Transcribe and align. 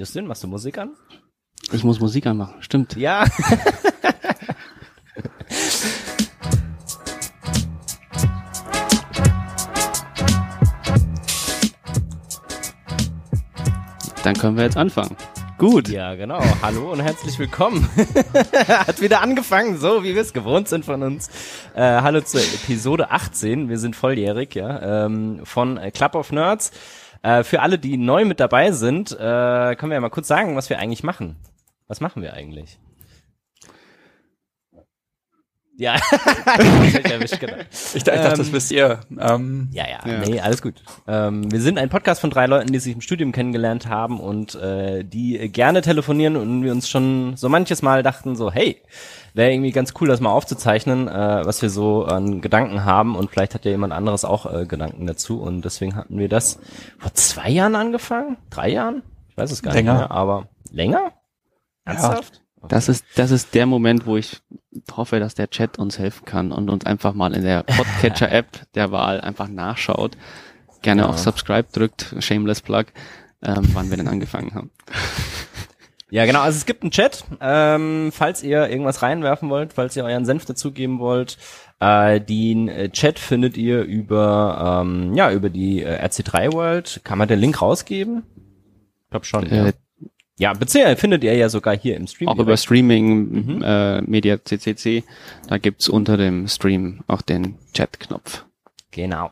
Justin, 0.00 0.26
machst 0.26 0.42
du 0.42 0.48
Musik 0.48 0.78
an? 0.78 0.96
Ich 1.72 1.84
muss 1.84 2.00
Musik 2.00 2.24
anmachen, 2.24 2.62
stimmt. 2.62 2.96
Ja. 2.96 3.26
Dann 14.24 14.34
können 14.38 14.56
wir 14.56 14.64
jetzt 14.64 14.78
anfangen. 14.78 15.14
Gut. 15.58 15.90
Ja, 15.90 16.14
genau. 16.14 16.40
Hallo 16.62 16.92
und 16.92 17.00
herzlich 17.00 17.38
willkommen. 17.38 17.86
Hat 18.68 19.02
wieder 19.02 19.20
angefangen, 19.20 19.76
so 19.76 20.02
wie 20.02 20.14
wir 20.14 20.22
es 20.22 20.32
gewohnt 20.32 20.68
sind 20.68 20.86
von 20.86 21.02
uns. 21.02 21.28
Äh, 21.74 22.00
hallo 22.00 22.22
zur 22.22 22.40
Episode 22.40 23.10
18. 23.10 23.68
Wir 23.68 23.76
sind 23.78 23.94
volljährig, 23.94 24.54
ja, 24.54 25.04
ähm, 25.04 25.42
von 25.44 25.78
Club 25.92 26.14
of 26.14 26.32
Nerds. 26.32 26.70
Äh, 27.22 27.44
für 27.44 27.60
alle, 27.60 27.78
die 27.78 27.96
neu 27.96 28.24
mit 28.24 28.40
dabei 28.40 28.72
sind, 28.72 29.12
äh, 29.12 29.16
können 29.76 29.90
wir 29.90 29.94
ja 29.94 30.00
mal 30.00 30.10
kurz 30.10 30.28
sagen, 30.28 30.56
was 30.56 30.70
wir 30.70 30.78
eigentlich 30.78 31.02
machen. 31.02 31.36
Was 31.86 32.00
machen 32.00 32.22
wir 32.22 32.34
eigentlich? 32.34 32.78
Ja, 35.80 35.94
ich, 37.24 37.40
genau. 37.40 37.54
ich, 37.94 38.04
dachte, 38.04 38.28
ähm, 38.28 38.36
das 38.36 38.52
wisst 38.52 38.70
ihr. 38.70 39.00
Ähm, 39.18 39.70
ja, 39.72 39.84
ja, 39.88 40.06
ja, 40.06 40.18
nee, 40.18 40.38
alles 40.38 40.60
gut. 40.60 40.74
Ähm, 41.08 41.50
wir 41.50 41.58
sind 41.62 41.78
ein 41.78 41.88
Podcast 41.88 42.20
von 42.20 42.28
drei 42.28 42.44
Leuten, 42.44 42.70
die 42.70 42.78
sich 42.78 42.92
im 42.92 43.00
Studium 43.00 43.32
kennengelernt 43.32 43.86
haben 43.86 44.20
und 44.20 44.56
äh, 44.56 45.04
die 45.04 45.48
gerne 45.48 45.80
telefonieren 45.80 46.36
und 46.36 46.62
wir 46.64 46.72
uns 46.72 46.86
schon 46.86 47.34
so 47.36 47.48
manches 47.48 47.80
Mal 47.80 48.02
dachten 48.02 48.36
so, 48.36 48.52
hey, 48.52 48.82
wäre 49.34 49.52
irgendwie 49.52 49.72
ganz 49.72 49.94
cool, 50.00 50.08
das 50.08 50.20
mal 50.20 50.30
aufzuzeichnen, 50.30 51.08
äh, 51.08 51.42
was 51.44 51.62
wir 51.62 51.70
so 51.70 52.04
an 52.04 52.40
Gedanken 52.40 52.84
haben 52.84 53.16
und 53.16 53.30
vielleicht 53.30 53.54
hat 53.54 53.64
ja 53.64 53.70
jemand 53.70 53.92
anderes 53.92 54.24
auch 54.24 54.52
äh, 54.52 54.66
Gedanken 54.66 55.06
dazu 55.06 55.40
und 55.40 55.64
deswegen 55.64 55.96
hatten 55.96 56.18
wir 56.18 56.28
das 56.28 56.58
vor 56.98 57.14
zwei 57.14 57.50
Jahren 57.50 57.76
angefangen, 57.76 58.36
drei 58.50 58.70
Jahren, 58.70 59.02
ich 59.28 59.36
weiß 59.36 59.50
es 59.50 59.62
gar 59.62 59.74
länger. 59.74 59.92
nicht 59.92 60.00
mehr, 60.00 60.10
aber 60.10 60.48
länger? 60.70 61.12
Ernsthaft? 61.84 62.42
Ja. 62.62 62.68
Das 62.68 62.88
ist, 62.88 63.04
das 63.16 63.30
ist 63.30 63.54
der 63.54 63.66
Moment, 63.66 64.06
wo 64.06 64.16
ich 64.16 64.42
hoffe, 64.92 65.18
dass 65.18 65.34
der 65.34 65.48
Chat 65.48 65.78
uns 65.78 65.98
helfen 65.98 66.24
kann 66.26 66.52
und 66.52 66.68
uns 66.68 66.84
einfach 66.84 67.14
mal 67.14 67.34
in 67.34 67.42
der 67.42 67.62
Podcatcher-App 67.66 68.72
der 68.74 68.92
Wahl 68.92 69.20
einfach 69.20 69.48
nachschaut. 69.48 70.16
Gerne 70.82 71.02
ja. 71.02 71.08
auf 71.08 71.18
Subscribe 71.18 71.68
drückt, 71.72 72.14
Shameless 72.18 72.60
Plug, 72.60 72.84
ähm, 73.42 73.68
wann 73.72 73.90
wir 73.90 73.96
denn 73.96 74.08
angefangen 74.08 74.54
haben. 74.54 74.70
Ja, 76.10 76.26
genau. 76.26 76.40
Also 76.40 76.56
es 76.56 76.66
gibt 76.66 76.82
einen 76.82 76.90
Chat, 76.90 77.24
ähm, 77.40 78.10
falls 78.12 78.42
ihr 78.42 78.68
irgendwas 78.68 79.02
reinwerfen 79.02 79.48
wollt, 79.48 79.72
falls 79.72 79.96
ihr 79.96 80.04
euren 80.04 80.24
Senf 80.24 80.44
dazugeben 80.44 80.98
wollt. 80.98 81.38
Äh, 81.78 82.20
den 82.20 82.68
äh, 82.68 82.90
Chat 82.90 83.18
findet 83.18 83.56
ihr 83.56 83.82
über 83.82 84.82
ähm, 84.84 85.14
ja 85.14 85.30
über 85.32 85.50
die 85.50 85.82
äh, 85.82 86.04
RC3 86.04 86.52
World. 86.52 87.00
Kann 87.04 87.18
man 87.18 87.28
den 87.28 87.38
Link 87.38 87.62
rausgeben? 87.62 88.24
Ich 89.04 89.10
glaube 89.10 89.26
schon. 89.26 89.46
Äh, 89.46 89.66
ja. 89.66 89.72
Ja, 90.38 90.54
beziehungsweise 90.54 90.96
findet 90.96 91.22
ihr 91.22 91.34
ja 91.34 91.50
sogar 91.50 91.76
hier 91.76 91.98
im 91.98 92.06
Stream. 92.06 92.28
Auch 92.28 92.32
direkt. 92.32 92.48
über 92.48 92.56
Streaming, 92.56 93.56
mhm. 93.56 93.62
äh, 93.62 94.00
Media 94.00 94.42
CCC, 94.42 95.04
da 95.46 95.58
gibt's 95.58 95.86
unter 95.86 96.16
dem 96.16 96.48
Stream 96.48 97.04
auch 97.06 97.20
den 97.20 97.56
Chat-Knopf. 97.74 98.46
Genau. 98.92 99.30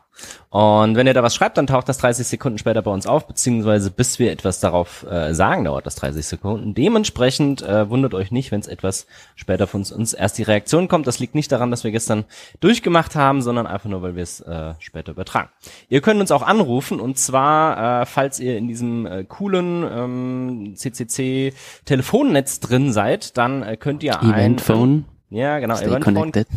Und 0.49 0.95
wenn 0.95 1.05
ihr 1.05 1.13
da 1.13 1.21
was 1.21 1.35
schreibt, 1.35 1.57
dann 1.57 1.67
taucht 1.67 1.89
das 1.89 1.97
30 1.97 2.25
Sekunden 2.25 2.57
später 2.57 2.81
bei 2.81 2.91
uns 2.91 3.05
auf, 3.05 3.27
beziehungsweise 3.27 3.91
bis 3.91 4.17
wir 4.17 4.31
etwas 4.31 4.61
darauf 4.61 5.05
äh, 5.09 5.33
sagen, 5.33 5.65
dauert 5.65 5.85
das 5.85 5.95
30 5.95 6.25
Sekunden. 6.25 6.73
Dementsprechend 6.73 7.61
äh, 7.61 7.89
wundert 7.89 8.13
euch 8.13 8.31
nicht, 8.31 8.51
wenn 8.51 8.61
es 8.61 8.67
etwas 8.67 9.05
später 9.35 9.67
von 9.67 9.81
uns, 9.81 9.91
uns 9.91 10.13
erst 10.13 10.37
die 10.37 10.43
Reaktion 10.43 10.87
kommt. 10.87 11.07
Das 11.07 11.19
liegt 11.19 11.35
nicht 11.35 11.51
daran, 11.51 11.71
dass 11.71 11.83
wir 11.83 11.91
gestern 11.91 12.23
durchgemacht 12.61 13.15
haben, 13.15 13.41
sondern 13.41 13.67
einfach 13.67 13.89
nur, 13.89 14.01
weil 14.01 14.15
wir 14.15 14.23
es 14.23 14.39
äh, 14.39 14.75
später 14.79 15.11
übertragen. 15.11 15.49
Ihr 15.89 16.01
könnt 16.01 16.21
uns 16.21 16.31
auch 16.31 16.41
anrufen 16.41 17.01
und 17.01 17.17
zwar, 17.17 18.01
äh, 18.01 18.05
falls 18.05 18.39
ihr 18.39 18.57
in 18.57 18.67
diesem 18.69 19.05
äh, 19.05 19.23
coolen 19.25 19.83
ähm, 19.83 20.73
CCC 20.75 21.53
Telefonnetz 21.83 22.61
drin 22.61 22.93
seid, 22.93 23.37
dann 23.37 23.61
äh, 23.61 23.75
könnt 23.75 24.03
ihr 24.03 24.21
ein 24.21 24.33
Eventphone. 24.33 25.05
Ja, 25.29 25.59
genau. 25.59 25.75
Stay 25.75 25.87
Eventphone. 25.87 26.13
Connected 26.15 26.47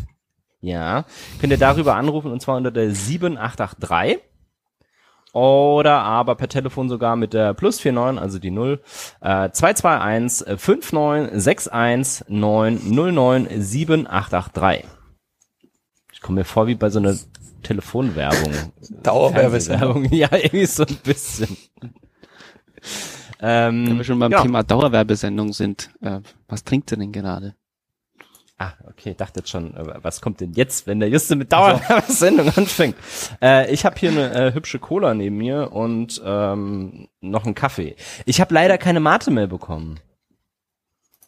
ja, 0.63 1.05
könnt 1.41 1.53
ihr 1.53 1.59
darüber 1.59 1.97
anrufen 1.97 2.33
und 2.33 2.41
zwar 2.41 2.57
unter 2.57 2.71
der 2.71 2.95
7883 2.95 4.21
oder 5.33 6.03
aber 6.03 6.35
per 6.35 6.49
Telefon 6.49 6.89
sogar 6.89 7.17
mit 7.17 7.33
der 7.33 7.55
plus 7.55 7.83
49, 7.85 8.23
also 8.23 8.39
die 8.39 8.51
0, 8.51 8.81
äh, 9.21 9.51
221 9.51 10.61
5961 10.61 12.29
909 12.29 13.49
7883. 13.63 14.87
Ich 16.13 16.21
komme 16.21 16.41
mir 16.41 16.45
vor 16.45 16.67
wie 16.67 16.75
bei 16.75 16.91
so 16.91 16.99
einer 16.99 17.17
Telefonwerbung. 17.63 18.53
Dauerwerbesendung. 19.03 20.05
Ja, 20.13 20.29
irgendwie 20.33 20.67
so 20.67 20.85
ein 20.85 20.97
bisschen. 21.03 21.57
ähm, 23.41 23.87
Wenn 23.89 23.97
wir 23.97 24.05
schon 24.05 24.19
beim 24.19 24.31
genau. 24.31 24.43
Thema 24.43 24.63
Dauerwerbesendung 24.63 25.53
sind, 25.53 25.91
äh, 26.03 26.21
was 26.47 26.63
trinkt 26.63 26.93
ihr 26.93 26.99
denn 26.99 27.13
gerade? 27.13 27.57
Ah, 28.63 28.75
okay, 28.89 29.15
dachte 29.17 29.41
jetzt 29.41 29.51
schon, 29.51 29.75
äh, 29.75 29.95
was 30.03 30.21
kommt 30.21 30.41
denn 30.41 30.53
jetzt, 30.53 30.87
wenn 30.87 31.01
der 31.01 31.09
Juste 31.09 31.35
mit 31.35 31.53
Dauersendung 31.53 32.49
anfängt? 32.57 32.95
Äh, 33.41 33.73
ich 33.73 33.85
habe 33.85 33.99
hier 33.99 34.11
eine 34.11 34.33
äh, 34.33 34.55
hübsche 34.55 34.79
Cola 34.79 35.15
neben 35.15 35.37
mir 35.37 35.73
und 35.73 36.23
ähm, 36.25 37.09
noch 37.21 37.45
einen 37.45 37.57
Kaffee. 37.57 37.97
Ich 38.25 38.41
habe 38.41 38.55
leider 38.55 38.79
keine 38.79 39.01
Mate 39.01 39.33
mehr 39.33 39.49
bekommen. 39.49 39.99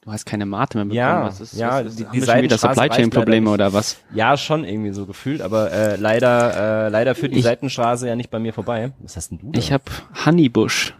Du 0.03 0.13
hast 0.13 0.27
keine 0.27 0.47
Mate 0.47 0.77
mehr 0.77 0.85
bekommen. 0.85 0.97
Ja, 0.97 1.25
was 1.25 1.41
ist, 1.41 1.55
ja, 1.55 1.85
was 1.85 1.87
ist, 1.87 1.99
die, 1.99 2.05
die 2.05 2.23
schon 2.25 2.43
wieder 2.43 2.59
Supply 2.59 2.89
Chain 2.91 3.11
Probleme 3.11 3.51
oder 3.51 3.73
was? 3.73 3.97
Ja, 4.13 4.37
schon 4.37 4.65
irgendwie 4.65 4.93
so 4.93 5.07
gefühlt, 5.07 5.41
aber 5.41 5.73
äh, 5.73 5.97
leider, 5.97 6.87
äh, 6.87 6.89
leider 6.91 7.15
führt 7.15 7.33
die 7.33 7.39
ich, 7.39 7.45
Seitenstraße 7.45 8.07
ja 8.07 8.15
nicht 8.15 8.31
bei 8.31 8.39
mir 8.39 8.53
vorbei. 8.53 8.93
Was 9.01 9.17
hast 9.17 9.31
denn 9.31 9.39
du? 9.39 9.51
Da? 9.51 9.59
Ich 9.59 9.73
habe 9.73 9.85
Honeybush. 10.25 10.95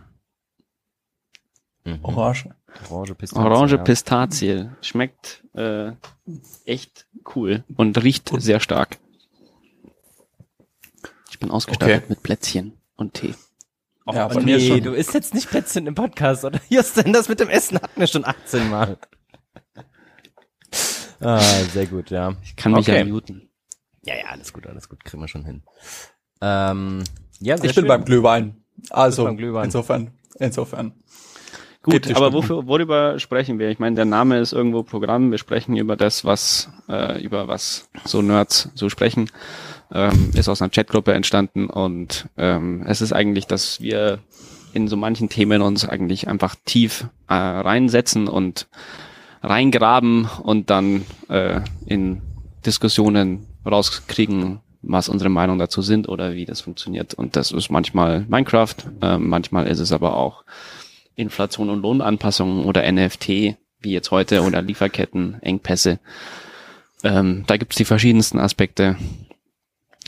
Mhm. 1.85 1.99
Orange. 2.03 2.51
Orange 2.91 3.15
Pistazie. 3.15 3.45
Orange 3.45 3.79
Pistazie. 3.79 4.71
Schmeckt 4.81 5.45
äh, 5.55 5.93
echt 6.65 7.07
cool 7.35 7.65
und 7.77 8.03
riecht 8.03 8.31
sehr 8.39 8.61
stark. 8.61 8.99
Ich 11.31 11.39
bin 11.39 11.51
ausgestattet 11.51 11.97
okay. 11.97 12.07
mit 12.09 12.23
Plätzchen 12.23 12.73
und 12.97 13.15
Tee. 13.15 13.35
Ja, 14.13 14.27
aber 14.27 14.41
nee, 14.41 14.69
schon. 14.69 14.83
du 14.83 14.93
isst 14.93 15.15
jetzt 15.15 15.35
nicht 15.35 15.49
Plätzchen 15.49 15.87
im 15.87 15.95
Podcast, 15.95 16.45
oder? 16.45 16.61
Justin, 16.69 17.13
das 17.13 17.29
mit 17.29 17.41
dem 17.41 17.49
Essen 17.49 17.79
hatten 17.79 17.99
wir 17.99 18.07
schon 18.07 18.25
18 18.25 18.71
Mal. 18.71 18.99
ah, 21.21 21.41
sehr 21.41 21.87
gut, 21.87 22.11
ja. 22.11 22.35
Ich 22.43 22.55
kann 22.55 22.73
mich 22.73 22.89
okay. 22.89 22.99
ja 22.99 23.05
muten. 23.05 23.49
Ja, 24.03 24.15
ja, 24.15 24.27
alles 24.27 24.53
gut, 24.53 24.67
alles 24.67 24.89
gut, 24.89 25.03
kriegen 25.05 25.23
wir 25.23 25.29
schon 25.29 25.45
hin. 25.45 25.63
Ähm, 26.41 27.03
ja, 27.41 27.57
sehr 27.57 27.67
ich 27.67 27.75
schön. 27.75 27.85
bin 27.85 27.89
beim 27.89 28.05
Glühwein. 28.05 28.63
Also, 28.91 29.35
Glühwein. 29.35 29.65
insofern, 29.65 30.11
insofern. 30.39 30.93
Gut, 31.85 32.17
aber 32.17 32.33
wofür, 32.33 32.67
worüber 32.67 33.19
sprechen 33.19 33.59
wir? 33.59 33.69
Ich 33.69 33.79
meine, 33.79 33.95
der 33.95 34.07
Name 34.07 34.39
ist 34.39 34.55
irgendwo 34.55 34.83
Programm. 34.83 35.31
Wir 35.31 35.37
sprechen 35.37 35.77
über 35.77 35.97
das, 35.97 36.25
was 36.25 36.71
äh, 36.89 37.23
über 37.23 37.47
was 37.47 37.91
so 38.07 38.23
Nerds 38.23 38.71
so 38.75 38.89
sprechen. 38.89 39.31
Ähm, 39.93 40.31
ist 40.35 40.49
aus 40.49 40.63
einer 40.63 40.71
Chatgruppe 40.71 41.13
entstanden 41.13 41.69
und 41.69 42.27
ähm, 42.39 42.85
es 42.87 43.03
ist 43.03 43.13
eigentlich, 43.13 43.47
dass 43.47 43.83
wir 43.83 44.21
in 44.73 44.89
so 44.89 44.97
manchen 44.97 45.29
Themen 45.29 45.61
uns 45.61 45.87
eigentlich 45.87 46.27
einfach 46.27 46.57
tief 46.65 47.07
äh, 47.29 47.35
reinsetzen 47.35 48.29
und 48.29 48.67
reingraben 49.43 50.27
und 50.43 50.71
dann 50.71 51.05
äh, 51.29 51.61
in 51.85 52.23
Diskussionen 52.65 53.47
rauskriegen, 53.67 54.61
was 54.81 55.11
unsere 55.11 55.29
Meinung 55.29 55.59
dazu 55.59 55.83
sind 55.83 56.09
oder 56.09 56.33
wie 56.33 56.47
das 56.47 56.63
funktioniert. 56.63 57.13
Und 57.13 57.37
das 57.37 57.53
ist 57.53 57.71
manchmal 57.71 58.25
Minecraft, 58.27 58.77
äh, 59.03 59.19
manchmal 59.19 59.67
ist 59.67 59.81
es 59.81 59.93
aber 59.93 60.17
auch 60.17 60.45
Inflation 61.17 61.71
und 61.71 61.83
Lohnanpassungen 61.83 62.65
oder 62.65 62.91
NFT, 62.91 63.29
wie 63.29 63.93
jetzt 63.93 64.11
heute, 64.11 64.43
oder 64.43 64.63
Lieferketten, 64.63 65.43
Engpässe. 65.43 66.01
Ähm, 67.03 67.45
da 67.47 67.57
gibt's 67.57 67.77
die 67.77 67.85
verschiedensten 67.85 68.39
Aspekte. 68.39 68.97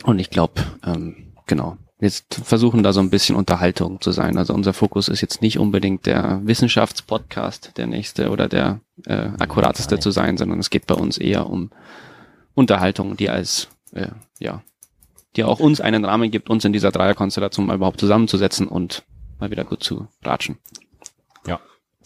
Und 0.04 0.18
ich 0.18 0.30
glaube, 0.30 0.62
ähm, 0.84 1.32
genau, 1.46 1.76
wir 1.98 2.10
versuchen 2.28 2.82
da 2.82 2.92
so 2.92 3.00
ein 3.00 3.10
bisschen 3.10 3.36
Unterhaltung 3.36 4.00
zu 4.00 4.12
sein. 4.12 4.36
Also 4.36 4.52
unser 4.52 4.74
Fokus 4.74 5.08
ist 5.08 5.22
jetzt 5.22 5.40
nicht 5.40 5.58
unbedingt 5.58 6.04
der 6.04 6.40
Wissenschaftspodcast, 6.44 7.72
der 7.76 7.86
nächste 7.86 8.30
oder 8.30 8.48
der 8.48 8.80
äh, 9.06 9.30
akkurateste 9.38 9.98
zu 9.98 10.10
sein, 10.10 10.36
sondern 10.36 10.58
es 10.58 10.70
geht 10.70 10.86
bei 10.86 10.94
uns 10.94 11.16
eher 11.16 11.48
um 11.48 11.70
Unterhaltung, 12.54 13.16
die 13.16 13.30
als, 13.30 13.68
äh, 13.92 14.08
ja, 14.38 14.62
die 15.36 15.44
auch 15.44 15.60
uns 15.60 15.80
einen 15.80 16.04
Rahmen 16.04 16.30
gibt, 16.30 16.50
uns 16.50 16.64
in 16.64 16.72
dieser 16.72 16.92
Dreierkonstellation 16.92 17.66
mal 17.66 17.76
überhaupt 17.76 18.00
zusammenzusetzen 18.00 18.68
und 18.68 19.04
mal 19.38 19.50
wieder 19.50 19.64
gut 19.64 19.82
zu 19.82 20.08
ratschen. 20.22 20.58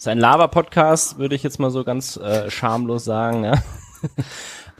Ist 0.01 0.07
ein 0.07 0.17
Lava-Podcast, 0.17 1.19
würde 1.19 1.35
ich 1.35 1.43
jetzt 1.43 1.59
mal 1.59 1.69
so 1.69 1.83
ganz 1.83 2.17
äh, 2.17 2.49
schamlos 2.49 3.05
sagen. 3.05 3.43
Ja. 3.43 3.53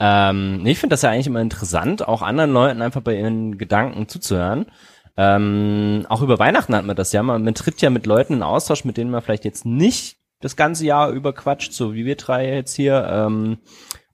ähm, 0.00 0.66
ich 0.66 0.80
finde 0.80 0.94
das 0.94 1.02
ja 1.02 1.10
eigentlich 1.10 1.28
immer 1.28 1.40
interessant, 1.40 2.08
auch 2.08 2.22
anderen 2.22 2.52
Leuten 2.52 2.82
einfach 2.82 3.02
bei 3.02 3.14
ihren 3.14 3.56
Gedanken 3.56 4.08
zuzuhören. 4.08 4.66
Ähm, 5.16 6.06
auch 6.08 6.22
über 6.22 6.40
Weihnachten 6.40 6.74
hat 6.74 6.84
man 6.84 6.96
das 6.96 7.12
ja. 7.12 7.22
Man, 7.22 7.44
man 7.44 7.54
tritt 7.54 7.80
ja 7.82 7.90
mit 7.90 8.04
Leuten 8.04 8.34
in 8.34 8.42
Austausch, 8.42 8.84
mit 8.84 8.96
denen 8.96 9.12
man 9.12 9.22
vielleicht 9.22 9.44
jetzt 9.44 9.64
nicht 9.64 10.16
das 10.40 10.56
ganze 10.56 10.86
Jahr 10.86 11.10
über 11.10 11.32
quatscht, 11.32 11.72
so 11.72 11.94
wie 11.94 12.04
wir 12.04 12.16
drei 12.16 12.52
jetzt 12.52 12.74
hier. 12.74 13.06
Ähm, 13.08 13.58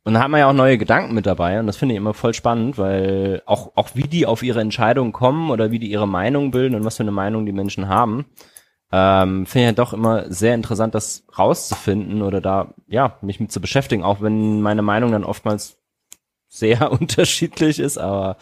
und 0.05 0.13
da 0.13 0.21
hat 0.21 0.29
man 0.29 0.41
ja 0.41 0.51
auch 0.51 0.53
neue 0.53 0.77
Gedanken 0.77 1.15
mit 1.15 1.25
dabei 1.25 1.59
und 1.59 1.67
das 1.67 1.79
finde 1.79 1.95
ich 1.95 1.99
immer 1.99 2.13
voll 2.13 2.35
spannend, 2.35 2.77
weil 2.77 3.41
auch, 3.47 3.73
auch 3.77 3.91
wie 3.95 4.09
die 4.09 4.27
auf 4.27 4.43
ihre 4.43 4.61
Entscheidungen 4.61 5.13
kommen 5.13 5.51
oder 5.51 5.71
wie 5.71 5.79
die 5.79 5.91
ihre 5.91 6.09
Meinung 6.09 6.51
bilden 6.51 6.75
und 6.75 6.85
was 6.85 6.99
für 6.99 7.03
eine 7.03 7.13
Meinung 7.13 7.47
die 7.47 7.53
Menschen 7.53 7.89
haben, 7.89 8.27
ähm, 8.91 9.47
finde 9.47 9.65
ich 9.65 9.67
ja 9.67 9.73
doch 9.73 9.93
immer 9.93 10.33
sehr 10.33 10.55
interessant, 10.55 10.95
das 10.95 11.25
rauszufinden 11.37 12.23
oder 12.23 12.41
da, 12.41 12.75
ja, 12.87 13.19
mich 13.21 13.41
mit 13.41 13.53
zu 13.53 13.61
beschäftigen, 13.61 14.03
auch 14.03 14.21
wenn 14.21 14.63
meine 14.63 14.83
Meinung 14.83 15.13
dann 15.13 15.25
oftmals 15.25 15.79
sehr 16.49 16.91
unterschiedlich 17.01 17.79
ist, 17.79 17.99
aber 17.99 18.37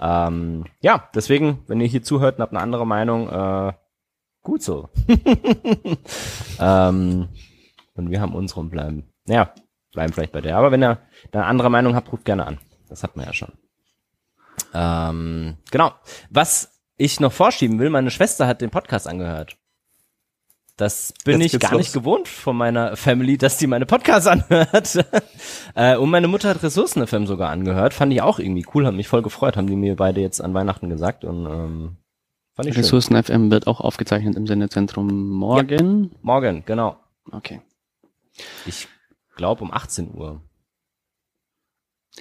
ähm, 0.00 0.64
ja, 0.80 1.08
deswegen, 1.14 1.62
wenn 1.66 1.80
ihr 1.80 1.86
hier 1.86 2.02
zuhört 2.02 2.36
und 2.36 2.42
habt 2.42 2.52
eine 2.52 2.62
andere 2.62 2.86
Meinung, 2.86 3.28
äh, 3.28 3.72
gut 4.42 4.62
so. 4.62 4.88
ähm, 6.58 7.28
und 7.94 8.10
wir 8.10 8.20
haben 8.20 8.34
unsere 8.34 8.60
und 8.60 8.70
bleiben, 8.70 9.12
ja, 9.26 9.52
bleiben 9.92 10.12
vielleicht 10.12 10.32
bei 10.32 10.40
der. 10.40 10.56
Aber 10.56 10.70
wenn 10.70 10.82
ihr 10.82 10.98
eine 11.32 11.44
andere 11.44 11.70
Meinung 11.70 11.94
habt, 11.94 12.10
ruft 12.12 12.24
gerne 12.24 12.46
an. 12.46 12.58
Das 12.88 13.02
hat 13.02 13.16
man 13.16 13.26
ja 13.26 13.32
schon. 13.32 13.52
Ähm, 14.72 15.58
genau. 15.70 15.92
Was 16.30 16.80
ich 16.96 17.20
noch 17.20 17.32
vorschieben 17.32 17.78
will, 17.78 17.90
meine 17.90 18.10
Schwester 18.10 18.46
hat 18.46 18.60
den 18.60 18.70
Podcast 18.70 19.06
angehört. 19.06 19.56
Das 20.80 21.12
bin 21.26 21.42
Jetzt 21.42 21.52
ich 21.52 21.60
gar 21.60 21.72
los. 21.72 21.78
nicht 21.78 21.92
gewohnt 21.92 22.26
von 22.26 22.56
meiner 22.56 22.96
Family, 22.96 23.36
dass 23.36 23.58
die 23.58 23.66
meine 23.66 23.84
Podcasts 23.84 24.26
anhört. 24.26 24.98
äh, 25.74 25.94
und 25.96 26.08
meine 26.08 26.26
Mutter 26.26 26.48
hat 26.48 26.62
Ressourcen 26.62 27.06
FM 27.06 27.26
sogar 27.26 27.50
angehört. 27.50 27.92
Fand 27.92 28.14
ich 28.14 28.22
auch 28.22 28.38
irgendwie 28.38 28.64
cool, 28.74 28.86
haben 28.86 28.96
mich 28.96 29.06
voll 29.06 29.20
gefreut, 29.20 29.58
haben 29.58 29.66
die 29.66 29.76
mir 29.76 29.96
beide 29.96 30.22
jetzt 30.22 30.40
an 30.40 30.54
Weihnachten 30.54 30.88
gesagt 30.88 31.24
und 31.26 31.44
ähm, 31.44 31.96
fand 32.54 32.68
ich 32.68 32.78
Ressourcen 32.78 33.14
schön. 33.14 33.24
FM 33.24 33.50
wird 33.50 33.66
auch 33.66 33.82
aufgezeichnet 33.82 34.36
im 34.36 34.46
Sendezentrum 34.46 35.28
morgen. 35.28 36.04
Ja, 36.04 36.18
morgen, 36.22 36.62
genau. 36.64 36.96
Okay. 37.30 37.60
Ich 38.64 38.88
glaube 39.36 39.62
um 39.62 39.72
18 39.74 40.14
Uhr. 40.14 40.40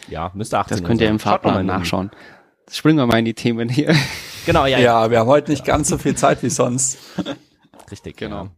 Ja, 0.10 0.32
müsste 0.34 0.60
18 0.60 0.76
Uhr 0.76 0.82
Das 0.82 0.88
könnt 0.88 1.00
ihr 1.00 1.08
im 1.08 1.20
Fahrplan 1.20 1.66
nachschauen. 1.66 2.12
Springen 2.70 2.98
wir 2.98 3.08
mal 3.08 3.20
in 3.20 3.26
die 3.26 3.34
Themen 3.34 3.70
hier. 3.70 3.96
Genau, 4.46 4.66
ja. 4.66 4.80
Ja, 4.80 5.12
wir 5.12 5.20
haben 5.20 5.28
heute 5.28 5.50
nicht 5.50 5.64
ganz 5.64 5.88
so 5.88 5.98
viel 5.98 6.16
Zeit 6.16 6.44
wie 6.44 6.50
sonst. 6.50 6.98
Richtig, 7.92 8.18
genau. 8.18 8.50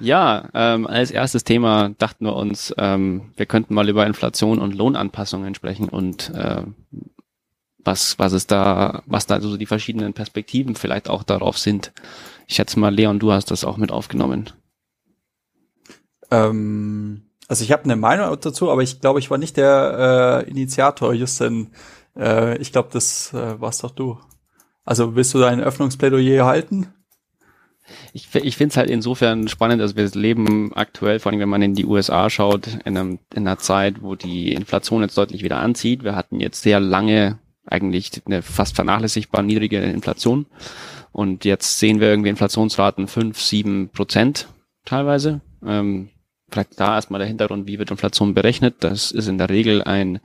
Ja, 0.00 0.48
ähm, 0.54 0.86
als 0.86 1.10
erstes 1.10 1.42
Thema 1.42 1.90
dachten 1.98 2.24
wir 2.24 2.36
uns, 2.36 2.72
ähm, 2.78 3.32
wir 3.36 3.46
könnten 3.46 3.74
mal 3.74 3.88
über 3.88 4.06
Inflation 4.06 4.60
und 4.60 4.74
Lohnanpassungen 4.74 5.54
sprechen 5.54 5.88
und 5.88 6.30
äh, 6.30 6.62
was, 7.78 8.18
was 8.18 8.32
ist 8.32 8.50
da, 8.50 9.02
was 9.06 9.26
da 9.26 9.40
so 9.40 9.56
die 9.56 9.66
verschiedenen 9.66 10.12
Perspektiven 10.12 10.76
vielleicht 10.76 11.08
auch 11.08 11.24
darauf 11.24 11.58
sind. 11.58 11.92
Ich 12.46 12.54
schätze 12.54 12.78
mal, 12.78 12.94
Leon, 12.94 13.18
du 13.18 13.32
hast 13.32 13.50
das 13.50 13.64
auch 13.64 13.76
mit 13.76 13.90
aufgenommen. 13.90 14.50
Ähm, 16.30 17.22
also 17.48 17.64
ich 17.64 17.72
habe 17.72 17.84
eine 17.84 17.96
Meinung 17.96 18.38
dazu, 18.40 18.70
aber 18.70 18.82
ich 18.82 19.00
glaube, 19.00 19.18
ich 19.18 19.30
war 19.30 19.38
nicht 19.38 19.56
der 19.56 20.44
äh, 20.46 20.50
Initiator, 20.50 21.12
Justin. 21.14 21.72
Äh, 22.16 22.58
ich 22.58 22.72
glaube, 22.72 22.90
das 22.92 23.32
äh, 23.32 23.60
warst 23.60 23.82
doch 23.82 23.90
du. 23.90 24.18
Also 24.84 25.16
willst 25.16 25.34
du 25.34 25.38
dein 25.38 25.60
Öffnungsplädoyer 25.60 26.44
halten? 26.44 26.92
Ich, 28.12 28.34
ich 28.34 28.56
finde 28.56 28.72
es 28.72 28.76
halt 28.76 28.90
insofern 28.90 29.48
spannend, 29.48 29.80
dass 29.80 29.96
wir 29.96 30.08
leben 30.10 30.72
aktuell, 30.74 31.18
vor 31.18 31.32
allem 31.32 31.40
wenn 31.40 31.48
man 31.48 31.62
in 31.62 31.74
die 31.74 31.86
USA 31.86 32.30
schaut, 32.30 32.66
in, 32.84 32.96
einem, 32.96 33.18
in 33.34 33.46
einer 33.46 33.58
Zeit, 33.58 34.02
wo 34.02 34.14
die 34.14 34.52
Inflation 34.52 35.02
jetzt 35.02 35.18
deutlich 35.18 35.42
wieder 35.42 35.58
anzieht. 35.58 36.04
Wir 36.04 36.14
hatten 36.16 36.40
jetzt 36.40 36.62
sehr 36.62 36.80
lange 36.80 37.38
eigentlich 37.66 38.10
eine 38.26 38.42
fast 38.42 38.74
vernachlässigbar 38.74 39.42
niedrige 39.42 39.78
Inflation. 39.80 40.46
Und 41.12 41.44
jetzt 41.44 41.78
sehen 41.78 42.00
wir 42.00 42.08
irgendwie 42.08 42.30
Inflationsraten 42.30 43.08
fünf, 43.08 43.40
sieben 43.40 43.90
Prozent 43.90 44.48
teilweise. 44.84 45.40
Ähm, 45.64 46.10
vielleicht 46.50 46.78
da 46.80 46.94
erstmal 46.94 47.18
der 47.18 47.28
Hintergrund, 47.28 47.66
wie 47.66 47.78
wird 47.78 47.90
Inflation 47.90 48.34
berechnet. 48.34 48.76
Das 48.80 49.10
ist 49.10 49.28
in 49.28 49.38
der 49.38 49.50
Regel 49.50 49.82
ein 49.82 50.20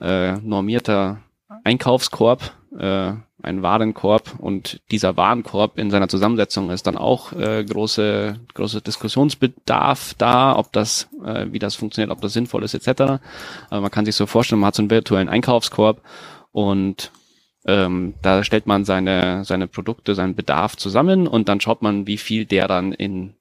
äh, 0.00 0.32
normierter 0.38 1.20
Einkaufskorb, 1.64 2.52
äh, 2.78 3.12
ein 3.42 3.62
Warenkorb 3.62 4.34
und 4.38 4.80
dieser 4.90 5.16
Warenkorb 5.16 5.78
in 5.78 5.90
seiner 5.90 6.08
Zusammensetzung 6.08 6.70
ist 6.70 6.86
dann 6.86 6.96
auch 6.96 7.32
äh, 7.32 7.64
große 7.64 8.38
große 8.54 8.80
Diskussionsbedarf 8.80 10.14
da, 10.18 10.56
ob 10.56 10.72
das 10.72 11.08
äh, 11.24 11.46
wie 11.50 11.58
das 11.58 11.74
funktioniert, 11.74 12.10
ob 12.10 12.20
das 12.20 12.32
sinnvoll 12.32 12.64
ist 12.64 12.74
etc. 12.74 13.20
Aber 13.70 13.80
man 13.80 13.90
kann 13.90 14.04
sich 14.04 14.16
so 14.16 14.26
vorstellen, 14.26 14.60
man 14.60 14.68
hat 14.68 14.76
so 14.76 14.82
einen 14.82 14.90
virtuellen 14.90 15.28
Einkaufskorb 15.28 16.02
und 16.50 17.10
ähm, 17.64 18.14
da 18.22 18.44
stellt 18.44 18.66
man 18.66 18.84
seine 18.84 19.44
seine 19.44 19.68
Produkte, 19.68 20.14
seinen 20.14 20.34
Bedarf 20.34 20.76
zusammen 20.76 21.26
und 21.26 21.48
dann 21.48 21.60
schaut 21.60 21.82
man, 21.82 22.06
wie 22.06 22.18
viel 22.18 22.44
der 22.44 22.68
dann 22.68 22.92
in 22.92 23.34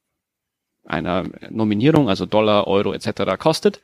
einer 0.85 1.25
Nominierung, 1.49 2.09
also 2.09 2.25
Dollar, 2.25 2.67
Euro 2.67 2.93
etc. 2.93 3.37
kostet. 3.37 3.81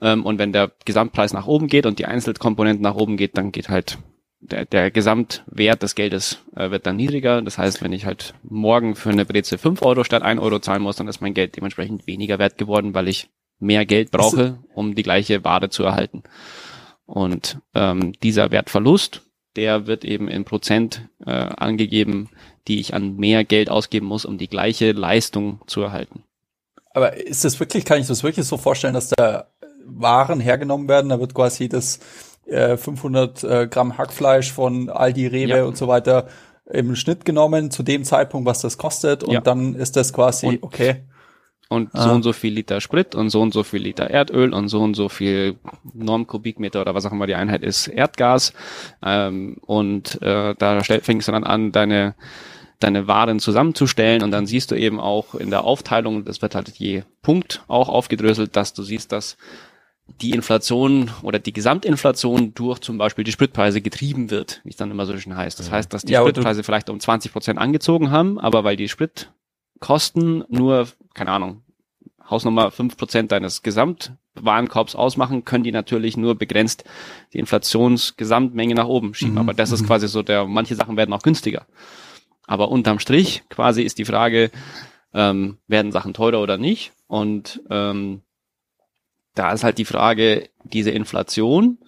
Ähm, 0.00 0.24
und 0.24 0.38
wenn 0.38 0.52
der 0.52 0.72
Gesamtpreis 0.84 1.32
nach 1.32 1.46
oben 1.46 1.68
geht 1.68 1.86
und 1.86 1.98
die 1.98 2.06
Einzelkomponenten 2.06 2.82
nach 2.82 2.94
oben 2.94 3.16
geht, 3.16 3.36
dann 3.36 3.52
geht 3.52 3.68
halt 3.68 3.98
der, 4.40 4.64
der 4.64 4.90
Gesamtwert 4.90 5.82
des 5.82 5.94
Geldes 5.94 6.38
äh, 6.56 6.70
wird 6.70 6.86
dann 6.86 6.96
niedriger. 6.96 7.42
Das 7.42 7.58
heißt, 7.58 7.82
wenn 7.82 7.92
ich 7.92 8.06
halt 8.06 8.34
morgen 8.42 8.96
für 8.96 9.10
eine 9.10 9.24
Breze 9.24 9.58
5 9.58 9.82
Euro 9.82 10.04
statt 10.04 10.22
1 10.22 10.40
Euro 10.40 10.58
zahlen 10.58 10.82
muss, 10.82 10.96
dann 10.96 11.08
ist 11.08 11.20
mein 11.20 11.34
Geld 11.34 11.56
dementsprechend 11.56 12.06
weniger 12.06 12.38
wert 12.38 12.58
geworden, 12.58 12.94
weil 12.94 13.08
ich 13.08 13.28
mehr 13.58 13.84
Geld 13.84 14.10
brauche, 14.10 14.58
um 14.74 14.94
die 14.94 15.02
gleiche 15.02 15.44
Ware 15.44 15.68
zu 15.68 15.84
erhalten. 15.84 16.22
Und 17.04 17.58
ähm, 17.74 18.12
dieser 18.22 18.50
Wertverlust, 18.50 19.22
der 19.56 19.86
wird 19.86 20.04
eben 20.04 20.28
in 20.28 20.44
Prozent 20.44 21.08
äh, 21.26 21.30
angegeben, 21.30 22.30
die 22.68 22.80
ich 22.80 22.94
an 22.94 23.16
mehr 23.16 23.44
Geld 23.44 23.68
ausgeben 23.68 24.06
muss, 24.06 24.24
um 24.24 24.38
die 24.38 24.48
gleiche 24.48 24.92
Leistung 24.92 25.60
zu 25.66 25.82
erhalten. 25.82 26.24
Aber 26.92 27.16
ist 27.16 27.44
das 27.44 27.60
wirklich, 27.60 27.84
kann 27.84 28.00
ich 28.00 28.06
das 28.06 28.22
wirklich 28.22 28.46
so 28.46 28.56
vorstellen, 28.56 28.94
dass 28.94 29.10
da 29.10 29.48
Waren 29.84 30.40
hergenommen 30.40 30.88
werden? 30.88 31.08
Da 31.08 31.20
wird 31.20 31.34
quasi 31.34 31.68
das 31.68 31.98
äh, 32.50 32.76
500 32.76 33.44
äh, 33.44 33.68
Gramm 33.68 33.96
Hackfleisch 33.98 34.52
von 34.52 34.90
Aldi, 34.90 35.26
Rewe 35.26 35.58
ja. 35.58 35.64
und 35.64 35.76
so 35.76 35.88
weiter 35.88 36.26
im 36.70 36.94
Schnitt 36.94 37.24
genommen 37.24 37.70
zu 37.70 37.82
dem 37.82 38.04
Zeitpunkt, 38.04 38.46
was 38.46 38.60
das 38.60 38.78
kostet 38.78 39.24
und 39.24 39.32
ja. 39.32 39.40
dann 39.40 39.74
ist 39.74 39.96
das 39.96 40.12
quasi 40.12 40.46
und, 40.46 40.62
okay. 40.62 41.04
Und 41.68 41.90
ah. 41.92 42.02
so 42.02 42.10
und 42.10 42.22
so 42.22 42.32
viel 42.32 42.52
Liter 42.52 42.80
Sprit 42.80 43.14
und 43.14 43.30
so 43.30 43.40
und 43.40 43.52
so 43.52 43.62
viel 43.62 43.82
Liter 43.82 44.10
Erdöl 44.10 44.52
und 44.52 44.68
so 44.68 44.80
und 44.80 44.94
so 44.94 45.08
viel 45.08 45.56
Normkubikmeter 45.94 46.80
oder 46.80 46.94
was 46.94 47.06
auch 47.06 47.12
immer 47.12 47.28
die 47.28 47.36
Einheit 47.36 47.62
ist, 47.62 47.86
Erdgas. 47.86 48.52
Ähm, 49.04 49.56
und 49.66 50.20
äh, 50.20 50.54
da 50.58 50.80
fängst 50.82 51.28
du 51.28 51.32
dann 51.32 51.44
an, 51.44 51.70
deine 51.70 52.16
deine 52.80 53.06
Waren 53.06 53.38
zusammenzustellen 53.38 54.22
und 54.22 54.30
dann 54.30 54.46
siehst 54.46 54.70
du 54.70 54.74
eben 54.74 54.98
auch 54.98 55.34
in 55.34 55.50
der 55.50 55.64
Aufteilung, 55.64 56.24
das 56.24 56.42
wird 56.42 56.54
halt 56.54 56.70
je 56.70 57.02
Punkt 57.22 57.62
auch 57.68 57.90
aufgedröselt, 57.90 58.56
dass 58.56 58.72
du 58.72 58.82
siehst, 58.82 59.12
dass 59.12 59.36
die 60.20 60.30
Inflation 60.30 61.10
oder 61.22 61.38
die 61.38 61.52
Gesamtinflation 61.52 62.54
durch 62.54 62.80
zum 62.80 62.98
Beispiel 62.98 63.24
die 63.24 63.32
Spritpreise 63.32 63.80
getrieben 63.80 64.30
wird, 64.30 64.60
wie 64.64 64.70
es 64.70 64.76
dann 64.76 64.90
immer 64.90 65.06
so 65.06 65.16
schön 65.16 65.36
heißt. 65.36 65.58
Das 65.58 65.70
heißt, 65.70 65.92
dass 65.92 66.02
die 66.02 66.12
ja, 66.12 66.20
Spritpreise 66.20 66.62
vielleicht 66.62 66.90
um 66.90 67.00
20 67.00 67.32
Prozent 67.32 67.58
angezogen 67.58 68.10
haben, 68.10 68.38
aber 68.38 68.64
weil 68.64 68.76
die 68.76 68.88
Spritkosten 68.88 70.44
nur, 70.48 70.88
keine 71.14 71.32
Ahnung, 71.32 71.62
Hausnummer 72.28 72.70
fünf 72.70 72.96
Prozent 72.96 73.32
deines 73.32 73.62
Gesamtwarenkorbs 73.62 74.94
ausmachen, 74.94 75.44
können 75.44 75.64
die 75.64 75.72
natürlich 75.72 76.16
nur 76.16 76.36
begrenzt 76.36 76.84
die 77.32 77.38
Inflationsgesamtmenge 77.38 78.74
nach 78.74 78.86
oben 78.86 79.14
schieben. 79.14 79.34
Mhm. 79.34 79.38
Aber 79.38 79.54
das 79.54 79.72
ist 79.72 79.82
mhm. 79.82 79.86
quasi 79.86 80.08
so 80.08 80.22
der, 80.22 80.46
manche 80.46 80.76
Sachen 80.76 80.96
werden 80.96 81.12
auch 81.12 81.22
günstiger. 81.22 81.66
Aber 82.46 82.70
unterm 82.70 82.98
Strich 82.98 83.42
quasi 83.48 83.82
ist 83.82 83.98
die 83.98 84.04
Frage, 84.04 84.50
ähm, 85.12 85.58
werden 85.66 85.92
Sachen 85.92 86.14
teurer 86.14 86.40
oder 86.40 86.56
nicht? 86.56 86.92
Und 87.08 87.62
ähm, 87.70 88.22
da 89.34 89.52
ist 89.52 89.64
halt 89.64 89.78
die 89.78 89.84
Frage, 89.84 90.48
diese 90.64 90.90
Inflation, 90.90 91.78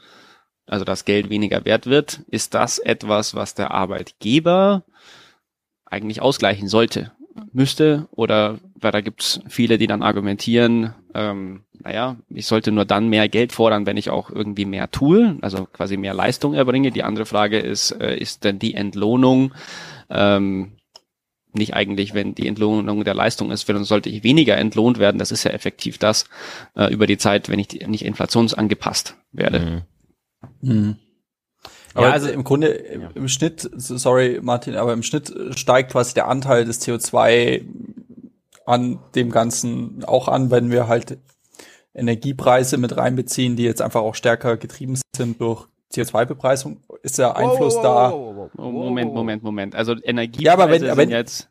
also 0.67 0.85
das 0.85 1.05
Geld 1.05 1.29
weniger 1.31 1.65
wert 1.65 1.87
wird, 1.87 2.21
ist 2.29 2.55
das 2.55 2.79
etwas, 2.79 3.35
was 3.35 3.55
der 3.55 3.73
Arbeitgeber 3.73 4.85
eigentlich 5.85 6.23
ausgleichen 6.23 6.69
sollte, 6.69 7.13
müsste 7.53 8.09
oder 8.13 8.59
weil 8.75 8.93
da 8.93 9.01
gibt's 9.01 9.41
viele, 9.49 9.79
die 9.79 9.87
dann 9.87 10.03
argumentieren, 10.03 10.95
ähm, 11.15 11.65
naja, 11.79 12.17
ich 12.29 12.47
sollte 12.47 12.73
nur 12.73 12.85
dann 12.85 13.09
mehr 13.09 13.29
Geld 13.29 13.53
fordern, 13.53 13.87
wenn 13.87 13.97
ich 13.97 14.11
auch 14.11 14.31
irgendwie 14.31 14.65
mehr 14.65 14.91
tue, 14.91 15.37
also 15.43 15.67
quasi 15.67 15.97
mehr 15.97 16.15
Leistung 16.15 16.55
erbringe. 16.55 16.91
Die 16.91 17.03
andere 17.03 17.27
Frage 17.27 17.59
ist, 17.59 17.93
äh, 17.93 18.17
ist 18.17 18.45
denn 18.45 18.59
die 18.59 18.75
Entlohnung 18.75 19.53
ähm, 20.11 20.73
nicht 21.55 21.75
eigentlich, 21.75 22.15
wenn 22.15 22.35
die 22.35 22.47
Entlohnung 22.47 23.05
der 23.05 23.15
Leistung 23.15 23.51
ist, 23.51 23.69
dann 23.69 23.85
sollte 23.85 24.09
ich 24.09 24.23
weniger 24.23 24.57
entlohnt 24.57 24.99
werden. 24.99 25.19
Das 25.19 25.33
ist 25.33 25.45
ja 25.45 25.51
effektiv 25.51 25.99
das 25.99 26.25
äh, 26.77 26.93
über 26.93 27.07
die 27.07 27.19
Zeit, 27.19 27.49
wenn 27.49 27.59
ich 27.59 27.69
die, 27.69 27.87
nicht 27.87 28.05
inflationsangepasst 28.05 29.17
werde. 29.33 29.85
Mhm. 30.63 30.71
Mhm. 30.71 30.97
Aber 31.95 32.07
ja, 32.07 32.13
also 32.13 32.29
im 32.29 32.43
Grunde 32.43 32.83
ja. 33.01 33.11
im 33.15 33.29
Schnitt, 33.29 33.69
sorry 33.77 34.41
Martin, 34.43 34.77
aber 34.77 34.93
im 34.93 35.03
Schnitt 35.03 35.33
steigt 35.55 35.93
quasi 35.93 36.15
der 36.15 36.29
Anteil 36.29 36.65
des 36.65 36.81
CO2 36.81 37.63
an 38.65 38.99
dem 39.15 39.31
Ganzen 39.31 40.05
auch 40.05 40.29
an, 40.29 40.51
wenn 40.51 40.71
wir 40.71 40.89
halt 40.89 41.19
Energiepreise 41.95 42.79
mit 42.79 42.97
reinbeziehen, 42.97 43.57
die 43.57 43.65
jetzt 43.65 43.83
einfach 43.83 44.01
auch 44.01 44.15
stärker 44.15 44.57
getrieben 44.57 44.99
sind 45.15 45.41
durch 45.41 45.67
CO2-Bepreisung? 45.93 46.81
Ist 47.03 47.19
der 47.19 47.37
Einfluss 47.37 47.75
wow, 47.77 47.85
wow, 47.85 47.85
wow, 47.85 48.32
da? 48.32 48.32
Moment, 48.55 49.15
Moment, 49.15 49.43
Moment. 49.43 49.75
Also 49.75 49.95
Energiepreise 50.03 50.45
ja, 50.45 50.53
aber 50.53 50.71
wenn, 50.71 50.81
sind 50.81 50.97
wenn, 50.97 51.11
jetzt 51.11 51.49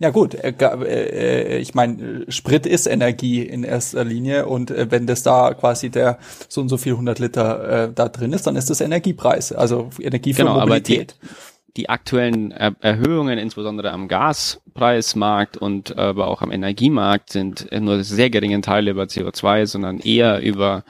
ja 0.00 0.10
gut, 0.10 0.34
äh, 0.34 0.52
äh, 0.58 1.58
ich 1.58 1.74
meine, 1.74 2.26
Sprit 2.28 2.66
ist 2.66 2.86
Energie 2.86 3.42
in 3.42 3.62
erster 3.62 4.04
Linie 4.04 4.46
und 4.46 4.70
äh, 4.70 4.90
wenn 4.90 5.06
das 5.06 5.22
da 5.22 5.54
quasi 5.54 5.88
der 5.88 6.18
so 6.48 6.60
und 6.60 6.68
so 6.68 6.76
viel 6.76 6.92
100 6.92 7.20
Liter 7.20 7.84
äh, 7.84 7.92
da 7.94 8.08
drin 8.08 8.32
ist, 8.32 8.46
dann 8.46 8.56
ist 8.56 8.70
das 8.70 8.80
Energiepreis, 8.80 9.52
also 9.52 9.90
Energie 10.00 10.34
für 10.34 10.42
genau, 10.42 10.58
Mobilität. 10.58 11.16
Aber 11.20 11.30
die 11.76 11.88
aktuellen 11.88 12.50
er 12.52 12.74
Erhöhungen, 12.80 13.38
insbesondere 13.38 13.92
am 13.92 14.06
Gaspreismarkt 14.06 15.56
und 15.56 15.96
aber 15.96 16.28
auch 16.28 16.42
am 16.42 16.52
Energiemarkt, 16.52 17.30
sind 17.30 17.68
nur 17.72 18.04
sehr 18.04 18.30
geringen 18.30 18.62
Teile 18.62 18.92
über 18.92 19.04
CO2, 19.04 19.66
sondern 19.66 19.98
eher 19.98 20.40
über 20.40 20.84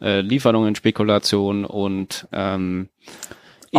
äh, 0.00 0.20
Lieferungen, 0.20 0.74
Spekulation 0.74 1.64
und 1.64 2.28
ähm, 2.32 2.88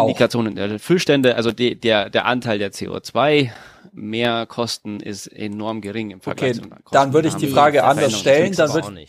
Indikationen 0.02 0.56
der 0.56 0.80
Füllstände. 0.80 1.36
Also 1.36 1.52
die, 1.52 1.80
der, 1.80 2.10
der 2.10 2.26
Anteil 2.26 2.60
der 2.60 2.72
CO2 2.72 3.50
Mehrkosten 3.94 5.00
ist 5.00 5.28
enorm 5.28 5.82
gering 5.82 6.12
im 6.12 6.22
Vergleich 6.22 6.60
okay, 6.60 6.70
Dann 6.92 7.14
würde 7.14 7.28
ich 7.28 7.36
die 7.36 7.48
Frage 7.48 7.84
anders 7.84 8.18
stellen. 8.18 8.54
Dann 8.54 8.74
würde, 8.74 9.06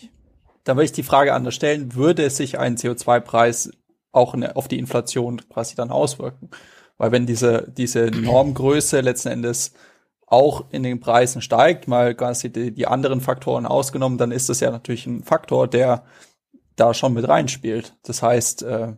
dann 0.64 0.76
würde 0.76 0.84
ich 0.84 0.92
die 0.92 1.02
Frage 1.02 1.34
anders 1.34 1.54
stellen. 1.54 1.94
Würde 1.94 2.28
sich 2.30 2.58
ein 2.58 2.76
CO2-Preis 2.76 3.70
auch 4.12 4.34
auf 4.54 4.68
die 4.68 4.78
Inflation 4.78 5.40
quasi 5.48 5.76
dann 5.76 5.90
auswirken? 5.90 6.50
Weil 6.96 7.12
wenn 7.12 7.26
diese, 7.26 7.72
diese 7.76 8.10
Normgröße 8.10 9.00
letzten 9.00 9.28
Endes 9.28 9.72
auch 10.26 10.64
in 10.70 10.82
den 10.82 11.00
Preisen 11.00 11.40
steigt, 11.40 11.88
mal 11.88 12.14
quasi 12.14 12.52
die, 12.52 12.72
die 12.72 12.86
anderen 12.86 13.20
Faktoren 13.20 13.66
ausgenommen, 13.66 14.18
dann 14.18 14.30
ist 14.30 14.48
das 14.48 14.60
ja 14.60 14.70
natürlich 14.70 15.06
ein 15.06 15.22
Faktor, 15.22 15.68
der 15.68 16.04
da 16.76 16.94
schon 16.94 17.14
mit 17.14 17.26
reinspielt. 17.26 17.94
Das 18.02 18.22
heißt, 18.22 18.62
äh, 18.62 18.92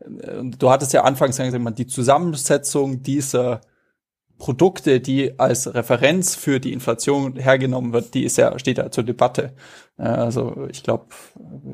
du 0.00 0.70
hattest 0.70 0.92
ja 0.92 1.04
anfangs 1.04 1.36
gesagt, 1.36 1.78
die 1.78 1.86
Zusammensetzung 1.86 3.02
dieser 3.02 3.60
Produkte, 4.38 5.00
die 5.00 5.38
als 5.38 5.72
Referenz 5.74 6.34
für 6.34 6.60
die 6.60 6.72
Inflation 6.72 7.36
hergenommen 7.36 7.92
wird, 7.92 8.14
die 8.14 8.24
ist 8.24 8.36
ja, 8.36 8.58
steht 8.58 8.78
ja 8.78 8.90
zur 8.90 9.04
Debatte. 9.04 9.54
Also 9.96 10.66
ich 10.70 10.82
glaube, 10.82 11.06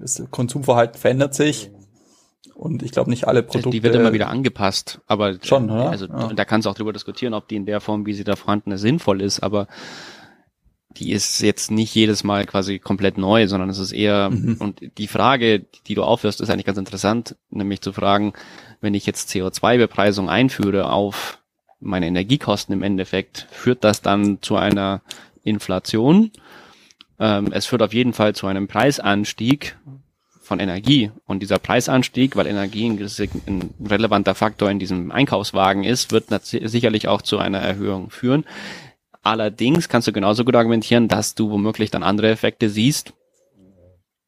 das 0.01 0.23
Konsumverhalten 0.31 0.99
verändert 0.99 1.35
sich. 1.35 1.71
Und 2.55 2.83
ich 2.83 2.93
glaube 2.93 3.09
nicht 3.09 3.27
alle 3.27 3.43
Produkte. 3.43 3.71
Die 3.71 3.83
wird 3.83 3.95
immer 3.95 4.13
wieder 4.13 4.29
angepasst, 4.29 5.01
aber 5.07 5.39
schon, 5.43 5.71
oder? 5.71 5.91
Also 5.91 6.07
ja. 6.07 6.33
da 6.33 6.45
kannst 6.45 6.67
du 6.67 6.71
auch 6.71 6.75
drüber 6.75 6.93
diskutieren, 6.93 7.33
ob 7.33 7.49
die 7.49 7.57
in 7.57 7.65
der 7.65 7.81
Form, 7.81 8.05
wie 8.05 8.13
sie 8.13 8.25
da 8.25 8.37
vorhanden 8.37 8.73
ist, 8.73 8.83
sinnvoll 8.83 9.23
ist, 9.23 9.41
aber 9.41 9.67
die 10.97 11.13
ist 11.13 11.41
jetzt 11.41 11.71
nicht 11.71 11.95
jedes 11.95 12.25
Mal 12.25 12.47
quasi 12.47 12.79
komplett 12.79 13.17
neu, 13.17 13.47
sondern 13.47 13.71
es 13.71 13.79
ist 13.79 13.93
eher, 13.93 14.31
mhm. 14.31 14.57
und 14.59 14.81
die 14.99 15.07
Frage, 15.07 15.65
die 15.87 15.95
du 15.95 16.03
aufhörst, 16.03 16.41
ist 16.41 16.51
eigentlich 16.51 16.67
ganz 16.67 16.79
interessant, 16.79 17.37
nämlich 17.51 17.81
zu 17.81 17.93
fragen, 17.93 18.33
wenn 18.81 18.95
ich 18.95 19.07
jetzt 19.07 19.31
CO2-Bepreisung 19.31 20.29
einführe 20.29 20.91
auf 20.91 21.39
meine 21.81 22.07
Energiekosten 22.07 22.75
im 22.75 22.83
Endeffekt, 22.83 23.47
führt 23.51 23.85
das 23.85 24.03
dann 24.03 24.39
zu 24.43 24.57
einer 24.57 25.01
Inflation? 25.45 26.31
Ähm, 27.19 27.53
es 27.53 27.67
führt 27.67 27.83
auf 27.83 27.95
jeden 27.95 28.13
Fall 28.13 28.35
zu 28.35 28.47
einem 28.47 28.69
Preisanstieg 28.69 29.77
von 30.51 30.59
Energie. 30.59 31.13
Und 31.27 31.41
dieser 31.41 31.59
Preisanstieg, 31.59 32.35
weil 32.35 32.49
Energie 32.49 32.87
ein, 32.87 32.99
ein 33.47 33.75
relevanter 33.89 34.35
Faktor 34.35 34.71
in 34.71 34.81
diesem 34.81 35.13
Einkaufswagen 35.13 35.85
ist, 35.85 36.11
wird 36.11 36.27
sicherlich 36.43 37.07
auch 37.07 37.23
zu 37.23 37.39
einer 37.39 37.59
Erhöhung 37.61 38.11
führen. 38.11 38.45
Allerdings 39.31 39.89
kannst 39.89 40.09
du 40.09 40.13
genauso 40.13 40.45
gut 40.45 40.57
argumentieren, 40.57 41.07
dass 41.07 41.37
du 41.37 41.51
womöglich 41.51 41.93
dann 41.93 42.03
andere 42.03 42.31
Effekte 42.31 42.69
siehst. 42.69 43.13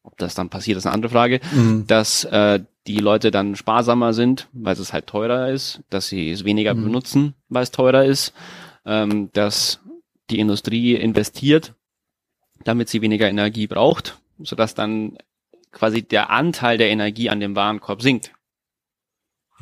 Ob 0.01 0.17
das 0.17 0.33
dann 0.33 0.47
passiert, 0.49 0.77
ist 0.77 0.85
eine 0.85 0.93
andere 0.93 1.11
Frage. 1.11 1.41
Mhm. 1.53 1.85
Dass 1.87 2.23
äh, 2.23 2.61
die 2.87 2.99
Leute 2.99 3.29
dann 3.29 3.57
sparsamer 3.57 4.13
sind, 4.13 4.47
weil 4.53 4.77
es 4.77 4.93
halt 4.93 5.07
teurer 5.07 5.49
ist, 5.49 5.81
dass 5.89 6.07
sie 6.07 6.31
es 6.31 6.45
weniger 6.45 6.73
mhm. 6.73 6.85
benutzen, 6.85 7.33
weil 7.49 7.63
es 7.63 7.71
teurer 7.71 8.05
ist, 8.05 8.33
ähm, 8.85 9.29
dass 9.33 9.81
die 10.29 10.39
Industrie 10.39 10.95
investiert, 10.95 11.73
damit 12.63 12.87
sie 12.87 13.01
weniger 13.01 13.27
Energie 13.27 13.67
braucht, 13.67 14.21
sodass 14.39 14.73
dann 14.73 15.17
quasi 15.73 16.01
der 16.01 16.29
Anteil 16.29 16.77
der 16.77 16.91
Energie 16.91 17.29
an 17.29 17.41
dem 17.41 17.57
Warenkorb 17.57 18.01
sinkt. 18.01 18.31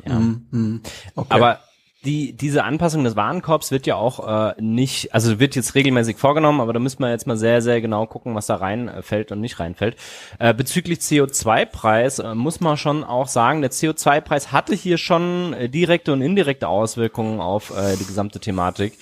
Ja. 0.06 0.20
Mhm. 0.20 0.46
mhm. 0.52 0.80
Okay. 1.16 1.34
Aber 1.34 1.58
die, 2.04 2.32
diese 2.32 2.64
Anpassung 2.64 3.04
des 3.04 3.14
Warenkorbs 3.14 3.70
wird 3.70 3.86
ja 3.86 3.94
auch 3.94 4.26
äh, 4.26 4.54
nicht, 4.60 5.14
also 5.14 5.38
wird 5.38 5.54
jetzt 5.54 5.74
regelmäßig 5.74 6.16
vorgenommen, 6.16 6.60
aber 6.60 6.72
da 6.72 6.80
müssen 6.80 7.00
wir 7.00 7.10
jetzt 7.10 7.26
mal 7.26 7.36
sehr, 7.36 7.62
sehr 7.62 7.80
genau 7.80 8.06
gucken, 8.06 8.34
was 8.34 8.46
da 8.46 8.56
reinfällt 8.56 9.30
und 9.30 9.40
nicht 9.40 9.60
reinfällt. 9.60 9.96
Äh, 10.40 10.52
bezüglich 10.52 10.98
CO2-Preis 10.98 12.18
äh, 12.18 12.34
muss 12.34 12.60
man 12.60 12.76
schon 12.76 13.04
auch 13.04 13.28
sagen, 13.28 13.60
der 13.60 13.70
CO2-Preis 13.70 14.50
hatte 14.50 14.74
hier 14.74 14.98
schon 14.98 15.52
äh, 15.52 15.68
direkte 15.68 16.12
und 16.12 16.22
indirekte 16.22 16.66
Auswirkungen 16.66 17.40
auf 17.40 17.70
äh, 17.70 17.96
die 17.96 18.06
gesamte 18.06 18.40
Thematik. 18.40 18.98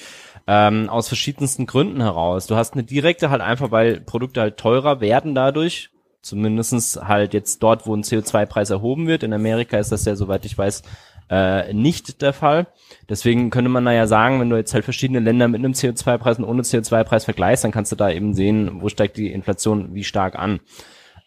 Ähm, 0.47 0.88
aus 0.88 1.07
verschiedensten 1.07 1.66
Gründen 1.66 2.00
heraus. 2.00 2.47
Du 2.47 2.57
hast 2.57 2.73
eine 2.73 2.83
direkte 2.83 3.30
halt 3.30 3.42
einfach, 3.42 3.71
weil 3.71 4.00
Produkte 4.00 4.40
halt 4.40 4.57
teurer 4.57 5.00
werden 5.00 5.35
dadurch, 5.35 5.90
Zumindestens 6.23 7.00
halt 7.02 7.33
jetzt 7.33 7.62
dort, 7.62 7.87
wo 7.87 7.97
ein 7.97 8.02
CO2-Preis 8.02 8.69
erhoben 8.69 9.07
wird. 9.07 9.23
In 9.23 9.33
Amerika 9.33 9.78
ist 9.78 9.90
das 9.90 10.04
ja, 10.04 10.16
soweit 10.16 10.45
ich 10.45 10.57
weiß, 10.57 10.83
äh, 11.30 11.72
nicht 11.72 12.22
der 12.22 12.32
Fall. 12.32 12.66
Deswegen 13.08 13.50
könnte 13.50 13.70
man 13.70 13.84
da 13.84 13.92
ja 13.92 14.06
sagen, 14.06 14.40
wenn 14.40 14.50
du 14.50 14.56
jetzt 14.56 14.75
halt 14.75 14.84
verschiedene 14.84 15.20
Länder 15.20 15.49
mit 15.49 15.60
einem 15.60 15.72
CO2-Preis 15.72 16.38
und 16.38 16.44
ohne 16.44 16.62
CO2-Preis 16.62 17.25
vergleichst, 17.25 17.64
dann 17.64 17.70
kannst 17.70 17.92
du 17.92 17.96
da 17.96 18.10
eben 18.10 18.34
sehen, 18.34 18.82
wo 18.82 18.88
steigt 18.88 19.16
die 19.16 19.32
Inflation 19.32 19.94
wie 19.94 20.04
stark 20.04 20.37
an. 20.37 20.60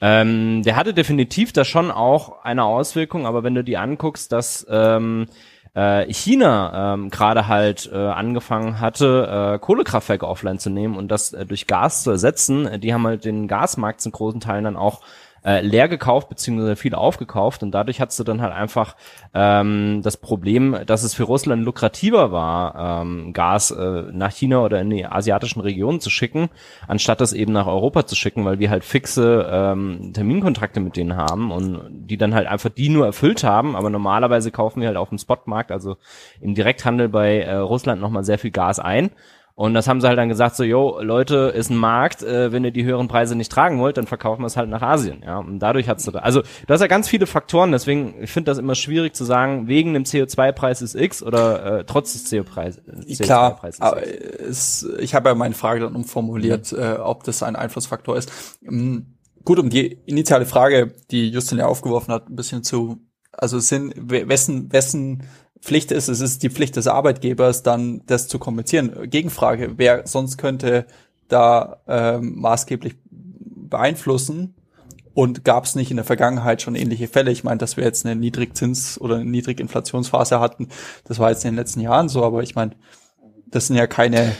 Ähm, 0.01 0.63
der 0.63 0.75
hatte 0.75 0.93
definitiv 0.93 1.53
da 1.53 1.63
schon 1.63 1.89
auch 1.89 2.43
eine 2.43 2.65
Auswirkung, 2.65 3.25
aber 3.25 3.43
wenn 3.43 3.55
du 3.55 3.63
dir 3.63 3.79
anguckst, 3.79 4.33
dass 4.33 4.67
ähm, 4.69 5.27
äh, 5.75 6.12
China 6.12 6.93
ähm, 6.93 7.10
gerade 7.10 7.48
halt 7.48 7.89
äh, 7.91 7.95
angefangen 7.95 8.81
hatte, 8.81 9.55
äh, 9.55 9.60
Kohlekraftwerke 9.60 10.27
offline 10.27 10.60
zu 10.60 10.69
nehmen 10.69 10.98
und 10.98 11.07
das 11.10 11.33
äh, 11.33 11.45
durch 11.45 11.67
Gas 11.67 12.03
zu 12.03 12.12
ersetzen, 12.12 12.67
äh, 12.67 12.79
die 12.79 12.93
haben 12.93 13.07
halt 13.07 13.25
den 13.25 13.48
Gasmarkt 13.48 14.01
zu 14.01 14.12
großen 14.12 14.41
Teilen 14.41 14.65
dann 14.65 14.75
auch 14.75 15.01
äh, 15.45 15.62
leer 15.62 15.88
gekauft 15.88 16.29
beziehungsweise 16.29 16.75
viel 16.75 16.95
aufgekauft 16.95 17.63
und 17.63 17.71
dadurch 17.71 18.00
hattest 18.00 18.19
du 18.19 18.23
dann 18.23 18.41
halt 18.41 18.53
einfach 18.53 18.95
ähm, 19.33 20.01
das 20.03 20.17
Problem, 20.17 20.77
dass 20.85 21.03
es 21.03 21.13
für 21.13 21.23
Russland 21.23 21.63
lukrativer 21.63 22.31
war, 22.31 23.01
ähm, 23.01 23.33
Gas 23.33 23.71
äh, 23.71 24.03
nach 24.12 24.31
China 24.31 24.63
oder 24.63 24.81
in 24.81 24.89
die 24.89 25.05
asiatischen 25.05 25.62
Regionen 25.62 26.00
zu 26.00 26.09
schicken, 26.09 26.50
anstatt 26.88 27.21
das 27.21 27.33
eben 27.33 27.51
nach 27.51 27.67
Europa 27.67 28.05
zu 28.05 28.15
schicken, 28.15 28.45
weil 28.45 28.59
wir 28.59 28.69
halt 28.69 28.83
fixe 28.83 29.47
ähm, 29.50 30.12
Terminkontrakte 30.13 30.79
mit 30.79 30.95
denen 30.95 31.15
haben 31.15 31.51
und 31.51 31.81
die 31.91 32.17
dann 32.17 32.33
halt 32.33 32.47
einfach 32.47 32.69
die 32.69 32.89
nur 32.89 33.05
erfüllt 33.05 33.43
haben, 33.43 33.75
aber 33.75 33.89
normalerweise 33.89 34.51
kaufen 34.51 34.81
wir 34.81 34.88
halt 34.88 34.97
auf 34.97 35.09
dem 35.09 35.17
Spotmarkt, 35.17 35.71
also 35.71 35.97
im 36.41 36.55
Direkthandel 36.55 37.09
bei 37.09 37.41
äh, 37.41 37.55
Russland 37.55 38.01
nochmal 38.01 38.23
sehr 38.23 38.39
viel 38.39 38.51
Gas 38.51 38.79
ein 38.79 39.12
und 39.55 39.75
das 39.75 39.88
haben 39.88 40.01
sie 40.01 40.07
halt 40.07 40.17
dann 40.17 40.29
gesagt, 40.29 40.55
so, 40.55 40.63
yo, 40.63 41.00
Leute, 41.01 41.53
ist 41.55 41.69
ein 41.69 41.77
Markt, 41.77 42.24
äh, 42.24 42.51
wenn 42.51 42.63
ihr 42.63 42.72
die 42.72 42.86
höheren 42.86 43.07
Preise 43.07 43.36
nicht 43.36 43.51
tragen 43.51 43.79
wollt, 43.79 43.98
dann 43.98 44.07
verkaufen 44.07 44.41
wir 44.41 44.48
es 44.48 44.57
halt 44.57 44.67
nach 44.67 44.81
Asien, 44.81 45.22
ja. 45.24 45.38
Und 45.38 45.60
dadurch 45.60 45.88
hat's 45.88 46.05
da, 46.05 46.19
also, 46.19 46.41
du 46.41 46.74
hast 46.74 46.81
ja 46.81 46.88
ganz 46.88 47.07
viele 47.07 47.27
Faktoren, 47.27 47.72
deswegen, 47.72 48.15
ich 48.19 48.31
finde 48.31 48.50
das 48.50 48.57
immer 48.57 48.74
schwierig 48.74 49.15
zu 49.15 49.25
sagen, 49.25 49.67
wegen 49.67 49.93
dem 49.93 50.05
CO2-Preis 50.05 50.81
ist 50.81 50.95
X 50.95 51.22
oder 51.22 51.79
äh, 51.79 51.83
trotz 51.86 52.13
des 52.13 52.31
CO2-Preises 52.31 52.81
CO2 53.05 53.24
Klar, 53.24 53.62
aber 53.79 54.01
es, 54.01 54.88
ich 55.00 55.13
habe 55.13 55.29
ja 55.29 55.36
meine 55.36 55.53
Frage 55.53 55.81
dann 55.81 55.95
umformuliert, 55.95 56.72
mhm. 56.72 56.79
äh, 56.79 56.93
ob 56.93 57.24
das 57.24 57.43
ein 57.43 57.55
Einflussfaktor 57.55 58.17
ist. 58.17 58.57
Ähm, 58.67 59.17
gut, 59.45 59.60
um 59.60 59.69
die 59.69 60.00
initiale 60.05 60.48
Frage, 60.48 60.95
die 61.12 61.29
Justin 61.29 61.60
ja 61.60 61.67
aufgeworfen 61.67 62.12
hat, 62.12 62.27
ein 62.27 62.36
bisschen 62.36 62.63
zu, 62.63 62.98
also 63.31 63.60
sind, 63.60 63.93
wessen, 63.98 64.74
wessen 64.74 65.24
Pflicht 65.63 65.93
ist, 65.93 66.10
es 66.10 66.20
ist 66.20 66.43
die 66.43 66.50
Pflicht 66.50 66.75
des 66.75 66.88
Arbeitgebers, 66.88 67.63
dann 67.63 68.01
das 68.05 68.27
zu 68.27 68.38
kommunizieren. 68.38 69.10
Gegenfrage, 69.10 69.75
wer 69.77 70.05
sonst 70.05 70.38
könnte 70.38 70.86
da 71.29 71.82
ähm, 71.88 72.36
maßgeblich 72.36 72.98
beeinflussen? 73.10 74.55
Und 75.13 75.46
gab 75.46 75.63
es 75.63 75.75
nicht 75.75 75.89
in 75.89 75.98
der 75.98 76.05
Vergangenheit 76.05 76.62
schon 76.62 76.75
ähnliche 76.75 77.08
Fälle? 77.08 77.32
Ich 77.32 77.43
meine, 77.46 77.60
dass 77.60 77.77
wir 77.77 77.86
jetzt 77.86 78.05
eine 78.05 78.20
Niedrigzins- 78.20 79.00
oder 79.00 79.15
eine 79.15 79.25
Niedriginflationsphase 79.25 80.39
hatten, 80.39 80.67
das 81.05 81.20
war 81.20 81.29
jetzt 81.29 81.46
in 81.46 81.51
den 81.51 81.58
letzten 81.58 81.79
Jahren 81.79 82.10
so, 82.10 82.25
aber 82.25 82.43
ich 82.43 82.55
meine, 82.55 82.72
das 83.48 83.67
sind 83.67 83.77
ja 83.77 83.88
keine 83.88 84.36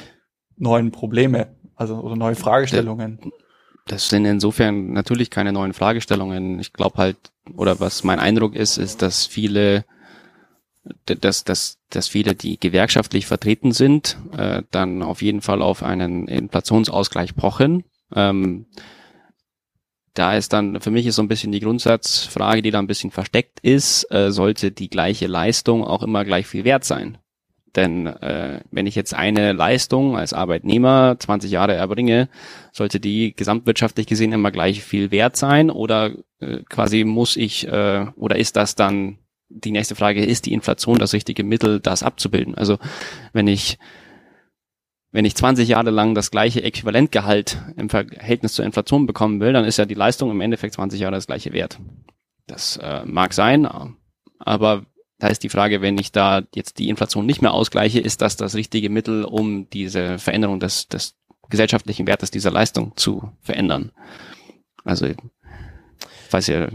neuen 0.58 0.92
Probleme, 0.92 1.56
also 1.76 2.00
oder 2.00 2.18
neue 2.18 2.36
Fragestellungen. 2.36 3.20
Das 3.86 4.10
sind 4.10 4.26
insofern 4.26 4.92
natürlich 4.92 5.30
keine 5.30 5.54
neuen 5.54 5.74
Fragestellungen. 5.74 6.60
Ich 6.60 6.74
glaube 6.74 6.98
halt, 6.98 7.18
oder 7.56 7.80
was 7.80 8.04
mein 8.04 8.20
Eindruck 8.20 8.56
ist, 8.56 8.78
ist, 8.78 9.02
dass 9.02 9.26
viele 9.26 9.86
dass, 11.06 11.44
dass, 11.44 11.80
dass 11.90 12.08
viele, 12.08 12.36
die 12.36 12.60
gewerkschaftlich 12.60 13.26
vertreten 13.26 13.72
sind, 13.72 14.18
äh, 14.36 14.64
dann 14.72 15.02
auf 15.02 15.22
jeden 15.22 15.42
Fall 15.42 15.62
auf 15.62 15.84
einen 15.84 16.28
Inflationsausgleich 16.28 17.36
pochen. 17.36 17.84
Ähm, 18.14 18.66
da 20.14 20.36
ist 20.36 20.54
dann, 20.54 20.80
für 20.80 20.92
mich 20.92 21.08
ist 21.08 21.16
so 21.16 21.24
ein 21.24 21.28
bisschen 21.28 21.52
die 21.52 21.62
Grundsatzfrage, 21.62 22.62
die 22.62 22.72
da 22.72 22.80
ein 22.80 22.88
bisschen 22.88 23.12
versteckt 23.12 23.60
ist, 23.62 24.12
äh, 24.12 24.32
sollte 24.32 24.72
die 24.72 24.90
gleiche 24.90 25.28
Leistung 25.28 25.84
auch 25.84 26.04
immer 26.04 26.24
gleich 26.24 26.46
viel 26.46 26.66
wert 26.66 26.84
sein. 26.84 27.18
Denn 27.76 28.06
äh, 28.06 28.62
wenn 28.70 28.86
ich 28.86 28.94
jetzt 28.94 29.16
eine 29.16 29.52
Leistung 29.54 30.16
als 30.16 30.34
Arbeitnehmer 30.34 31.16
20 31.18 31.50
Jahre 31.50 31.74
erbringe, 31.74 32.30
sollte 32.72 33.00
die 33.00 33.34
gesamtwirtschaftlich 33.36 34.06
gesehen 34.06 34.32
immer 34.32 34.52
gleich 34.52 34.84
viel 34.84 35.10
wert 35.10 35.36
sein 35.38 35.72
oder 35.72 36.12
äh, 36.40 36.60
quasi 36.70 37.04
muss 37.04 37.36
ich 37.36 37.68
äh, 37.68 38.06
oder 38.16 38.36
ist 38.36 38.58
das 38.58 38.76
dann 38.76 39.18
die 39.50 39.72
nächste 39.72 39.96
Frage, 39.96 40.26
ist 40.26 40.46
die 40.46 40.54
Inflation 40.54 41.00
das 41.00 41.14
richtige 41.14 41.44
Mittel, 41.44 41.80
das 41.80 42.04
abzubilden? 42.04 42.56
Also 42.56 42.78
wenn 43.34 43.48
ich 43.48 43.78
wenn 45.12 45.26
ich 45.26 45.36
20 45.36 45.70
Jahre 45.70 45.92
lang 45.92 46.16
das 46.16 46.32
gleiche 46.32 46.64
Äquivalentgehalt 46.64 47.62
im 47.78 47.90
Verhältnis 47.90 48.54
zur 48.54 48.66
Inflation 48.66 49.06
bekommen 49.06 49.40
will, 49.40 49.54
dann 49.54 49.64
ist 49.64 49.78
ja 49.78 49.86
die 49.86 49.94
Leistung 49.94 50.32
im 50.32 50.42
Endeffekt 50.42 50.74
20 50.74 51.00
Jahre 51.00 51.14
das 51.14 51.28
gleiche 51.28 51.54
Wert. 51.54 51.80
Das 52.48 52.78
äh, 52.78 53.06
mag 53.06 53.34
sein, 53.34 53.68
aber 54.40 54.86
Da 55.24 55.30
ist 55.30 55.44
die 55.44 55.50
Frage, 55.50 55.82
wenn 55.82 55.98
ich 55.98 56.12
da 56.12 56.42
jetzt 56.54 56.80
die 56.80 56.90
Inflation 56.90 57.26
nicht 57.26 57.42
mehr 57.42 57.54
ausgleiche, 57.54 58.02
ist 58.02 58.22
das 58.22 58.36
das 58.36 58.56
richtige 58.56 58.90
Mittel, 58.90 59.24
um 59.24 59.70
diese 59.70 60.20
Veränderung 60.20 60.60
des, 60.60 60.90
des 60.90 61.16
gesellschaftlichen 61.50 62.08
Wertes 62.08 62.30
dieser 62.30 62.52
Leistung 62.52 62.92
zu 62.98 63.32
verändern? 63.40 63.94
Also, 64.84 65.08
falls 66.28 66.50
ihr 66.50 66.72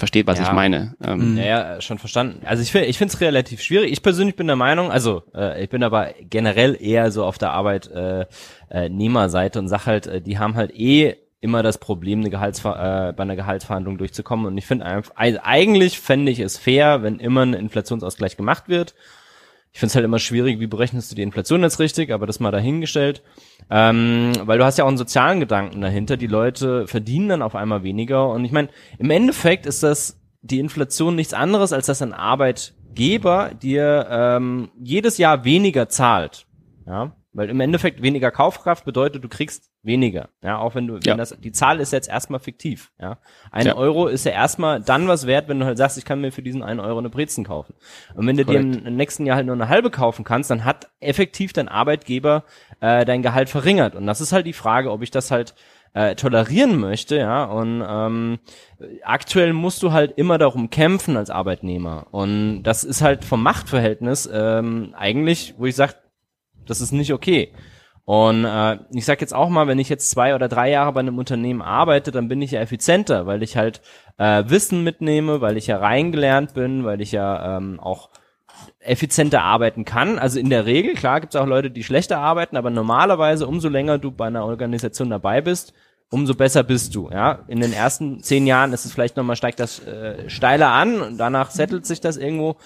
versteht, 0.00 0.26
was 0.26 0.38
ja. 0.38 0.46
ich 0.46 0.52
meine. 0.52 0.96
Ähm. 1.04 1.36
Ja, 1.36 1.44
ja, 1.44 1.80
schon 1.80 1.98
verstanden. 1.98 2.44
Also 2.44 2.62
ich 2.62 2.72
finde 2.72 2.88
ich 2.88 2.98
finde 2.98 3.14
es 3.14 3.20
relativ 3.20 3.62
schwierig. 3.62 3.92
Ich 3.92 4.02
persönlich 4.02 4.34
bin 4.34 4.48
der 4.48 4.56
Meinung, 4.56 4.90
also 4.90 5.22
äh, 5.34 5.62
ich 5.62 5.70
bin 5.70 5.84
aber 5.84 6.14
generell 6.20 6.76
eher 6.80 7.12
so 7.12 7.24
auf 7.24 7.38
der 7.38 7.52
Arbeitnehmerseite 7.52 9.58
äh, 9.58 9.62
und 9.62 9.68
sag 9.68 9.86
halt, 9.86 10.08
äh, 10.08 10.20
die 10.20 10.38
haben 10.38 10.56
halt 10.56 10.74
eh 10.74 11.16
immer 11.40 11.62
das 11.62 11.78
Problem, 11.78 12.20
eine 12.20 12.30
Gehaltsver 12.30 13.08
äh, 13.08 13.12
bei 13.12 13.22
einer 13.22 13.36
Gehaltsverhandlung 13.36 13.98
durchzukommen. 13.98 14.46
Und 14.46 14.58
ich 14.58 14.66
finde 14.66 14.84
einfach, 14.84 15.12
eigentlich 15.16 16.00
fände 16.00 16.30
ich 16.30 16.40
es 16.40 16.58
fair, 16.58 17.02
wenn 17.02 17.18
immer 17.18 17.42
ein 17.42 17.54
Inflationsausgleich 17.54 18.36
gemacht 18.36 18.68
wird. 18.68 18.94
Ich 19.72 19.78
finde 19.78 19.90
es 19.90 19.94
halt 19.94 20.04
immer 20.04 20.18
schwierig, 20.18 20.58
wie 20.58 20.66
berechnest 20.66 21.10
du 21.10 21.16
die 21.16 21.22
Inflation 21.22 21.62
jetzt 21.62 21.78
richtig, 21.78 22.10
aber 22.10 22.26
das 22.26 22.40
mal 22.40 22.50
dahingestellt. 22.50 23.22
Ähm, 23.70 24.32
weil 24.42 24.58
du 24.58 24.64
hast 24.64 24.78
ja 24.78 24.84
auch 24.84 24.88
einen 24.88 24.96
sozialen 24.96 25.38
Gedanken 25.38 25.80
dahinter. 25.80 26.16
Die 26.16 26.26
Leute 26.26 26.88
verdienen 26.88 27.28
dann 27.28 27.42
auf 27.42 27.54
einmal 27.54 27.84
weniger. 27.84 28.28
Und 28.30 28.44
ich 28.44 28.52
meine, 28.52 28.68
im 28.98 29.10
Endeffekt 29.10 29.66
ist 29.66 29.82
das 29.82 30.20
die 30.42 30.58
Inflation 30.58 31.14
nichts 31.14 31.34
anderes, 31.34 31.72
als 31.72 31.86
dass 31.86 32.02
ein 32.02 32.12
Arbeitgeber 32.12 33.52
dir 33.54 34.06
ähm, 34.10 34.70
jedes 34.82 35.18
Jahr 35.18 35.44
weniger 35.44 35.88
zahlt. 35.88 36.46
Ja, 36.86 37.14
weil 37.32 37.48
im 37.48 37.60
Endeffekt 37.60 38.02
weniger 38.02 38.32
Kaufkraft 38.32 38.84
bedeutet, 38.84 39.22
du 39.22 39.28
kriegst 39.28 39.69
weniger. 39.82 40.28
Ja, 40.42 40.58
auch 40.58 40.74
wenn 40.74 40.86
du, 40.86 40.94
wenn 40.94 41.02
ja. 41.02 41.16
das, 41.16 41.34
die 41.38 41.52
Zahl 41.52 41.80
ist 41.80 41.92
jetzt 41.92 42.08
erstmal 42.08 42.40
fiktiv. 42.40 42.92
Ja, 43.00 43.18
ein 43.50 43.66
ja. 43.66 43.76
Euro 43.76 44.08
ist 44.08 44.24
ja 44.24 44.32
erstmal 44.32 44.80
dann 44.80 45.08
was 45.08 45.26
wert, 45.26 45.48
wenn 45.48 45.60
du 45.60 45.66
halt 45.66 45.78
sagst, 45.78 45.96
ich 45.96 46.04
kann 46.04 46.20
mir 46.20 46.32
für 46.32 46.42
diesen 46.42 46.62
einen 46.62 46.80
Euro 46.80 46.98
eine 46.98 47.08
Brezen 47.08 47.44
kaufen. 47.44 47.74
Und 48.14 48.26
wenn 48.26 48.36
du 48.36 48.44
Correct. 48.44 48.74
dir 48.74 48.86
im, 48.86 48.96
nächsten 48.96 49.24
Jahr 49.24 49.36
halt 49.36 49.46
nur 49.46 49.54
eine 49.54 49.68
halbe 49.68 49.90
kaufen 49.90 50.24
kannst, 50.24 50.50
dann 50.50 50.64
hat 50.64 50.90
effektiv 51.00 51.52
dein 51.52 51.68
Arbeitgeber 51.68 52.44
äh, 52.80 53.04
dein 53.04 53.22
Gehalt 53.22 53.48
verringert. 53.48 53.94
Und 53.94 54.06
das 54.06 54.20
ist 54.20 54.32
halt 54.32 54.46
die 54.46 54.52
Frage, 54.52 54.90
ob 54.90 55.02
ich 55.02 55.10
das 55.10 55.30
halt 55.30 55.54
äh, 55.92 56.14
tolerieren 56.14 56.78
möchte, 56.78 57.16
ja. 57.16 57.44
Und 57.44 57.82
ähm, 57.86 58.38
aktuell 59.02 59.52
musst 59.52 59.82
du 59.82 59.92
halt 59.92 60.12
immer 60.16 60.38
darum 60.38 60.70
kämpfen 60.70 61.16
als 61.16 61.30
Arbeitnehmer. 61.30 62.06
Und 62.10 62.62
das 62.62 62.84
ist 62.84 63.02
halt 63.02 63.24
vom 63.24 63.42
Machtverhältnis 63.42 64.28
ähm, 64.32 64.94
eigentlich, 64.96 65.54
wo 65.58 65.66
ich 65.66 65.74
sage, 65.74 65.94
das 66.66 66.80
ist 66.80 66.92
nicht 66.92 67.12
okay. 67.12 67.52
Und 68.10 68.44
äh, 68.44 68.78
ich 68.92 69.04
sag 69.04 69.20
jetzt 69.20 69.32
auch 69.32 69.48
mal, 69.48 69.68
wenn 69.68 69.78
ich 69.78 69.88
jetzt 69.88 70.10
zwei 70.10 70.34
oder 70.34 70.48
drei 70.48 70.68
Jahre 70.68 70.92
bei 70.92 70.98
einem 70.98 71.16
Unternehmen 71.16 71.62
arbeite, 71.62 72.10
dann 72.10 72.26
bin 72.26 72.42
ich 72.42 72.50
ja 72.50 72.60
effizienter, 72.60 73.24
weil 73.26 73.40
ich 73.44 73.56
halt 73.56 73.82
äh, 74.18 74.42
Wissen 74.48 74.82
mitnehme, 74.82 75.40
weil 75.40 75.56
ich 75.56 75.68
ja 75.68 75.78
reingelernt 75.78 76.52
bin, 76.52 76.84
weil 76.84 77.00
ich 77.00 77.12
ja 77.12 77.56
ähm, 77.56 77.78
auch 77.78 78.10
effizienter 78.80 79.44
arbeiten 79.44 79.84
kann. 79.84 80.18
Also 80.18 80.40
in 80.40 80.50
der 80.50 80.66
Regel, 80.66 80.94
klar 80.94 81.20
gibt 81.20 81.36
es 81.36 81.40
auch 81.40 81.46
Leute, 81.46 81.70
die 81.70 81.84
schlechter 81.84 82.18
arbeiten, 82.18 82.56
aber 82.56 82.70
normalerweise, 82.70 83.46
umso 83.46 83.68
länger 83.68 83.98
du 83.98 84.10
bei 84.10 84.26
einer 84.26 84.44
Organisation 84.44 85.08
dabei 85.08 85.40
bist, 85.40 85.72
umso 86.10 86.34
besser 86.34 86.64
bist 86.64 86.96
du. 86.96 87.10
Ja, 87.10 87.44
in 87.46 87.60
den 87.60 87.72
ersten 87.72 88.24
zehn 88.24 88.44
Jahren 88.44 88.72
ist 88.72 88.86
es 88.86 88.92
vielleicht 88.92 89.16
nochmal 89.16 89.36
steigt 89.36 89.60
das 89.60 89.86
äh, 89.86 90.28
steiler 90.28 90.70
an 90.72 91.00
und 91.00 91.18
danach 91.18 91.52
settelt 91.52 91.86
sich 91.86 92.00
das 92.00 92.16
irgendwo. 92.16 92.56